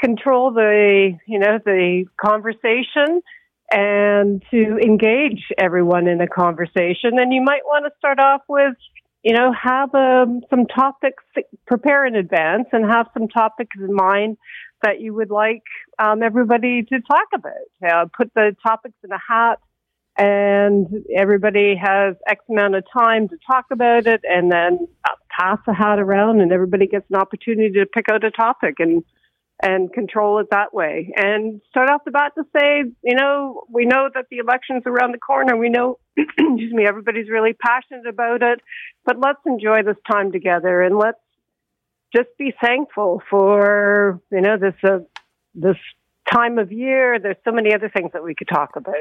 control 0.00 0.50
the 0.50 1.16
you 1.28 1.38
know 1.38 1.60
the 1.64 2.06
conversation 2.20 3.22
and 3.70 4.42
to 4.50 4.78
engage 4.78 5.46
everyone 5.58 6.08
in 6.08 6.20
a 6.20 6.26
conversation. 6.26 7.18
And 7.18 7.32
you 7.32 7.42
might 7.42 7.64
want 7.64 7.84
to 7.86 7.92
start 7.98 8.18
off 8.18 8.42
with, 8.48 8.74
you 9.22 9.34
know, 9.34 9.52
have 9.52 9.94
um, 9.94 10.40
some 10.50 10.66
topics, 10.66 11.22
prepare 11.66 12.04
in 12.04 12.16
advance 12.16 12.66
and 12.72 12.84
have 12.90 13.06
some 13.14 13.28
topics 13.28 13.76
in 13.78 13.94
mind 13.94 14.38
that 14.82 15.00
you 15.00 15.14
would 15.14 15.30
like 15.30 15.62
um, 15.98 16.22
everybody 16.22 16.82
to 16.82 17.00
talk 17.00 17.28
about. 17.34 17.52
Uh, 17.86 18.06
put 18.16 18.32
the 18.34 18.56
topics 18.66 18.96
in 19.04 19.10
a 19.12 19.18
hat 19.28 19.58
and 20.16 20.88
everybody 21.16 21.76
has 21.76 22.16
X 22.26 22.44
amount 22.50 22.74
of 22.74 22.84
time 22.92 23.28
to 23.28 23.36
talk 23.46 23.66
about 23.70 24.06
it 24.06 24.20
and 24.24 24.50
then 24.50 24.78
uh, 25.08 25.14
pass 25.30 25.58
the 25.66 25.74
hat 25.74 25.98
around 25.98 26.40
and 26.40 26.52
everybody 26.52 26.86
gets 26.86 27.06
an 27.10 27.16
opportunity 27.16 27.70
to 27.70 27.86
pick 27.86 28.06
out 28.10 28.24
a 28.24 28.30
topic 28.30 28.76
and 28.80 29.04
and 29.62 29.92
control 29.92 30.38
it 30.38 30.48
that 30.50 30.72
way. 30.72 31.12
And 31.16 31.60
start 31.70 31.90
off 31.90 32.04
the 32.04 32.10
bat 32.10 32.32
to 32.36 32.44
say, 32.56 32.84
you 33.02 33.14
know, 33.14 33.64
we 33.68 33.84
know 33.84 34.08
that 34.14 34.26
the 34.30 34.38
election's 34.38 34.82
around 34.86 35.12
the 35.12 35.18
corner. 35.18 35.56
We 35.56 35.68
know, 35.68 35.98
excuse 36.16 36.72
me, 36.72 36.86
everybody's 36.86 37.28
really 37.28 37.52
passionate 37.52 38.06
about 38.06 38.42
it, 38.42 38.60
but 39.04 39.18
let's 39.18 39.40
enjoy 39.46 39.82
this 39.82 39.96
time 40.10 40.32
together 40.32 40.82
and 40.82 40.98
let's 40.98 41.18
just 42.14 42.28
be 42.38 42.52
thankful 42.60 43.22
for, 43.30 44.20
you 44.32 44.40
know, 44.40 44.56
this, 44.56 44.74
uh, 44.82 44.98
this 45.54 45.76
time 46.32 46.58
of 46.58 46.72
year. 46.72 47.18
There's 47.18 47.36
so 47.44 47.52
many 47.52 47.74
other 47.74 47.88
things 47.88 48.10
that 48.12 48.22
we 48.22 48.34
could 48.34 48.48
talk 48.48 48.76
about. 48.76 48.94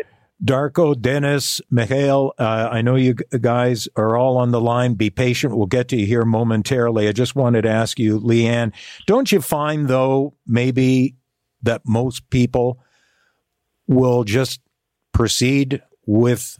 Darko, 0.43 0.99
Dennis, 0.99 1.60
Mikhail, 1.70 2.34
uh, 2.39 2.70
I 2.72 2.82
know 2.82 2.95
you 2.95 3.14
guys 3.14 3.89
are 3.97 4.16
all 4.16 4.38
on 4.38 4.51
the 4.51 4.62
line. 4.62 4.93
Be 4.93 5.10
patient. 5.10 5.56
We'll 5.56 5.68
get 5.68 5.89
to 5.89 5.97
you 5.97 6.06
here 6.06 6.24
momentarily. 6.24 7.10
I 7.10 7.12
just 7.12 7.36
wanted 7.36 7.64
to 7.64 7.70
ask 7.70 7.99
you, 7.99 8.20
Leanne, 8.20 8.72
don't 9.06 9.32
you 9.32 9.41
find, 9.41 9.89
though, 9.89 10.36
maybe 10.47 11.16
that 11.62 11.82
most 11.86 12.30
people 12.30 12.80
will 13.86 14.24
just 14.24 14.62
proceed 15.12 15.82
with 16.06 16.58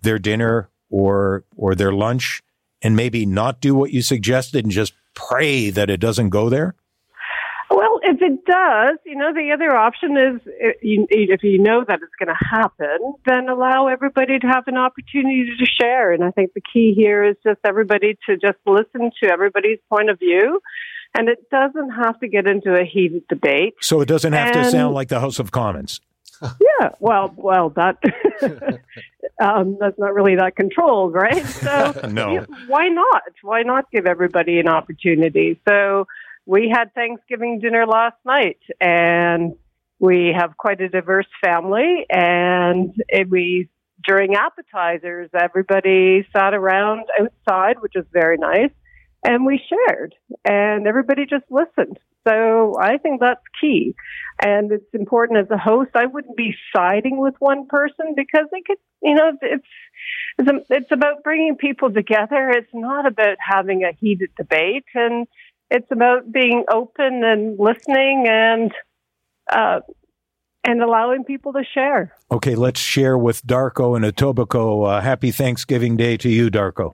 their 0.00 0.18
dinner 0.18 0.68
or 0.90 1.44
or 1.56 1.76
their 1.76 1.92
lunch 1.92 2.42
and 2.82 2.96
maybe 2.96 3.24
not 3.24 3.60
do 3.60 3.74
what 3.74 3.92
you 3.92 4.02
suggested 4.02 4.64
and 4.64 4.72
just 4.72 4.94
pray 5.14 5.70
that 5.70 5.90
it 5.90 6.00
doesn't 6.00 6.30
go 6.30 6.48
there? 6.48 6.74
If 8.02 8.20
it 8.20 8.44
does, 8.44 8.98
you 9.06 9.16
know, 9.16 9.32
the 9.32 9.52
other 9.52 9.74
option 9.76 10.16
is 10.16 10.40
if 10.46 11.42
you 11.42 11.58
know 11.58 11.84
that 11.86 12.00
it's 12.02 12.14
going 12.18 12.28
to 12.36 12.44
happen, 12.50 13.14
then 13.26 13.48
allow 13.48 13.88
everybody 13.88 14.38
to 14.38 14.46
have 14.46 14.64
an 14.66 14.76
opportunity 14.76 15.46
to 15.58 15.66
share. 15.66 16.12
And 16.12 16.22
I 16.24 16.30
think 16.30 16.52
the 16.54 16.60
key 16.72 16.94
here 16.96 17.24
is 17.24 17.36
just 17.44 17.60
everybody 17.64 18.18
to 18.28 18.36
just 18.36 18.58
listen 18.66 19.10
to 19.22 19.30
everybody's 19.32 19.78
point 19.88 20.10
of 20.10 20.18
view 20.18 20.60
and 21.16 21.28
it 21.28 21.48
doesn't 21.50 21.90
have 21.90 22.18
to 22.20 22.28
get 22.28 22.46
into 22.46 22.74
a 22.74 22.84
heated 22.84 23.26
debate. 23.28 23.74
So 23.80 24.00
it 24.00 24.06
doesn't 24.08 24.32
have 24.32 24.54
And- 24.56 24.64
to 24.64 24.70
sound 24.70 24.94
like 24.94 25.08
the 25.08 25.20
House 25.20 25.38
of 25.38 25.50
Commons. 25.50 26.00
Yeah, 26.80 26.88
well, 26.98 27.32
well, 27.36 27.68
that 27.70 27.98
um, 29.40 29.76
that's 29.80 29.96
not 29.98 30.14
really 30.14 30.34
that 30.36 30.56
controlled, 30.56 31.14
right? 31.14 31.44
So, 31.44 32.00
No. 32.10 32.32
yeah, 32.32 32.46
why 32.66 32.88
not? 32.88 33.22
Why 33.42 33.62
not 33.62 33.90
give 33.92 34.06
everybody 34.06 34.58
an 34.58 34.66
opportunity? 34.66 35.60
So, 35.68 36.06
we 36.46 36.68
had 36.68 36.92
Thanksgiving 36.94 37.60
dinner 37.60 37.86
last 37.86 38.16
night, 38.24 38.58
and 38.80 39.54
we 39.98 40.34
have 40.36 40.56
quite 40.56 40.80
a 40.80 40.88
diverse 40.88 41.28
family, 41.42 42.06
and 42.10 42.94
we 43.28 43.68
during 44.04 44.34
appetizers, 44.34 45.30
everybody 45.32 46.26
sat 46.32 46.54
around 46.54 47.04
outside, 47.20 47.80
which 47.80 47.94
is 47.94 48.04
very 48.12 48.36
nice, 48.36 48.72
and 49.24 49.46
we 49.46 49.60
shared, 49.68 50.14
and 50.44 50.86
everybody 50.86 51.24
just 51.24 51.44
listened. 51.50 51.98
So 52.26 52.76
I 52.80 52.98
think 52.98 53.20
that's 53.20 53.42
key. 53.60 53.94
And 54.44 54.70
it's 54.70 54.94
important 54.94 55.40
as 55.40 55.50
a 55.50 55.58
host. 55.58 55.90
I 55.94 56.06
wouldn't 56.06 56.36
be 56.36 56.54
siding 56.74 57.18
with 57.18 57.34
one 57.38 57.66
person 57.66 58.14
because 58.16 58.46
they 58.52 58.62
could, 58.64 58.78
you 59.02 59.14
know, 59.14 59.32
it's 59.40 59.64
it's, 60.38 60.66
it's 60.70 60.92
about 60.92 61.22
bringing 61.22 61.56
people 61.56 61.92
together. 61.92 62.50
It's 62.50 62.72
not 62.72 63.06
about 63.06 63.36
having 63.38 63.84
a 63.84 63.92
heated 63.92 64.30
debate, 64.36 64.84
and 64.94 65.26
it's 65.72 65.90
about 65.90 66.30
being 66.30 66.64
open 66.70 67.24
and 67.24 67.58
listening 67.58 68.26
and 68.28 68.70
uh, 69.52 69.80
and 70.64 70.82
allowing 70.82 71.24
people 71.24 71.52
to 71.54 71.62
share. 71.74 72.14
Okay, 72.30 72.54
let's 72.54 72.78
share 72.80 73.18
with 73.18 73.44
Darko 73.46 73.96
and 73.96 74.04
Etobicoke. 74.04 74.88
Uh, 74.88 75.00
happy 75.00 75.30
Thanksgiving 75.32 75.96
Day 75.96 76.16
to 76.18 76.28
you, 76.28 76.50
Darko. 76.50 76.92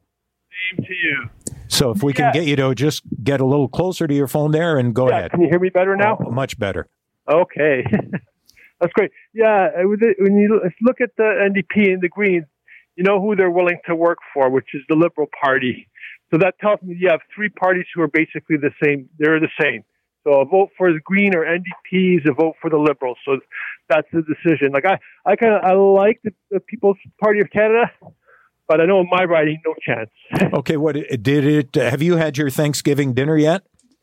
Same 0.76 0.85
to 0.87 0.95
you. 0.95 1.29
So 1.68 1.91
if 1.91 2.03
we 2.03 2.12
can 2.12 2.33
get 2.33 2.47
you 2.47 2.57
to 2.57 2.74
just 2.74 3.03
get 3.22 3.41
a 3.41 3.45
little 3.47 3.68
closer 3.68 4.07
to 4.07 4.14
your 4.14 4.26
phone 4.26 4.53
there 4.53 4.79
and 4.79 4.95
go 4.95 5.09
Yeah, 5.09 5.18
ahead. 5.18 5.31
Can 5.33 5.43
you 5.43 5.49
hear 5.51 5.59
me 5.61 5.68
better 5.68 5.95
now? 5.97 6.16
Oh, 6.24 6.31
much 6.31 6.59
better. 6.59 6.89
Okay. 7.31 7.85
That's 8.81 8.93
great. 8.95 9.11
Yeah, 9.35 9.68
uh, 9.79 9.89
with 9.89 10.03
it- 10.03 10.16
when 10.18 10.39
you 10.39 10.49
look- 10.49 10.72
look 10.81 11.01
at 11.01 11.11
the 11.16 11.24
NDP 11.51 11.93
and 11.93 12.01
the 12.01 12.09
Greens, 12.09 12.47
you 12.97 13.05
know 13.05 13.20
who 13.20 13.37
they're 13.37 13.51
willing 13.51 13.79
to 13.87 13.95
work 13.95 14.18
for, 14.33 14.49
which 14.51 14.68
is 14.74 14.83
the 14.89 14.95
Liberal 14.97 15.29
Party. 15.45 15.89
So 16.31 16.39
that 16.39 16.59
tells 16.61 16.81
me 16.83 16.97
you 16.99 17.09
have 17.09 17.20
three 17.35 17.49
parties 17.49 17.87
who 17.95 18.03
are 18.03 18.09
basically 18.09 18.57
the 18.57 18.70
same. 18.83 19.09
They're 19.18 19.41
the 19.41 19.49
same. 19.61 19.83
So 20.24 20.41
a 20.41 20.45
vote 20.45 20.70
for 20.76 20.93
the 20.93 21.01
Green 21.01 21.35
or 21.35 21.45
NDP 21.45 22.18
is 22.18 22.22
a 22.29 22.33
vote 22.35 22.55
for 22.61 22.68
the 22.68 22.76
Liberals. 22.76 23.16
So 23.24 23.39
that's 23.89 24.07
the 24.12 24.22
decision. 24.22 24.72
Like 24.72 24.85
I, 24.85 24.99
I 25.24 25.37
kind 25.37 25.55
of 25.55 25.62
I 25.64 25.72
like 25.72 26.20
the, 26.22 26.33
the 26.51 26.61
People's 26.61 26.99
Party 27.20 27.41
of 27.41 27.51
Canada, 27.51 27.91
but 28.66 28.81
I 28.81 28.85
know 28.85 29.01
in 29.01 29.09
my 29.11 29.24
riding, 29.24 29.61
no 29.64 29.74
chance. 29.81 30.11
Okay, 30.59 30.76
what 30.76 30.97
did 30.97 31.45
it? 31.47 31.74
Have 31.74 32.03
you 32.03 32.16
had 32.16 32.37
your 32.37 32.51
Thanksgiving 32.51 33.14
dinner 33.14 33.37
yet? 33.37 33.62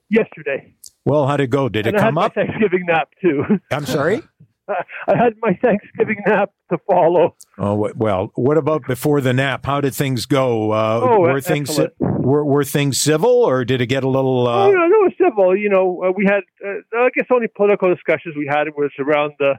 Yesterday, 0.10 0.76
Well, 1.04 1.26
how'd 1.28 1.42
it 1.42 1.48
go? 1.48 1.68
Did 1.68 1.88
and 1.88 1.96
it 1.96 2.00
I 2.00 2.04
had 2.06 2.10
come 2.10 2.18
up? 2.20 2.36
Thanksgiving 2.36 2.86
nap 2.88 3.10
too. 3.22 3.44
I'm 3.72 3.86
sorry. 3.86 4.22
I 5.08 5.16
had 5.16 5.34
my 5.42 5.54
Thanksgiving 5.62 6.18
nap 6.26 6.52
to 6.72 6.78
follow. 6.90 7.36
Oh 7.58 7.90
well, 7.96 8.32
what 8.36 8.58
about 8.58 8.84
before 8.88 9.22
the 9.22 9.34
nap? 9.34 9.66
How 9.66 9.82
did 9.82 9.94
things 9.94 10.26
go? 10.26 10.72
Uh, 10.72 11.00
Oh, 11.04 11.20
were 11.22 11.38
e- 11.38 11.42
things 11.42 11.70
excellent. 11.70 11.94
were, 12.00 12.44
were 12.44 12.64
things 12.64 13.00
civil, 13.00 13.30
or 13.30 13.64
did 13.66 13.82
it 13.82 13.88
get 13.88 14.04
a 14.04 14.10
little? 14.10 14.48
oh, 14.48 14.70
Uh, 14.70 14.72
no, 14.72 14.88
no, 14.88 15.10
civil. 15.22 15.56
You 15.56 15.70
know, 15.70 16.04
uh, 16.06 16.12
we 16.16 16.26
had, 16.26 16.42
uh, 16.66 16.98
I 16.98 17.10
guess, 17.16 17.26
only 17.32 17.48
political 17.56 17.94
discussions 17.94 18.36
we 18.38 18.48
had 18.48 18.68
was 18.76 18.92
around 19.00 19.34
the 19.40 19.54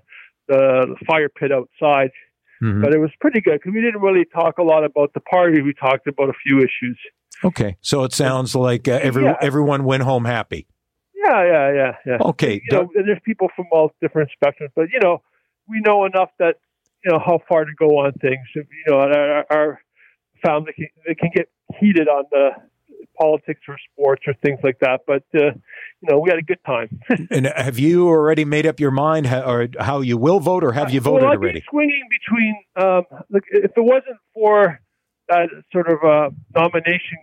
the 0.49 0.95
fire 1.09 1.29
pit 1.29 1.51
outside, 1.53 2.11
mhm. 2.63 2.81
but 2.83 2.95
it 2.95 2.99
was 2.99 3.11
pretty 3.21 3.41
good 3.41 3.55
because 3.61 3.73
we 3.75 3.81
didn't 3.81 4.01
really 4.01 4.25
talk 4.33 4.59
a 4.59 4.63
lot 4.63 4.85
about 4.85 5.13
the 5.15 5.21
party. 5.21 5.61
We 5.63 5.73
talked 5.75 6.07
about 6.07 6.29
a 6.29 6.35
few 6.45 6.59
issues. 6.59 6.99
Okay, 7.45 7.77
so 7.81 8.05
it 8.05 8.13
sounds 8.13 8.55
like 8.55 8.89
uh, 8.89 8.93
every 9.03 9.25
Yeah. 9.25 9.37
everyone 9.43 9.85
went 9.85 10.03
home 10.05 10.25
happy. 10.25 10.67
Yeah, 11.25 11.45
yeah, 11.45 11.73
yeah, 11.73 11.93
yeah. 12.05 12.19
Okay, 12.21 12.63
You 12.69 12.77
know, 12.77 12.91
there's 12.95 13.21
people 13.25 13.49
from 13.57 13.67
all 13.73 13.93
different 14.01 14.31
spectrums, 14.31 14.71
but 14.75 14.89
you 14.93 15.01
know, 15.01 15.23
we 15.69 15.81
know 15.81 16.05
enough 16.05 16.31
that 16.39 16.57
you 17.05 17.13
know 17.13 17.19
how 17.19 17.41
far 17.49 17.65
to 17.65 17.73
go 17.79 17.99
on 17.99 18.13
things. 18.13 18.47
If, 18.55 18.67
you 18.71 18.93
know, 18.93 19.01
our, 19.01 19.47
our 19.51 19.81
family 20.45 20.73
can, 20.75 20.89
they 21.07 21.15
can 21.15 21.31
get 21.35 21.49
heated 21.81 22.09
on 22.09 22.25
the 22.31 22.51
politics 23.19 23.61
or 23.67 23.77
sports 23.93 24.23
or 24.27 24.35
things 24.45 24.59
like 24.63 24.79
that, 24.81 25.01
but 25.07 25.23
uh, 25.35 25.53
you 26.01 26.09
know, 26.11 26.19
we 26.19 26.31
had 26.31 26.39
a 26.39 26.43
good 26.43 26.63
time. 26.67 27.01
and 27.31 27.47
have 27.47 27.79
you 27.79 28.09
already 28.09 28.45
made 28.45 28.67
up 28.67 28.79
your 28.79 28.91
mind 28.91 29.27
how, 29.27 29.51
or 29.51 29.69
how 29.81 30.01
you 30.01 30.19
will 30.19 30.41
vote, 30.41 30.63
or 30.63 30.73
have 30.73 30.93
you 30.93 31.01
voted 31.01 31.23
well, 31.23 31.33
I'd 31.33 31.39
already? 31.39 31.61
Be 31.61 31.67
swinging 31.71 32.09
between. 32.11 32.57
Um, 32.77 33.05
look, 33.31 33.45
if 33.51 33.73
it 33.77 33.81
wasn't 33.83 34.19
for 34.35 34.81
that 35.29 35.49
sort 35.73 35.89
of 35.89 35.99
uh, 36.05 36.31
nomination 36.55 37.19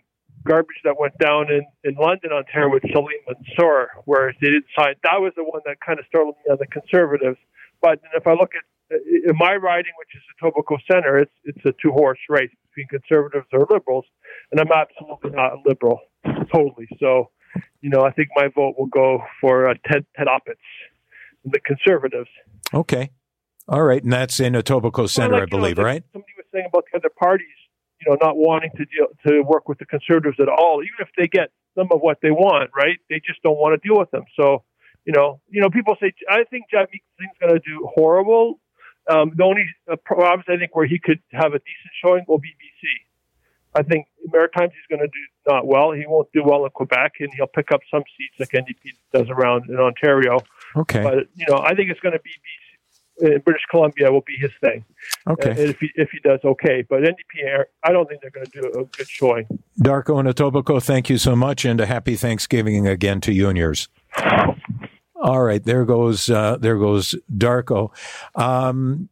garbage 0.46 0.82
that 0.84 1.00
went 1.00 1.18
down 1.18 1.52
in, 1.52 1.66
in 1.84 1.96
London, 1.96 2.32
Ontario, 2.32 2.70
with 2.74 2.84
Salim 2.92 3.16
Mansur, 3.28 3.90
where 4.06 4.34
they 4.42 4.48
didn't 4.48 4.66
sign, 4.78 4.96
that 5.04 5.22
was 5.22 5.34
the 5.36 5.44
one 5.44 5.62
that 5.66 5.78
kind 5.86 6.00
of 6.00 6.06
startled 6.08 6.36
me 6.46 6.52
on 6.52 6.58
the 6.60 6.68
Conservatives. 6.68 7.38
But 7.82 8.00
if 8.16 8.28
I 8.28 8.34
look 8.34 8.52
at 8.56 8.64
uh, 8.94 8.98
in 9.30 9.38
my 9.38 9.56
riding, 9.56 9.92
which 9.98 10.10
is 10.16 10.22
the 10.28 10.48
Etobicoke 10.48 10.80
Centre, 10.92 11.18
it's 11.18 11.32
it's 11.46 11.66
a 11.66 11.74
two 11.82 11.92
horse 11.92 12.20
race 12.30 12.52
between 12.70 12.88
Conservatives 12.88 13.48
or 13.54 13.68
Liberals, 13.70 14.06
and 14.52 14.60
I'm 14.60 14.72
absolutely 14.72 15.32
not 15.32 15.54
a 15.54 15.58
Liberal, 15.66 16.00
totally. 16.54 16.88
So, 17.00 17.30
you 17.82 17.90
know, 17.90 18.02
I 18.02 18.12
think 18.12 18.30
my 18.36 18.48
vote 18.54 18.76
will 18.78 18.88
go 18.88 19.24
for 19.40 19.70
uh, 19.70 19.76
Ted 19.88 20.06
Ted 20.18 20.28
Opitz, 20.28 20.56
the 21.46 21.60
Conservatives. 21.60 22.30
Okay, 22.74 23.12
all 23.68 23.84
right, 23.84 24.04
and 24.04 24.12
that's 24.12 24.40
in 24.40 24.54
Etobicoke 24.54 25.10
Center, 25.10 25.32
Well, 25.32 25.38
I 25.38 25.44
like, 25.44 25.52
know, 25.52 25.58
believe, 25.58 25.78
like 25.78 25.86
right? 25.86 26.04
Somebody 26.12 26.34
was 26.38 26.46
saying 26.52 26.66
about 26.68 26.86
the 26.92 26.98
other 26.98 27.10
parties, 27.10 27.48
you 28.06 28.12
know, 28.12 28.18
not 28.22 28.38
wanting 28.38 28.72
to 28.78 28.86
deal, 28.86 29.08
to 29.28 29.42
work 29.42 29.68
with 29.70 29.80
the 29.80 29.86
conservatives 29.86 30.38
at 30.40 30.50
all, 30.50 30.82
even 30.82 30.96
if 31.00 31.10
they 31.18 31.28
get 31.28 31.52
some 31.76 31.88
of 31.92 32.02
what 32.02 32.20
they 32.22 32.32
want, 32.32 32.70
right? 32.76 32.98
They 33.10 33.22
just 33.26 33.42
don't 33.44 33.58
want 33.58 33.80
to 33.80 33.88
deal 33.88 33.98
with 33.98 34.12
them. 34.12 34.24
So, 34.36 34.64
you 35.06 35.14
know, 35.14 35.42
you 35.50 35.62
know, 35.62 35.70
people 35.70 35.96
say 36.02 36.14
I 36.30 36.44
think 36.50 36.66
Jagmeet 36.74 37.04
Singh's 37.20 37.38
going 37.40 37.54
to 37.54 37.60
do 37.60 37.90
horrible. 37.94 38.60
Um, 39.10 39.32
the 39.36 39.44
only 39.44 39.66
uh, 39.92 39.98
province 40.06 40.46
I 40.48 40.58
think 40.58 40.76
where 40.76 40.86
he 40.86 40.98
could 40.98 41.20
have 41.32 41.54
a 41.54 41.60
decent 41.60 41.94
showing 42.02 42.24
will 42.28 42.40
be 42.40 42.50
BC. 42.50 42.88
I 43.76 43.84
think 43.84 44.08
Maritimes 44.32 44.72
he's 44.72 44.98
going 44.98 45.02
to 45.02 45.08
do 45.08 45.52
not 45.52 45.66
well. 45.66 45.92
He 45.92 46.06
won't 46.08 46.32
do 46.32 46.44
well 46.44 46.64
in 46.64 46.72
Quebec, 46.72 47.14
and 47.20 47.30
he'll 47.36 47.48
pick 47.48 47.72
up 47.72 47.82
some 47.92 48.04
seats 48.18 48.36
like 48.40 48.50
NDP 48.50 48.92
does 49.12 49.30
around 49.30 49.70
in 49.70 49.78
Ontario. 49.78 50.40
Okay, 50.76 51.04
But 51.04 51.28
you 51.36 51.46
know, 51.50 51.58
I 51.58 51.74
think 51.74 51.90
it's 51.90 52.00
going 52.00 52.14
to 52.14 52.22
be 52.22 52.32
BC. 53.24 53.36
Uh, 53.36 53.40
British 53.40 53.64
Columbia 53.70 54.12
will 54.12 54.22
be 54.22 54.36
his 54.40 54.52
thing. 54.62 54.86
okay. 55.28 55.52
Uh, 55.52 55.70
if 55.70 55.80
he 55.80 55.92
if 55.96 56.10
he 56.12 56.20
does 56.20 56.40
okay, 56.44 56.86
but 56.88 57.02
NDP, 57.02 57.64
I 57.84 57.92
don't 57.92 58.08
think 58.08 58.22
they're 58.22 58.32
going 58.32 58.46
to 58.46 58.62
do 58.62 58.80
a 58.80 58.86
good 58.86 59.10
showing. 59.10 59.48
Darko 59.80 60.20
and 60.20 60.28
Etobicoke, 60.28 60.84
thank 60.84 61.10
you 61.10 61.18
so 61.18 61.36
much, 61.36 61.66
and 61.66 61.80
a 61.80 61.86
happy 61.86 62.16
Thanksgiving 62.16 62.88
again 62.88 63.22
to 63.22 63.34
you 63.34 63.50
and 63.50 63.58
yours. 63.58 63.88
All 65.16 65.42
right, 65.42 65.64
there 65.64 65.86
goes 65.86 66.30
uh, 66.30 66.58
there 66.58 66.78
goes 66.78 67.16
Darko. 67.32 67.92
Um, 68.36 69.10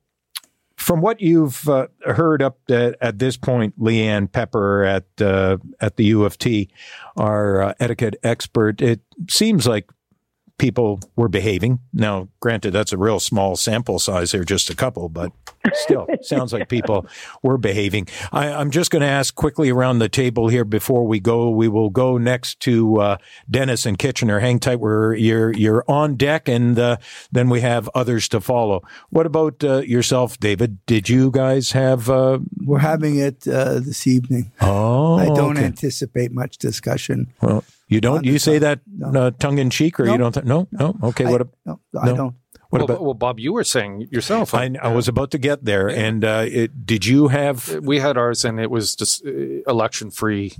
from 0.81 0.99
what 0.99 1.21
you've 1.21 1.69
uh, 1.69 1.87
heard 2.05 2.41
up 2.41 2.57
at, 2.69 2.97
at 3.01 3.19
this 3.19 3.37
point, 3.37 3.79
Leanne 3.79 4.31
Pepper 4.31 4.83
at 4.83 5.05
uh, 5.21 5.57
at 5.79 5.95
the 5.95 6.05
U 6.05 6.25
of 6.25 6.37
T, 6.37 6.69
our 7.15 7.61
uh, 7.61 7.73
etiquette 7.79 8.15
expert, 8.23 8.81
it 8.81 8.99
seems 9.29 9.67
like 9.67 9.89
people 10.61 10.99
were 11.15 11.27
behaving. 11.27 11.79
Now, 11.91 12.29
granted, 12.39 12.69
that's 12.69 12.93
a 12.93 12.97
real 12.97 13.19
small 13.19 13.55
sample 13.55 13.97
size 13.97 14.31
here, 14.31 14.43
just 14.43 14.69
a 14.69 14.75
couple, 14.75 15.09
but 15.09 15.31
still, 15.73 16.05
sounds 16.21 16.53
like 16.53 16.69
people 16.69 17.07
were 17.41 17.57
behaving. 17.57 18.07
I, 18.31 18.53
I'm 18.53 18.69
just 18.69 18.91
going 18.91 19.01
to 19.01 19.07
ask 19.07 19.33
quickly 19.33 19.71
around 19.71 19.97
the 19.97 20.07
table 20.07 20.49
here 20.49 20.63
before 20.63 21.07
we 21.07 21.19
go. 21.19 21.49
We 21.49 21.67
will 21.67 21.89
go 21.89 22.19
next 22.19 22.59
to 22.61 22.97
uh, 23.01 23.17
Dennis 23.49 23.87
and 23.87 23.97
Kitchener. 23.97 24.39
Hang 24.39 24.59
tight. 24.59 24.79
We're 24.79 25.15
you're 25.15 25.51
you're 25.51 25.83
on 25.87 26.15
deck, 26.15 26.47
and 26.47 26.77
uh, 26.77 26.97
then 27.31 27.49
we 27.49 27.61
have 27.61 27.89
others 27.95 28.29
to 28.29 28.39
follow. 28.39 28.83
What 29.09 29.25
about 29.25 29.63
uh, 29.63 29.79
yourself, 29.79 30.39
David? 30.39 30.85
Did 30.85 31.09
you 31.09 31.31
guys 31.31 31.71
have? 31.71 32.07
Uh, 32.07 32.37
We're 32.63 32.77
having 32.77 33.17
it 33.17 33.47
uh, 33.47 33.79
this 33.79 34.05
evening. 34.05 34.51
oh, 34.61 35.15
I 35.15 35.25
don't 35.25 35.57
okay. 35.57 35.65
anticipate 35.65 36.31
much 36.31 36.59
discussion. 36.59 37.33
Well, 37.41 37.63
you 37.91 38.01
don't. 38.01 38.25
You 38.25 38.39
say 38.39 38.57
that 38.59 38.79
No. 38.87 39.27
uh, 39.27 39.31
tongue 39.37 39.59
in 39.59 39.69
cheek, 39.69 39.99
or 39.99 40.07
you 40.07 40.17
don't? 40.17 40.33
Th- 40.33 40.45
no, 40.45 40.67
no. 40.71 40.95
Okay. 41.03 41.25
I, 41.25 41.29
what? 41.31 41.41
ab- 41.41 41.53
no, 41.65 41.79
I 42.01 42.13
don't. 42.13 42.35
What 42.69 42.79
well, 42.79 42.85
about? 42.85 43.03
well, 43.03 43.13
Bob, 43.13 43.37
you 43.37 43.51
were 43.51 43.65
saying 43.65 44.07
yourself. 44.11 44.53
I, 44.53 44.71
I 44.81 44.93
was 44.93 45.09
about 45.09 45.31
to 45.31 45.37
get 45.37 45.65
there, 45.65 45.89
and 45.89 46.23
uh, 46.23 46.45
it, 46.47 46.85
did 46.85 47.05
you 47.05 47.27
have? 47.27 47.67
we 47.83 47.99
had 47.99 48.15
ours, 48.17 48.45
and 48.45 48.61
it 48.61 48.71
was 48.71 48.95
just 48.95 49.25
uh, 49.25 49.29
election-free 49.67 50.53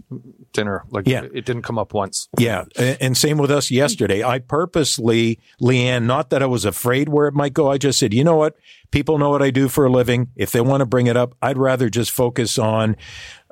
dinner. 0.52 0.84
Like, 0.90 1.08
Yeah. 1.08 1.24
it 1.34 1.46
didn't 1.46 1.62
come 1.62 1.80
up 1.80 1.94
once. 1.94 2.28
Yeah, 2.38 2.66
and 2.76 3.16
same 3.16 3.38
with 3.38 3.50
us 3.50 3.72
yesterday. 3.72 4.26
I 4.26 4.40
purposely, 4.40 5.40
Leanne, 5.62 6.04
not 6.04 6.32
that 6.32 6.44
I 6.44 6.48
was 6.48 6.66
afraid 6.66 7.08
where 7.08 7.28
it 7.30 7.34
might 7.34 7.54
go. 7.54 7.72
I 7.72 7.78
just 7.78 7.98
said, 7.98 8.14
you 8.14 8.26
know 8.26 8.36
what? 8.36 8.58
People 8.92 9.18
know 9.18 9.30
what 9.30 9.42
I 9.42 9.50
do 9.50 9.70
for 9.70 9.86
a 9.86 9.90
living. 9.90 10.32
If 10.36 10.52
they 10.52 10.60
want 10.60 10.82
to 10.82 10.86
bring 10.86 11.08
it 11.08 11.16
up, 11.16 11.34
I'd 11.42 11.58
rather 11.58 11.88
just 11.90 12.12
focus 12.12 12.60
on 12.60 12.98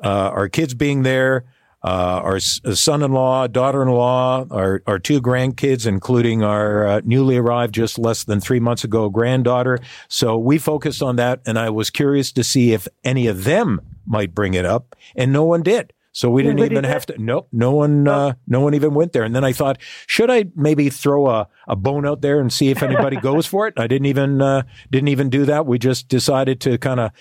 uh, 0.04 0.08
our 0.36 0.50
kids 0.50 0.74
being 0.74 1.04
there, 1.04 1.46
uh, 1.84 2.22
our 2.24 2.40
son-in-law, 2.40 3.48
daughter-in-law, 3.48 4.48
our, 4.52 4.82
our 4.86 5.00
two 5.00 5.22
grandkids, 5.22 5.88
including 5.88 6.44
our 6.44 6.88
uh, 6.88 7.02
newly 7.06 7.38
arrived 7.38 7.74
just 7.74 7.98
less 7.98 8.24
than 8.24 8.40
three 8.40 8.60
months 8.60 8.84
ago 8.84 9.10
granddaughter. 9.10 9.80
So 10.08 10.38
we 10.38 10.58
focused 10.58 11.02
on 11.02 11.16
that, 11.18 11.42
and 11.46 11.58
I 11.58 11.70
was 11.70 11.90
curious 11.90 12.32
to 12.34 12.44
see 12.44 12.74
if 12.74 12.88
any 13.04 13.28
of 13.28 13.44
them 13.46 13.82
might 14.06 14.36
bring 14.36 14.56
it 14.56 14.66
up, 14.66 14.96
and 15.16 15.32
no 15.32 15.44
one 15.44 15.64
did. 15.64 15.94
So 16.12 16.30
we 16.30 16.42
didn't 16.42 16.60
even 16.60 16.84
have 16.86 17.06
to. 17.08 17.16
Nope, 17.22 17.50
no 17.52 17.72
one, 17.72 18.08
uh, 18.08 18.34
no 18.48 18.62
one 18.62 18.74
even 18.74 18.96
went 18.96 19.14
there. 19.14 19.24
And 19.24 19.36
then 19.36 19.44
I 19.44 19.54
thought, 19.54 19.78
should 20.08 20.32
I 20.32 20.46
maybe 20.56 20.90
throw 20.90 21.28
a, 21.28 21.48
a 21.68 21.76
bone 21.76 22.06
out 22.06 22.22
there 22.22 22.40
and 22.42 22.52
see 22.52 22.70
if 22.70 22.82
anybody 22.82 23.18
goes 23.22 23.46
for 23.46 23.68
it? 23.68 23.76
I 23.78 23.86
didn't 23.86 24.08
even 24.08 24.42
uh, 24.42 24.64
didn't 24.90 25.10
even 25.10 25.30
do 25.30 25.46
that. 25.46 25.68
We 25.68 25.78
just 25.78 26.08
decided 26.08 26.60
to 26.62 26.80
kind 26.80 27.00
of 27.00 27.12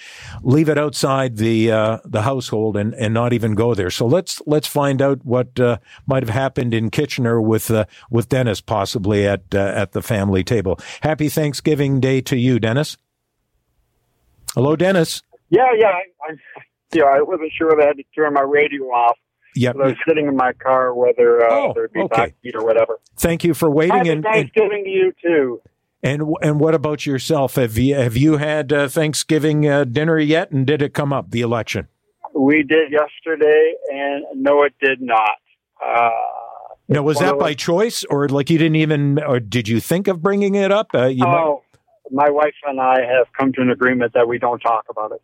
leave 0.43 0.71
it 0.71 0.79
outside 0.79 1.37
the 1.37 1.71
uh, 1.71 1.99
the 2.05 2.23
household 2.23 2.79
and, 2.79 2.95
and 2.95 3.13
not 3.13 3.35
even 3.35 3.55
go 3.55 3.75
there. 3.75 3.91
So 3.91 4.07
let's 4.07 4.41
let's 4.47 4.67
find 4.67 5.03
out 5.03 5.23
what 5.25 5.61
uh, 5.61 5.79
might 6.07 6.23
have 6.23 6.31
happened 6.35 6.73
in 6.73 6.91
Kitchener 6.91 7.43
with 7.43 7.71
uh, 7.71 7.85
with 8.11 8.31
Dennis 8.31 8.63
possibly 8.63 9.27
at 9.27 9.55
uh, 9.55 9.59
at 9.59 9.93
the 9.93 10.01
family 10.01 10.43
table. 10.43 10.81
Happy 11.03 11.29
Thanksgiving 11.29 12.01
Day 12.01 12.23
to 12.23 12.37
you, 12.37 12.59
Dennis. 12.59 12.97
Hello, 14.55 14.77
Dennis. 14.77 15.23
Yeah, 15.51 15.67
yeah. 15.77 15.89
I, 15.89 16.33
I, 16.33 16.63
yeah, 16.93 17.05
I 17.05 17.21
wasn't 17.23 17.53
sure 17.57 17.69
whether 17.69 17.83
I 17.83 17.87
had 17.87 17.97
to 17.99 18.05
turn 18.15 18.33
my 18.35 18.43
radio 18.43 18.85
off. 18.85 19.17
Yeah, 19.55 19.71
I 19.71 19.89
was 19.89 19.97
sitting 20.07 20.27
in 20.29 20.37
my 20.37 20.53
car, 20.53 20.95
whether 20.95 21.43
uh, 21.45 21.49
Oh, 21.51 21.73
there'd 21.75 21.93
be 21.93 22.01
okay. 22.03 22.33
or 22.55 22.65
whatever. 22.65 23.01
Thank 23.17 23.43
you 23.45 23.55
for 23.55 23.69
waiting. 23.71 23.97
Happy 23.97 24.11
And, 24.11 24.25
and 24.25 24.35
Thanksgiving 24.35 24.85
to 24.85 24.91
you 24.91 25.13
too. 25.21 25.61
and 26.03 26.23
and 26.43 26.61
what 26.61 26.75
about 26.75 27.07
yourself? 27.07 27.57
Have 27.57 27.77
you 27.77 27.95
have 27.97 28.17
you 28.17 28.37
had 28.37 28.73
uh, 28.73 28.89
Thanksgiving 28.89 29.67
uh, 29.69 29.85
dinner 29.85 30.19
yet? 30.19 30.51
And 30.53 30.67
did 30.67 30.81
it 30.83 30.95
come 30.95 31.13
up 31.13 31.31
the 31.31 31.41
election? 31.41 31.89
We 32.35 32.63
did 32.63 32.93
yesterday, 32.93 33.73
and 33.93 34.25
no, 34.35 34.63
it 34.63 34.75
did 34.81 35.01
not. 35.01 35.31
Uh, 35.85 36.11
Now, 36.89 37.03
was 37.03 37.19
that 37.19 37.39
by 37.39 37.55
choice, 37.55 38.05
or 38.05 38.29
like 38.29 38.51
you 38.51 38.59
didn't 38.59 38.77
even, 38.77 39.19
or 39.23 39.41
did 39.41 39.67
you 39.67 39.81
think 39.81 40.07
of 40.09 40.23
bringing 40.23 40.55
it 40.55 40.71
up? 40.71 40.89
Uh, 40.95 41.07
you 41.07 41.25
might- 41.25 41.41
oh, 41.43 41.63
my 42.13 42.31
wife 42.31 42.55
and 42.67 42.81
I 42.81 43.01
have 43.01 43.27
come 43.37 43.53
to 43.55 43.61
an 43.61 43.71
agreement 43.71 44.13
that 44.15 44.29
we 44.29 44.39
don't 44.39 44.61
talk 44.61 44.85
about 44.91 45.13
it. 45.13 45.23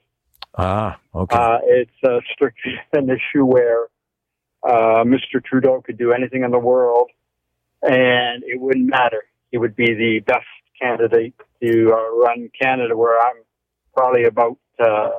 Ah, 0.56 0.98
okay. 1.14 1.36
Uh, 1.36 1.58
it's 1.64 1.90
uh, 2.04 2.20
strictly 2.32 2.74
an 2.92 3.10
issue 3.10 3.44
where 3.44 3.86
uh, 4.62 5.04
Mr. 5.04 5.44
Trudeau 5.44 5.82
could 5.82 5.98
do 5.98 6.12
anything 6.12 6.42
in 6.42 6.50
the 6.50 6.58
world, 6.58 7.10
and 7.82 8.42
it 8.44 8.60
wouldn't 8.60 8.88
matter. 8.88 9.24
He 9.50 9.58
would 9.58 9.76
be 9.76 9.94
the 9.94 10.20
best 10.26 10.46
candidate 10.80 11.34
to 11.62 11.92
uh, 11.92 12.16
run 12.16 12.50
Canada, 12.60 12.96
where 12.96 13.20
I'm 13.20 13.36
probably 13.94 14.24
about 14.24 14.58
uh, 14.80 15.10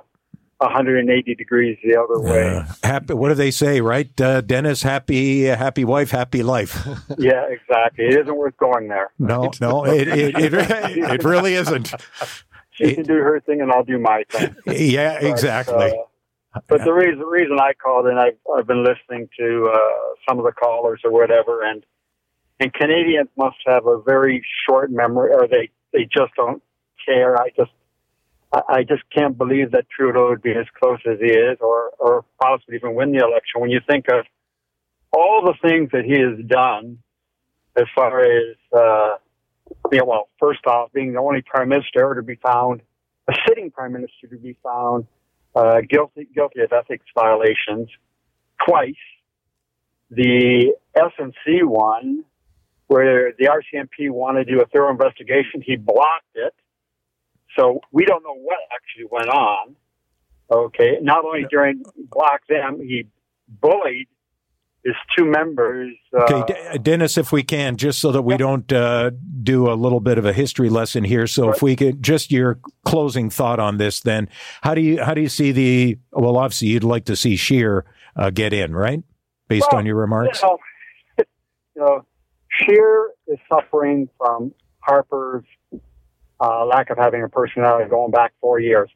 180 0.57 1.35
degrees 1.35 1.77
the 1.83 1.99
other 1.99 2.19
way. 2.19 2.57
Uh, 2.57 2.63
happy. 2.83 3.13
What 3.13 3.29
do 3.29 3.35
they 3.35 3.51
say, 3.51 3.81
right, 3.81 4.09
uh, 4.21 4.41
Dennis? 4.41 4.83
Happy, 4.83 5.43
happy 5.43 5.83
wife, 5.83 6.11
happy 6.11 6.43
life. 6.43 6.87
yeah, 7.17 7.45
exactly. 7.49 8.05
It 8.05 8.21
isn't 8.21 8.35
worth 8.35 8.57
going 8.57 8.87
there. 8.87 9.11
no, 9.19 9.51
no, 9.59 9.85
it 9.85 10.07
it, 10.07 10.35
it, 10.37 10.53
it 10.97 11.23
really 11.23 11.55
isn't. 11.55 11.93
She 12.75 12.93
can 12.93 13.03
do 13.03 13.13
her 13.15 13.39
thing, 13.39 13.61
and 13.61 13.71
I'll 13.71 13.83
do 13.83 13.97
my 13.99 14.23
thing. 14.29 14.55
Yeah, 14.67 15.19
But, 15.21 15.29
exactly. 15.31 15.75
uh, 16.53 16.59
but 16.67 16.83
the 16.83 16.93
reason 16.93 17.19
the 17.19 17.25
reason 17.25 17.57
I 17.59 17.73
called 17.73 18.05
and 18.07 18.19
I've 18.19 18.37
I've 18.55 18.67
been 18.67 18.83
listening 18.83 19.29
to 19.39 19.71
uh, 19.73 19.79
some 20.27 20.39
of 20.39 20.45
the 20.45 20.51
callers 20.51 21.01
or 21.03 21.11
whatever, 21.11 21.61
and 21.63 21.85
and 22.59 22.73
Canadians 22.73 23.29
must 23.37 23.57
have 23.65 23.85
a 23.87 24.01
very 24.01 24.45
short 24.67 24.91
memory, 24.91 25.31
or 25.33 25.47
they 25.47 25.69
they 25.93 26.03
just 26.03 26.33
don't 26.35 26.61
care. 27.05 27.37
I 27.41 27.49
just 27.57 27.71
I, 28.53 28.61
I 28.69 28.83
just 28.83 29.03
can't 29.13 29.37
believe 29.37 29.71
that 29.71 29.85
Trudeau 29.89 30.29
would 30.29 30.41
be 30.41 30.51
as 30.51 30.65
close 30.81 30.99
as 31.05 31.19
he 31.19 31.31
is, 31.31 31.57
or 31.61 31.91
or 31.99 32.25
possibly 32.41 32.75
even 32.75 32.95
win 32.95 33.11
the 33.11 33.19
election. 33.19 33.59
When 33.61 33.69
you 33.69 33.81
think 33.89 34.05
of 34.09 34.25
all 35.11 35.41
the 35.45 35.55
things 35.67 35.89
that 35.91 36.05
he 36.05 36.19
has 36.19 36.37
done, 36.47 36.99
as 37.77 37.85
far 37.95 38.21
as 38.21 38.55
uh, 38.75 39.15
yeah, 39.91 40.01
well, 40.05 40.29
first 40.39 40.65
off, 40.67 40.91
being 40.93 41.13
the 41.13 41.19
only 41.19 41.41
prime 41.41 41.69
minister 41.69 42.01
ever 42.01 42.15
to 42.15 42.23
be 42.23 42.35
found, 42.35 42.81
a 43.27 43.33
sitting 43.47 43.71
prime 43.71 43.93
minister 43.93 44.27
to 44.29 44.37
be 44.37 44.57
found 44.63 45.07
uh, 45.55 45.81
guilty 45.89 46.27
guilty 46.33 46.61
of 46.61 46.71
ethics 46.71 47.05
violations 47.15 47.89
twice. 48.67 48.93
The 50.11 50.73
SNC 50.95 51.63
one, 51.63 52.23
where 52.87 53.33
the 53.37 53.45
RCMP 53.45 54.11
wanted 54.11 54.45
to 54.45 54.53
do 54.53 54.61
a 54.61 54.65
thorough 54.67 54.91
investigation, 54.91 55.61
he 55.65 55.75
blocked 55.75 56.35
it. 56.35 56.53
So 57.57 57.79
we 57.91 58.05
don't 58.05 58.23
know 58.23 58.35
what 58.35 58.57
actually 58.73 59.07
went 59.09 59.29
on. 59.29 59.75
Okay, 60.51 60.99
not 61.01 61.25
only 61.25 61.45
during 61.49 61.83
block 61.97 62.41
them, 62.47 62.79
he 62.79 63.07
bullied 63.47 64.07
his 64.85 64.95
two 65.17 65.25
members. 65.25 65.93
Uh, 66.13 66.43
Okay, 66.43 66.77
Dennis, 66.77 67.17
if 67.17 67.31
we 67.31 67.43
can, 67.43 67.75
just 67.75 67.99
so 67.99 68.11
that 68.11 68.21
we 68.21 68.37
don't 68.37 68.71
uh, 68.71 69.09
do 69.41 69.69
a 69.69 69.73
little 69.73 69.99
bit 69.99 70.17
of 70.17 70.25
a 70.25 70.31
history 70.31 70.69
lesson 70.69 71.03
here. 71.03 71.27
So, 71.27 71.49
if 71.51 71.61
we 71.61 71.75
could, 71.75 72.01
just 72.01 72.31
your 72.31 72.59
closing 72.85 73.29
thought 73.29 73.59
on 73.59 73.77
this, 73.77 73.99
then 73.99 74.29
how 74.61 74.75
do 74.75 74.81
you 74.81 75.03
how 75.03 75.13
do 75.13 75.21
you 75.21 75.29
see 75.29 75.51
the? 75.51 75.97
Well, 76.11 76.37
obviously, 76.37 76.69
you'd 76.69 76.83
like 76.83 77.05
to 77.05 77.15
see 77.15 77.35
Scheer 77.35 77.85
uh, 78.15 78.29
get 78.29 78.53
in, 78.53 78.75
right? 78.75 79.03
Based 79.47 79.67
Well, 79.71 79.79
on 79.79 79.85
your 79.85 79.95
remarks. 79.95 80.41
You 80.41 80.47
know, 80.47 80.57
you 81.75 81.81
know, 81.81 82.05
Scheer 82.49 83.09
is 83.27 83.39
suffering 83.49 84.07
from 84.17 84.53
Harper's 84.79 85.43
uh, 86.39 86.65
lack 86.65 86.89
of 86.91 86.97
having 86.97 87.23
a 87.23 87.29
personality 87.29 87.89
going 87.89 88.11
back 88.11 88.33
four 88.39 88.59
years. 88.59 88.89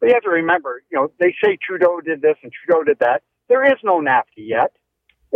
But 0.00 0.08
you 0.08 0.14
have 0.14 0.24
to 0.24 0.30
remember, 0.30 0.82
you 0.90 0.98
know, 0.98 1.10
they 1.18 1.34
say 1.42 1.56
Trudeau 1.60 2.00
did 2.00 2.20
this 2.20 2.36
and 2.42 2.52
Trudeau 2.52 2.84
did 2.84 2.98
that. 2.98 3.22
There 3.48 3.64
is 3.64 3.78
no 3.82 4.00
NAFTA 4.00 4.24
yet. 4.36 4.72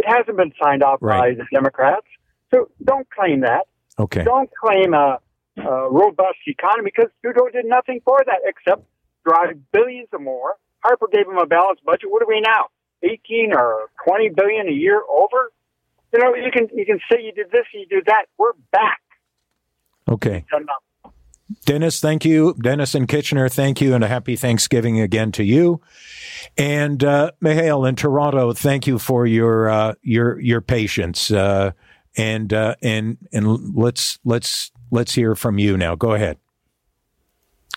It 0.00 0.08
hasn't 0.08 0.36
been 0.36 0.52
signed 0.62 0.82
off 0.82 0.98
Right. 1.02 1.36
by 1.36 1.44
the 1.44 1.46
Democrats. 1.52 2.06
So 2.52 2.70
don't 2.82 3.08
claim 3.10 3.40
that. 3.40 3.66
Okay. 3.98 4.24
Don't 4.24 4.50
claim 4.54 4.94
a, 4.94 5.18
a 5.58 5.90
robust 5.90 6.38
economy 6.46 6.90
because 6.94 7.10
Trudeau 7.22 7.48
did 7.52 7.66
nothing 7.66 8.00
for 8.04 8.18
that 8.24 8.40
except 8.44 8.82
drive 9.26 9.58
billions 9.72 10.08
or 10.12 10.18
more. 10.20 10.54
Harper 10.82 11.08
gave 11.12 11.26
him 11.26 11.36
a 11.36 11.46
balanced 11.46 11.84
budget. 11.84 12.10
What 12.10 12.22
are 12.22 12.26
we 12.28 12.40
now? 12.40 12.66
18 13.02 13.52
or 13.54 13.90
20 14.06 14.30
billion 14.30 14.68
a 14.68 14.72
year 14.72 15.02
over? 15.08 15.52
You 16.12 16.18
know, 16.20 16.34
you 16.34 16.50
can 16.50 16.68
you 16.74 16.84
can 16.86 16.98
say 17.10 17.22
you 17.22 17.32
did 17.32 17.50
this, 17.52 17.66
you 17.74 17.86
did 17.86 18.06
that. 18.06 18.24
We're 18.38 18.52
back. 18.72 19.00
Okay. 20.08 20.44
Dennis, 21.64 22.00
thank 22.00 22.24
you. 22.24 22.54
Dennis 22.60 22.94
and 22.94 23.08
Kitchener, 23.08 23.48
thank 23.48 23.80
you, 23.80 23.94
and 23.94 24.04
a 24.04 24.08
happy 24.08 24.36
Thanksgiving 24.36 25.00
again 25.00 25.32
to 25.32 25.44
you. 25.44 25.80
And 26.56 27.02
uh, 27.02 27.32
Mihail 27.40 27.84
in 27.84 27.96
Toronto, 27.96 28.52
thank 28.52 28.86
you 28.86 28.98
for 28.98 29.26
your 29.26 29.68
uh, 29.68 29.94
your 30.02 30.38
your 30.40 30.60
patience. 30.60 31.30
Uh, 31.30 31.72
and 32.16 32.52
uh, 32.52 32.76
and 32.82 33.18
and 33.32 33.74
let's 33.76 34.18
let's 34.24 34.70
let's 34.90 35.14
hear 35.14 35.34
from 35.34 35.58
you 35.58 35.76
now. 35.76 35.94
Go 35.94 36.12
ahead. 36.12 36.38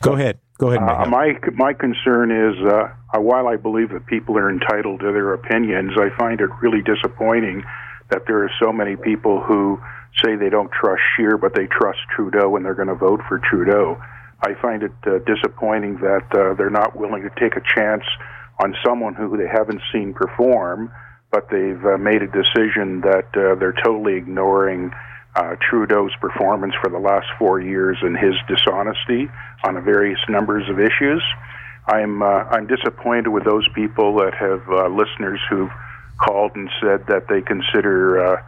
Go 0.02 0.14
ahead. 0.14 0.40
Go 0.60 0.70
ahead, 0.70 0.82
Uh, 0.84 1.06
my 1.10 1.34
my 1.56 1.74
concern 1.74 2.32
is, 2.32 2.56
uh, 2.64 2.94
uh, 3.14 3.20
while 3.20 3.48
I 3.48 3.56
believe 3.56 3.90
that 3.90 4.06
people 4.06 4.38
are 4.38 4.50
entitled 4.50 5.00
to 5.00 5.12
their 5.12 5.34
opinions, 5.34 5.94
I 5.98 6.16
find 6.18 6.40
it 6.40 6.50
really 6.62 6.82
disappointing 6.82 7.64
that 8.10 8.24
there 8.28 8.44
are 8.44 8.52
so 8.62 8.72
many 8.72 8.96
people 8.96 9.42
who 9.42 9.80
say 10.22 10.36
they 10.36 10.50
don't 10.50 10.72
trust 10.72 11.02
Scheer, 11.16 11.38
but 11.38 11.56
they 11.56 11.68
trust 11.68 12.00
Trudeau 12.16 12.56
and 12.56 12.66
they're 12.66 12.76
going 12.76 12.90
to 12.90 12.96
vote 12.96 13.22
for 13.28 13.40
Trudeau. 13.40 14.02
I 14.42 14.54
find 14.62 14.84
it 14.84 14.92
uh, 15.08 15.20
disappointing 15.20 15.98
that 15.98 16.26
uh, 16.32 16.54
they're 16.56 16.70
not 16.70 16.96
willing 16.98 17.24
to 17.24 17.32
take 17.40 17.56
a 17.56 17.62
chance 17.76 18.04
on 18.62 18.76
someone 18.86 19.16
who 19.16 19.38
they 19.38 19.48
haven't 19.48 19.82
seen 19.92 20.14
perform, 20.14 20.92
but 21.32 21.50
they've 21.50 21.84
uh, 21.86 21.98
made 21.98 22.22
a 22.22 22.28
decision 22.28 23.02
that 23.02 23.28
uh, 23.36 23.56
they're 23.56 23.76
totally 23.84 24.16
ignoring 24.16 24.92
uh, 25.36 25.56
Trudeau's 25.68 26.12
performance 26.22 26.74
for 26.82 26.90
the 26.90 27.00
last 27.00 27.26
four 27.40 27.60
years 27.60 27.98
and 28.02 28.18
his 28.18 28.36
dishonesty 28.48 29.30
on 29.64 29.78
a 29.78 29.82
various 29.82 30.20
numbers 30.30 30.70
of 30.70 30.80
issues. 30.80 31.24
I'm 31.88 32.22
uh, 32.22 32.46
I'm 32.52 32.68
disappointed 32.68 33.30
with 33.30 33.44
those 33.44 33.68
people 33.76 34.16
that 34.18 34.34
have 34.36 34.62
uh, 34.70 34.88
listeners 34.88 35.40
who've 35.50 35.72
called 36.18 36.56
and 36.56 36.70
said 36.80 37.08
that 37.08 37.28
they 37.28 37.42
consider 37.42 38.26
uh, 38.26 38.44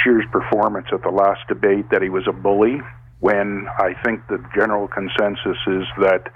Scheer's 0.00 0.24
performance 0.32 0.86
at 0.92 1.02
the 1.02 1.10
last 1.10 1.40
debate 1.48 1.90
that 1.90 2.02
he 2.02 2.08
was 2.08 2.24
a 2.28 2.32
bully. 2.32 2.80
When 3.20 3.68
I 3.78 3.94
think 4.04 4.26
the 4.28 4.42
general 4.54 4.88
consensus 4.88 5.58
is 5.66 5.84
that 6.00 6.32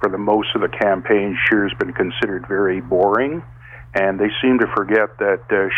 for 0.00 0.08
the 0.08 0.18
most 0.18 0.48
of 0.54 0.60
the 0.60 0.68
campaign, 0.68 1.36
Scheer's 1.46 1.72
been 1.78 1.92
considered 1.92 2.46
very 2.46 2.80
boring. 2.80 3.42
And 3.94 4.20
they 4.20 4.28
seem 4.42 4.58
to 4.58 4.66
forget 4.76 5.18
that 5.18 5.42
uh, 5.50 5.68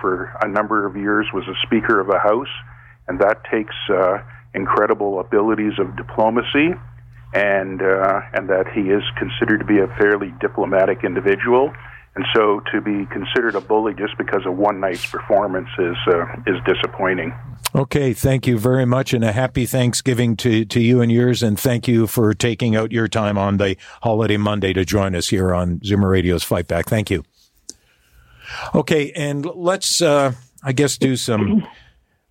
for 0.00 0.36
a 0.42 0.48
number 0.48 0.84
of 0.84 0.96
years, 0.96 1.26
was 1.32 1.44
a 1.48 1.54
Speaker 1.66 2.00
of 2.00 2.08
the 2.08 2.18
House, 2.18 2.50
and 3.06 3.20
that 3.20 3.44
takes 3.50 3.74
uh, 3.88 4.18
incredible 4.52 5.20
abilities 5.20 5.78
of 5.78 5.96
diplomacy, 5.96 6.74
and 7.32 7.80
uh, 7.80 8.20
and 8.34 8.50
that 8.50 8.66
he 8.74 8.90
is 8.90 9.02
considered 9.16 9.58
to 9.58 9.64
be 9.64 9.78
a 9.78 9.86
fairly 9.98 10.34
diplomatic 10.40 11.04
individual. 11.04 11.72
And 12.14 12.26
so, 12.34 12.60
to 12.72 12.80
be 12.82 13.06
considered 13.06 13.54
a 13.54 13.60
bully 13.60 13.94
just 13.94 14.18
because 14.18 14.44
of 14.44 14.56
one 14.56 14.80
night's 14.80 15.06
performance 15.06 15.68
is 15.78 15.96
uh, 16.08 16.26
is 16.46 16.56
disappointing. 16.66 17.32
Okay, 17.74 18.12
thank 18.12 18.46
you 18.46 18.58
very 18.58 18.84
much, 18.84 19.14
and 19.14 19.24
a 19.24 19.32
happy 19.32 19.64
Thanksgiving 19.64 20.36
to, 20.36 20.66
to 20.66 20.78
you 20.78 21.00
and 21.00 21.10
yours, 21.10 21.42
and 21.42 21.58
thank 21.58 21.88
you 21.88 22.06
for 22.06 22.34
taking 22.34 22.76
out 22.76 22.92
your 22.92 23.08
time 23.08 23.38
on 23.38 23.56
the 23.56 23.78
holiday 24.02 24.36
Monday 24.36 24.74
to 24.74 24.84
join 24.84 25.14
us 25.14 25.28
here 25.28 25.54
on 25.54 25.78
Zoomer 25.78 26.10
Radio's 26.10 26.44
Fight 26.44 26.68
Back. 26.68 26.84
Thank 26.84 27.10
you. 27.10 27.24
Okay, 28.74 29.10
and 29.12 29.46
let's, 29.46 30.02
uh, 30.02 30.32
I 30.62 30.72
guess, 30.72 30.98
do 30.98 31.16
some, 31.16 31.66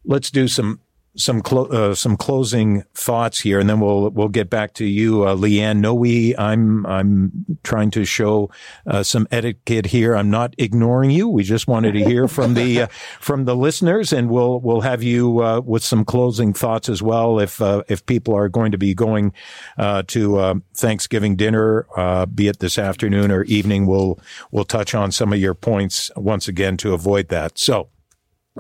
let's 0.06 0.30
do 0.30 0.48
some 0.48 0.80
some 1.16 1.42
clo- 1.42 1.66
uh, 1.66 1.94
some 1.94 2.16
closing 2.16 2.84
thoughts 2.94 3.40
here, 3.40 3.60
and 3.60 3.70
then 3.70 3.80
we'll 3.80 4.10
we'll 4.12 4.30
get 4.30 4.50
back 4.50 4.74
to 4.76 4.86
you, 4.86 5.24
uh, 5.24 5.36
Leanne. 5.36 5.80
No, 5.80 5.94
we 5.94 6.36
I'm 6.38 6.86
I'm 6.86 7.58
trying 7.64 7.92
to 7.92 8.06
show 8.06 8.50
uh, 8.88 9.04
some 9.04 9.28
etiquette 9.32 9.88
here. 9.88 10.16
I'm 10.16 10.30
not 10.30 10.56
ignoring 10.58 11.12
you. 11.12 11.28
We 11.28 11.44
just 11.44 11.68
wanted 11.68 11.94
to 11.94 12.04
hear 12.04 12.28
from 12.28 12.54
the 12.54 12.84
uh, 12.84 12.88
from 13.20 13.46
the 13.46 13.56
listeners, 13.56 14.14
and 14.14 14.30
we'll 14.30 14.62
we'll 14.62 14.82
have 14.82 15.04
you 15.04 15.44
uh, 15.44 15.62
with 15.62 15.84
some 15.84 16.06
closing 16.06 16.54
thoughts 16.54 16.88
as 16.88 17.02
well. 17.02 17.40
If 17.40 17.62
uh, 17.62 17.84
if 17.90 18.06
people 18.06 18.34
are 18.36 18.50
going 18.50 18.72
to 18.72 18.78
be 18.78 18.94
going 18.94 19.34
uh, 19.78 20.04
to 20.08 20.38
uh, 20.38 20.54
Thanksgiving 20.76 21.36
dinner, 21.36 21.88
uh, 21.98 22.26
be 22.26 22.48
it 22.48 22.60
this 22.60 22.78
afternoon 22.78 23.32
or 23.32 23.44
evening, 23.44 23.86
we'll 23.86 24.20
we'll 24.52 24.66
touch 24.66 24.96
on 24.96 25.12
some 25.12 25.34
of 25.34 25.40
your 25.40 25.54
points 25.54 26.10
once 26.16 26.48
again 26.48 26.78
to 26.78 26.94
avoid 26.94 27.28
that. 27.30 27.58
So. 27.60 27.90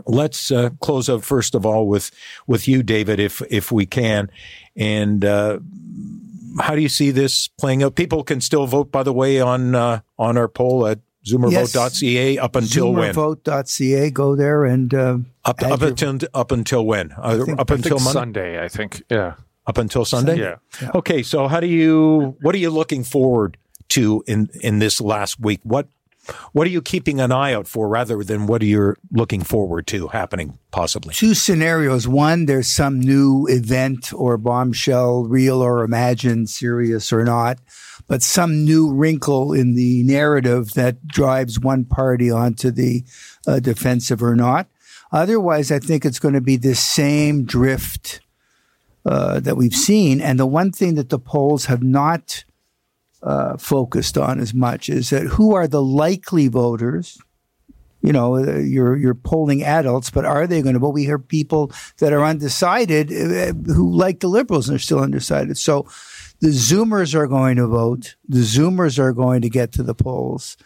Let's 0.05 0.51
uh, 0.51 0.69
close 0.79 1.09
up 1.09 1.21
first 1.23 1.53
of 1.55 1.65
all 1.65 1.87
with 1.87 2.11
with 2.47 2.67
you, 2.67 2.81
David, 2.83 3.19
if 3.19 3.41
if 3.49 3.71
we 3.71 3.85
can. 3.85 4.29
And 4.75 5.23
uh, 5.25 5.59
how 6.59 6.75
do 6.75 6.81
you 6.81 6.89
see 6.89 7.11
this 7.11 7.47
playing 7.47 7.83
out? 7.83 7.95
People 7.95 8.23
can 8.23 8.41
still 8.41 8.67
vote, 8.67 8.91
by 8.91 9.03
the 9.03 9.13
way, 9.13 9.41
on 9.41 9.75
uh, 9.75 9.99
on 10.17 10.37
our 10.37 10.47
poll 10.47 10.87
at 10.87 10.99
zoomervote.ca 11.25 12.37
up 12.37 12.55
until 12.55 12.93
when? 12.93 13.13
Zoomervote.ca. 13.13 14.09
Go 14.11 14.35
there 14.35 14.65
and 14.65 14.93
uh, 14.93 15.17
Up 15.45 15.61
up 15.61 15.81
until 15.81 16.19
up 16.33 16.51
until 16.51 16.85
when? 16.85 17.11
Uh, 17.17 17.43
think- 17.45 17.59
up 17.59 17.69
until 17.69 17.99
Monday. 17.99 18.11
Sunday, 18.11 18.63
I 18.63 18.67
think. 18.67 19.03
Yeah. 19.09 19.35
Up 19.67 19.77
until 19.77 20.05
Sunday. 20.05 20.39
Yeah. 20.39 20.55
Okay. 20.95 21.21
So 21.21 21.47
how 21.47 21.59
do 21.59 21.67
you? 21.67 22.35
What 22.41 22.55
are 22.55 22.59
you 22.59 22.71
looking 22.71 23.03
forward 23.03 23.57
to 23.89 24.23
in 24.25 24.49
in 24.61 24.79
this 24.79 24.99
last 24.99 25.39
week? 25.39 25.59
What 25.63 25.87
what 26.51 26.67
are 26.67 26.71
you 26.71 26.81
keeping 26.81 27.19
an 27.19 27.31
eye 27.31 27.53
out 27.53 27.67
for 27.67 27.87
rather 27.87 28.23
than 28.23 28.47
what 28.47 28.61
are 28.61 28.65
you 28.65 28.95
looking 29.11 29.41
forward 29.41 29.87
to 29.87 30.07
happening 30.09 30.57
possibly? 30.71 31.13
two 31.13 31.33
scenarios. 31.33 32.07
One, 32.07 32.45
there's 32.45 32.67
some 32.67 32.99
new 32.99 33.47
event 33.47 34.11
or 34.13 34.37
bombshell, 34.37 35.23
real 35.25 35.61
or 35.61 35.83
imagined, 35.83 36.49
serious 36.49 37.13
or 37.13 37.23
not, 37.23 37.59
but 38.07 38.21
some 38.21 38.65
new 38.65 38.91
wrinkle 38.91 39.53
in 39.53 39.75
the 39.75 40.03
narrative 40.03 40.71
that 40.73 41.07
drives 41.07 41.59
one 41.59 41.85
party 41.85 42.31
onto 42.31 42.71
the 42.71 43.03
uh, 43.47 43.59
defensive 43.59 44.23
or 44.23 44.35
not. 44.35 44.67
Otherwise, 45.11 45.71
I 45.71 45.79
think 45.79 46.05
it's 46.05 46.19
going 46.19 46.33
to 46.35 46.41
be 46.41 46.55
the 46.55 46.75
same 46.75 47.43
drift 47.43 48.21
uh, 49.05 49.39
that 49.41 49.57
we've 49.57 49.75
seen. 49.75 50.21
And 50.21 50.39
the 50.39 50.45
one 50.45 50.71
thing 50.71 50.95
that 50.95 51.09
the 51.09 51.19
polls 51.19 51.65
have 51.65 51.83
not 51.83 52.43
uh, 53.23 53.57
focused 53.57 54.17
on 54.17 54.39
as 54.39 54.53
much 54.53 54.89
is 54.89 55.09
that 55.11 55.23
who 55.23 55.53
are 55.53 55.67
the 55.67 55.81
likely 55.81 56.47
voters 56.47 57.19
you 58.01 58.11
know, 58.11 58.35
uh, 58.35 58.57
you're 58.57 58.97
you're 58.97 59.13
polling 59.13 59.63
adults, 59.63 60.09
but 60.09 60.25
are 60.25 60.47
they 60.47 60.61
going 60.61 60.73
to 60.73 60.79
vote? 60.79 60.93
We 60.93 61.05
hear 61.05 61.19
people 61.19 61.71
that 61.99 62.11
are 62.13 62.23
undecided 62.23 63.11
uh, 63.11 63.53
who 63.71 63.91
like 63.91 64.19
the 64.19 64.27
liberals 64.27 64.67
and 64.67 64.75
are 64.75 64.79
still 64.79 64.99
undecided. 64.99 65.57
So 65.57 65.87
the 66.39 66.49
Zoomers 66.49 67.13
are 67.13 67.27
going 67.27 67.57
to 67.57 67.67
vote. 67.67 68.15
The 68.27 68.39
Zoomers 68.39 68.97
are 68.97 69.13
going 69.13 69.41
to 69.41 69.49
get 69.49 69.71
to 69.73 69.83
the 69.83 69.93
polls. 69.93 70.57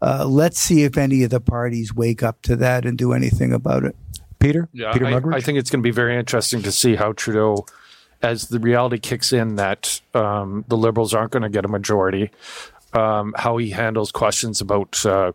Uh, 0.00 0.24
let's 0.26 0.58
see 0.58 0.84
if 0.84 0.96
any 0.96 1.24
of 1.24 1.30
the 1.30 1.40
parties 1.40 1.94
wake 1.94 2.22
up 2.22 2.42
to 2.42 2.56
that 2.56 2.84
and 2.84 2.96
do 2.96 3.12
anything 3.12 3.52
about 3.52 3.84
it. 3.84 3.96
Peter, 4.38 4.68
Yeah, 4.72 4.92
Peter 4.92 5.06
I, 5.06 5.36
I 5.36 5.40
think 5.40 5.58
it's 5.58 5.70
going 5.70 5.82
to 5.82 5.86
be 5.86 5.90
very 5.90 6.16
interesting 6.16 6.62
to 6.62 6.70
see 6.70 6.94
how 6.94 7.12
Trudeau, 7.12 7.64
as 8.22 8.48
the 8.48 8.58
reality 8.58 8.98
kicks 8.98 9.32
in 9.32 9.56
that 9.56 10.00
um, 10.14 10.64
the 10.68 10.76
Liberals 10.76 11.14
aren't 11.14 11.32
going 11.32 11.42
to 11.42 11.48
get 11.48 11.64
a 11.64 11.68
majority, 11.68 12.30
um, 12.92 13.34
how 13.36 13.56
he 13.56 13.70
handles 13.70 14.12
questions 14.12 14.60
about 14.60 15.04
uh, 15.04 15.32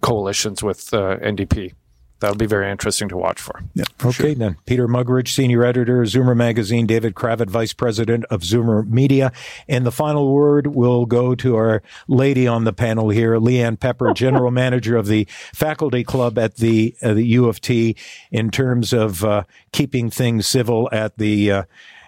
coalitions 0.00 0.62
with 0.62 0.92
uh, 0.94 1.16
NDP. 1.18 1.72
That'll 2.20 2.36
be 2.36 2.46
very 2.46 2.70
interesting 2.70 3.08
to 3.08 3.16
watch 3.16 3.40
for. 3.40 3.62
Okay, 4.04 4.34
then. 4.34 4.58
Peter 4.66 4.86
Muggeridge, 4.86 5.28
Senior 5.28 5.64
Editor, 5.64 6.02
Zoomer 6.02 6.36
Magazine, 6.36 6.86
David 6.86 7.14
Cravit, 7.14 7.48
Vice 7.48 7.72
President 7.72 8.26
of 8.26 8.42
Zoomer 8.42 8.86
Media. 8.86 9.32
And 9.66 9.86
the 9.86 9.90
final 9.90 10.30
word 10.30 10.66
will 10.66 11.06
go 11.06 11.34
to 11.36 11.56
our 11.56 11.82
lady 12.08 12.46
on 12.46 12.64
the 12.64 12.74
panel 12.74 13.08
here, 13.08 13.36
Leanne 13.40 13.80
Pepper, 13.80 14.12
General 14.14 14.50
Manager 14.50 14.98
of 14.98 15.06
the 15.06 15.26
Faculty 15.54 16.04
Club 16.04 16.38
at 16.38 16.56
the, 16.56 16.94
uh, 17.02 17.14
the 17.14 17.24
U 17.24 17.48
of 17.48 17.62
T, 17.62 17.96
in 18.30 18.50
terms 18.50 18.92
of 18.92 19.24
uh, 19.24 19.44
keeping 19.72 20.10
things 20.10 20.46
civil 20.46 20.90
at 20.92 21.16
the, 21.16 21.50
uh, 21.50 21.62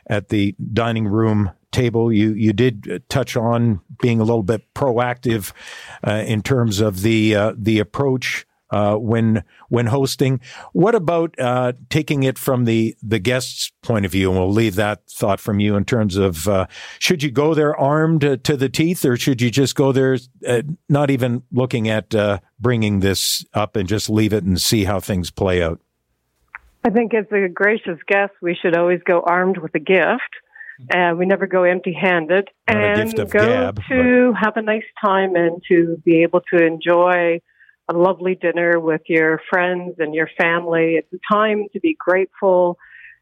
at 0.06 0.28
the 0.28 0.54
dining 0.72 1.06
room 1.06 1.50
table. 1.72 2.12
You 2.12 2.32
you 2.34 2.52
did 2.52 3.02
touch 3.08 3.36
on 3.36 3.80
being 4.00 4.20
a 4.20 4.24
little 4.24 4.42
bit 4.42 4.72
proactive 4.74 5.52
uh, 6.06 6.22
in 6.26 6.42
terms 6.42 6.80
of 6.80 7.02
the 7.02 7.34
uh, 7.34 7.52
the 7.56 7.78
approach 7.78 8.46
uh, 8.70 8.96
when 8.96 9.44
when 9.68 9.86
hosting. 9.86 10.40
What 10.72 10.94
about 10.94 11.38
uh, 11.38 11.72
taking 11.90 12.22
it 12.22 12.38
from 12.38 12.64
the 12.64 12.96
the 13.02 13.18
guest's 13.18 13.72
point 13.82 14.04
of 14.06 14.12
view? 14.12 14.30
And 14.30 14.38
we'll 14.38 14.52
leave 14.52 14.76
that 14.76 15.08
thought 15.10 15.40
from 15.40 15.60
you 15.60 15.76
in 15.76 15.84
terms 15.84 16.16
of 16.16 16.46
uh, 16.46 16.66
should 16.98 17.22
you 17.22 17.30
go 17.30 17.54
there 17.54 17.76
armed 17.76 18.24
uh, 18.24 18.36
to 18.44 18.56
the 18.56 18.68
teeth, 18.68 19.04
or 19.04 19.16
should 19.16 19.42
you 19.42 19.50
just 19.50 19.74
go 19.74 19.92
there 19.92 20.18
not 20.88 21.10
even 21.10 21.42
looking 21.52 21.88
at 21.88 22.14
bringing 22.60 23.00
this 23.00 23.44
up 23.54 23.76
and 23.76 23.88
just 23.88 24.08
leave 24.08 24.32
it 24.32 24.44
and 24.44 24.60
see 24.60 24.84
how 24.84 25.00
things 25.00 25.30
play 25.30 25.62
out? 25.62 25.80
I 26.84 26.90
think 26.90 27.14
as 27.14 27.26
a 27.30 27.48
gracious 27.48 27.98
guest, 28.06 28.32
we 28.40 28.56
should 28.60 28.76
always 28.76 29.00
go 29.04 29.20
armed 29.20 29.58
with 29.58 29.74
a 29.74 29.80
gift. 29.80 30.20
And 30.90 31.16
we 31.16 31.26
never 31.26 31.46
go 31.46 31.62
empty 31.62 31.92
handed. 31.92 32.48
And 32.66 33.14
go 33.14 33.24
gab, 33.26 33.80
to 33.88 34.32
have 34.40 34.56
a 34.56 34.62
nice 34.62 34.82
time 35.00 35.36
and 35.36 35.62
to 35.68 35.96
be 36.04 36.22
able 36.22 36.40
to 36.52 36.64
enjoy 36.64 37.40
a 37.88 37.94
lovely 37.94 38.34
dinner 38.34 38.80
with 38.80 39.02
your 39.06 39.40
friends 39.48 39.96
and 39.98 40.14
your 40.14 40.28
family. 40.40 40.94
It's 40.94 41.12
a 41.12 41.34
time 41.34 41.66
to 41.72 41.80
be 41.80 41.96
grateful. 41.98 42.78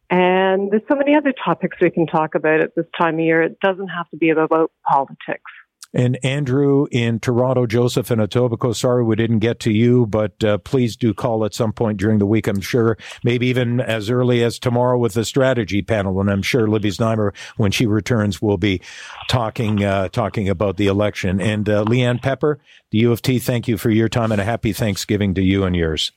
And 0.09 0.71
there's 0.71 0.83
so 0.89 0.97
many 0.97 1.15
other 1.15 1.35
topics 1.45 1.77
we 1.81 1.91
can 1.91 2.07
talk 2.07 2.35
about 2.35 2.61
at 2.61 2.75
this 2.75 2.87
time 2.99 3.15
of 3.15 3.21
year. 3.21 3.43
It 3.43 3.61
doesn't 3.61 3.89
have 3.89 4.09
to 4.11 4.17
be 4.17 4.31
about 4.31 4.73
politics. 4.89 5.51
And 5.93 6.19
Andrew 6.25 6.87
in 6.93 7.19
Toronto, 7.19 7.67
Joseph 7.67 8.11
in 8.11 8.21
Etobicoke. 8.21 8.77
Sorry 8.77 9.03
we 9.03 9.17
didn't 9.17 9.41
get 9.41 9.59
to 9.61 9.73
you, 9.73 10.07
but 10.07 10.43
uh, 10.45 10.59
please 10.59 10.97
do 10.97 11.13
call 11.13 11.45
at 11.45 11.53
some 11.53 11.73
point 11.73 11.99
during 11.99 12.19
the 12.19 12.27
week. 12.27 12.47
I'm 12.47 12.61
sure 12.61 12.97
maybe 13.25 13.49
even 13.49 13.81
as 13.81 14.09
early 14.09 14.45
as 14.45 14.59
tomorrow 14.59 14.99
with 14.99 15.15
the 15.15 15.25
strategy 15.25 15.83
panel. 15.83 16.21
And 16.21 16.31
I'm 16.31 16.43
sure 16.43 16.69
Libby 16.69 16.91
Znaimer, 16.91 17.35
when 17.57 17.73
she 17.73 17.87
returns, 17.87 18.41
will 18.41 18.59
be 18.59 18.81
talking 19.29 19.83
uh, 19.83 20.09
talking 20.09 20.49
about 20.49 20.77
the 20.77 20.87
election. 20.87 21.41
And 21.41 21.69
uh, 21.69 21.85
Leanne 21.85 22.23
Pepper, 22.23 22.61
the 22.91 22.99
U 22.99 23.13
of 23.13 23.21
T, 23.21 23.39
thank 23.41 23.67
you 23.67 23.77
for 23.77 23.91
your 23.91 24.09
time 24.09 24.31
and 24.31 24.41
a 24.41 24.45
happy 24.45 24.73
Thanksgiving 24.73 25.35
to 25.35 25.43
you 25.43 25.65
and 25.65 25.75
yours. 25.75 26.13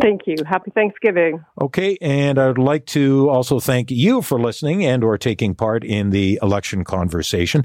Thank 0.00 0.22
you. 0.26 0.36
Happy 0.46 0.70
Thanksgiving. 0.70 1.44
Okay, 1.60 1.98
and 2.00 2.38
I'd 2.38 2.58
like 2.58 2.86
to 2.86 3.28
also 3.28 3.60
thank 3.60 3.90
you 3.90 4.22
for 4.22 4.40
listening 4.40 4.84
and 4.84 5.04
or 5.04 5.18
taking 5.18 5.54
part 5.54 5.84
in 5.84 6.10
the 6.10 6.38
election 6.42 6.84
conversation. 6.84 7.64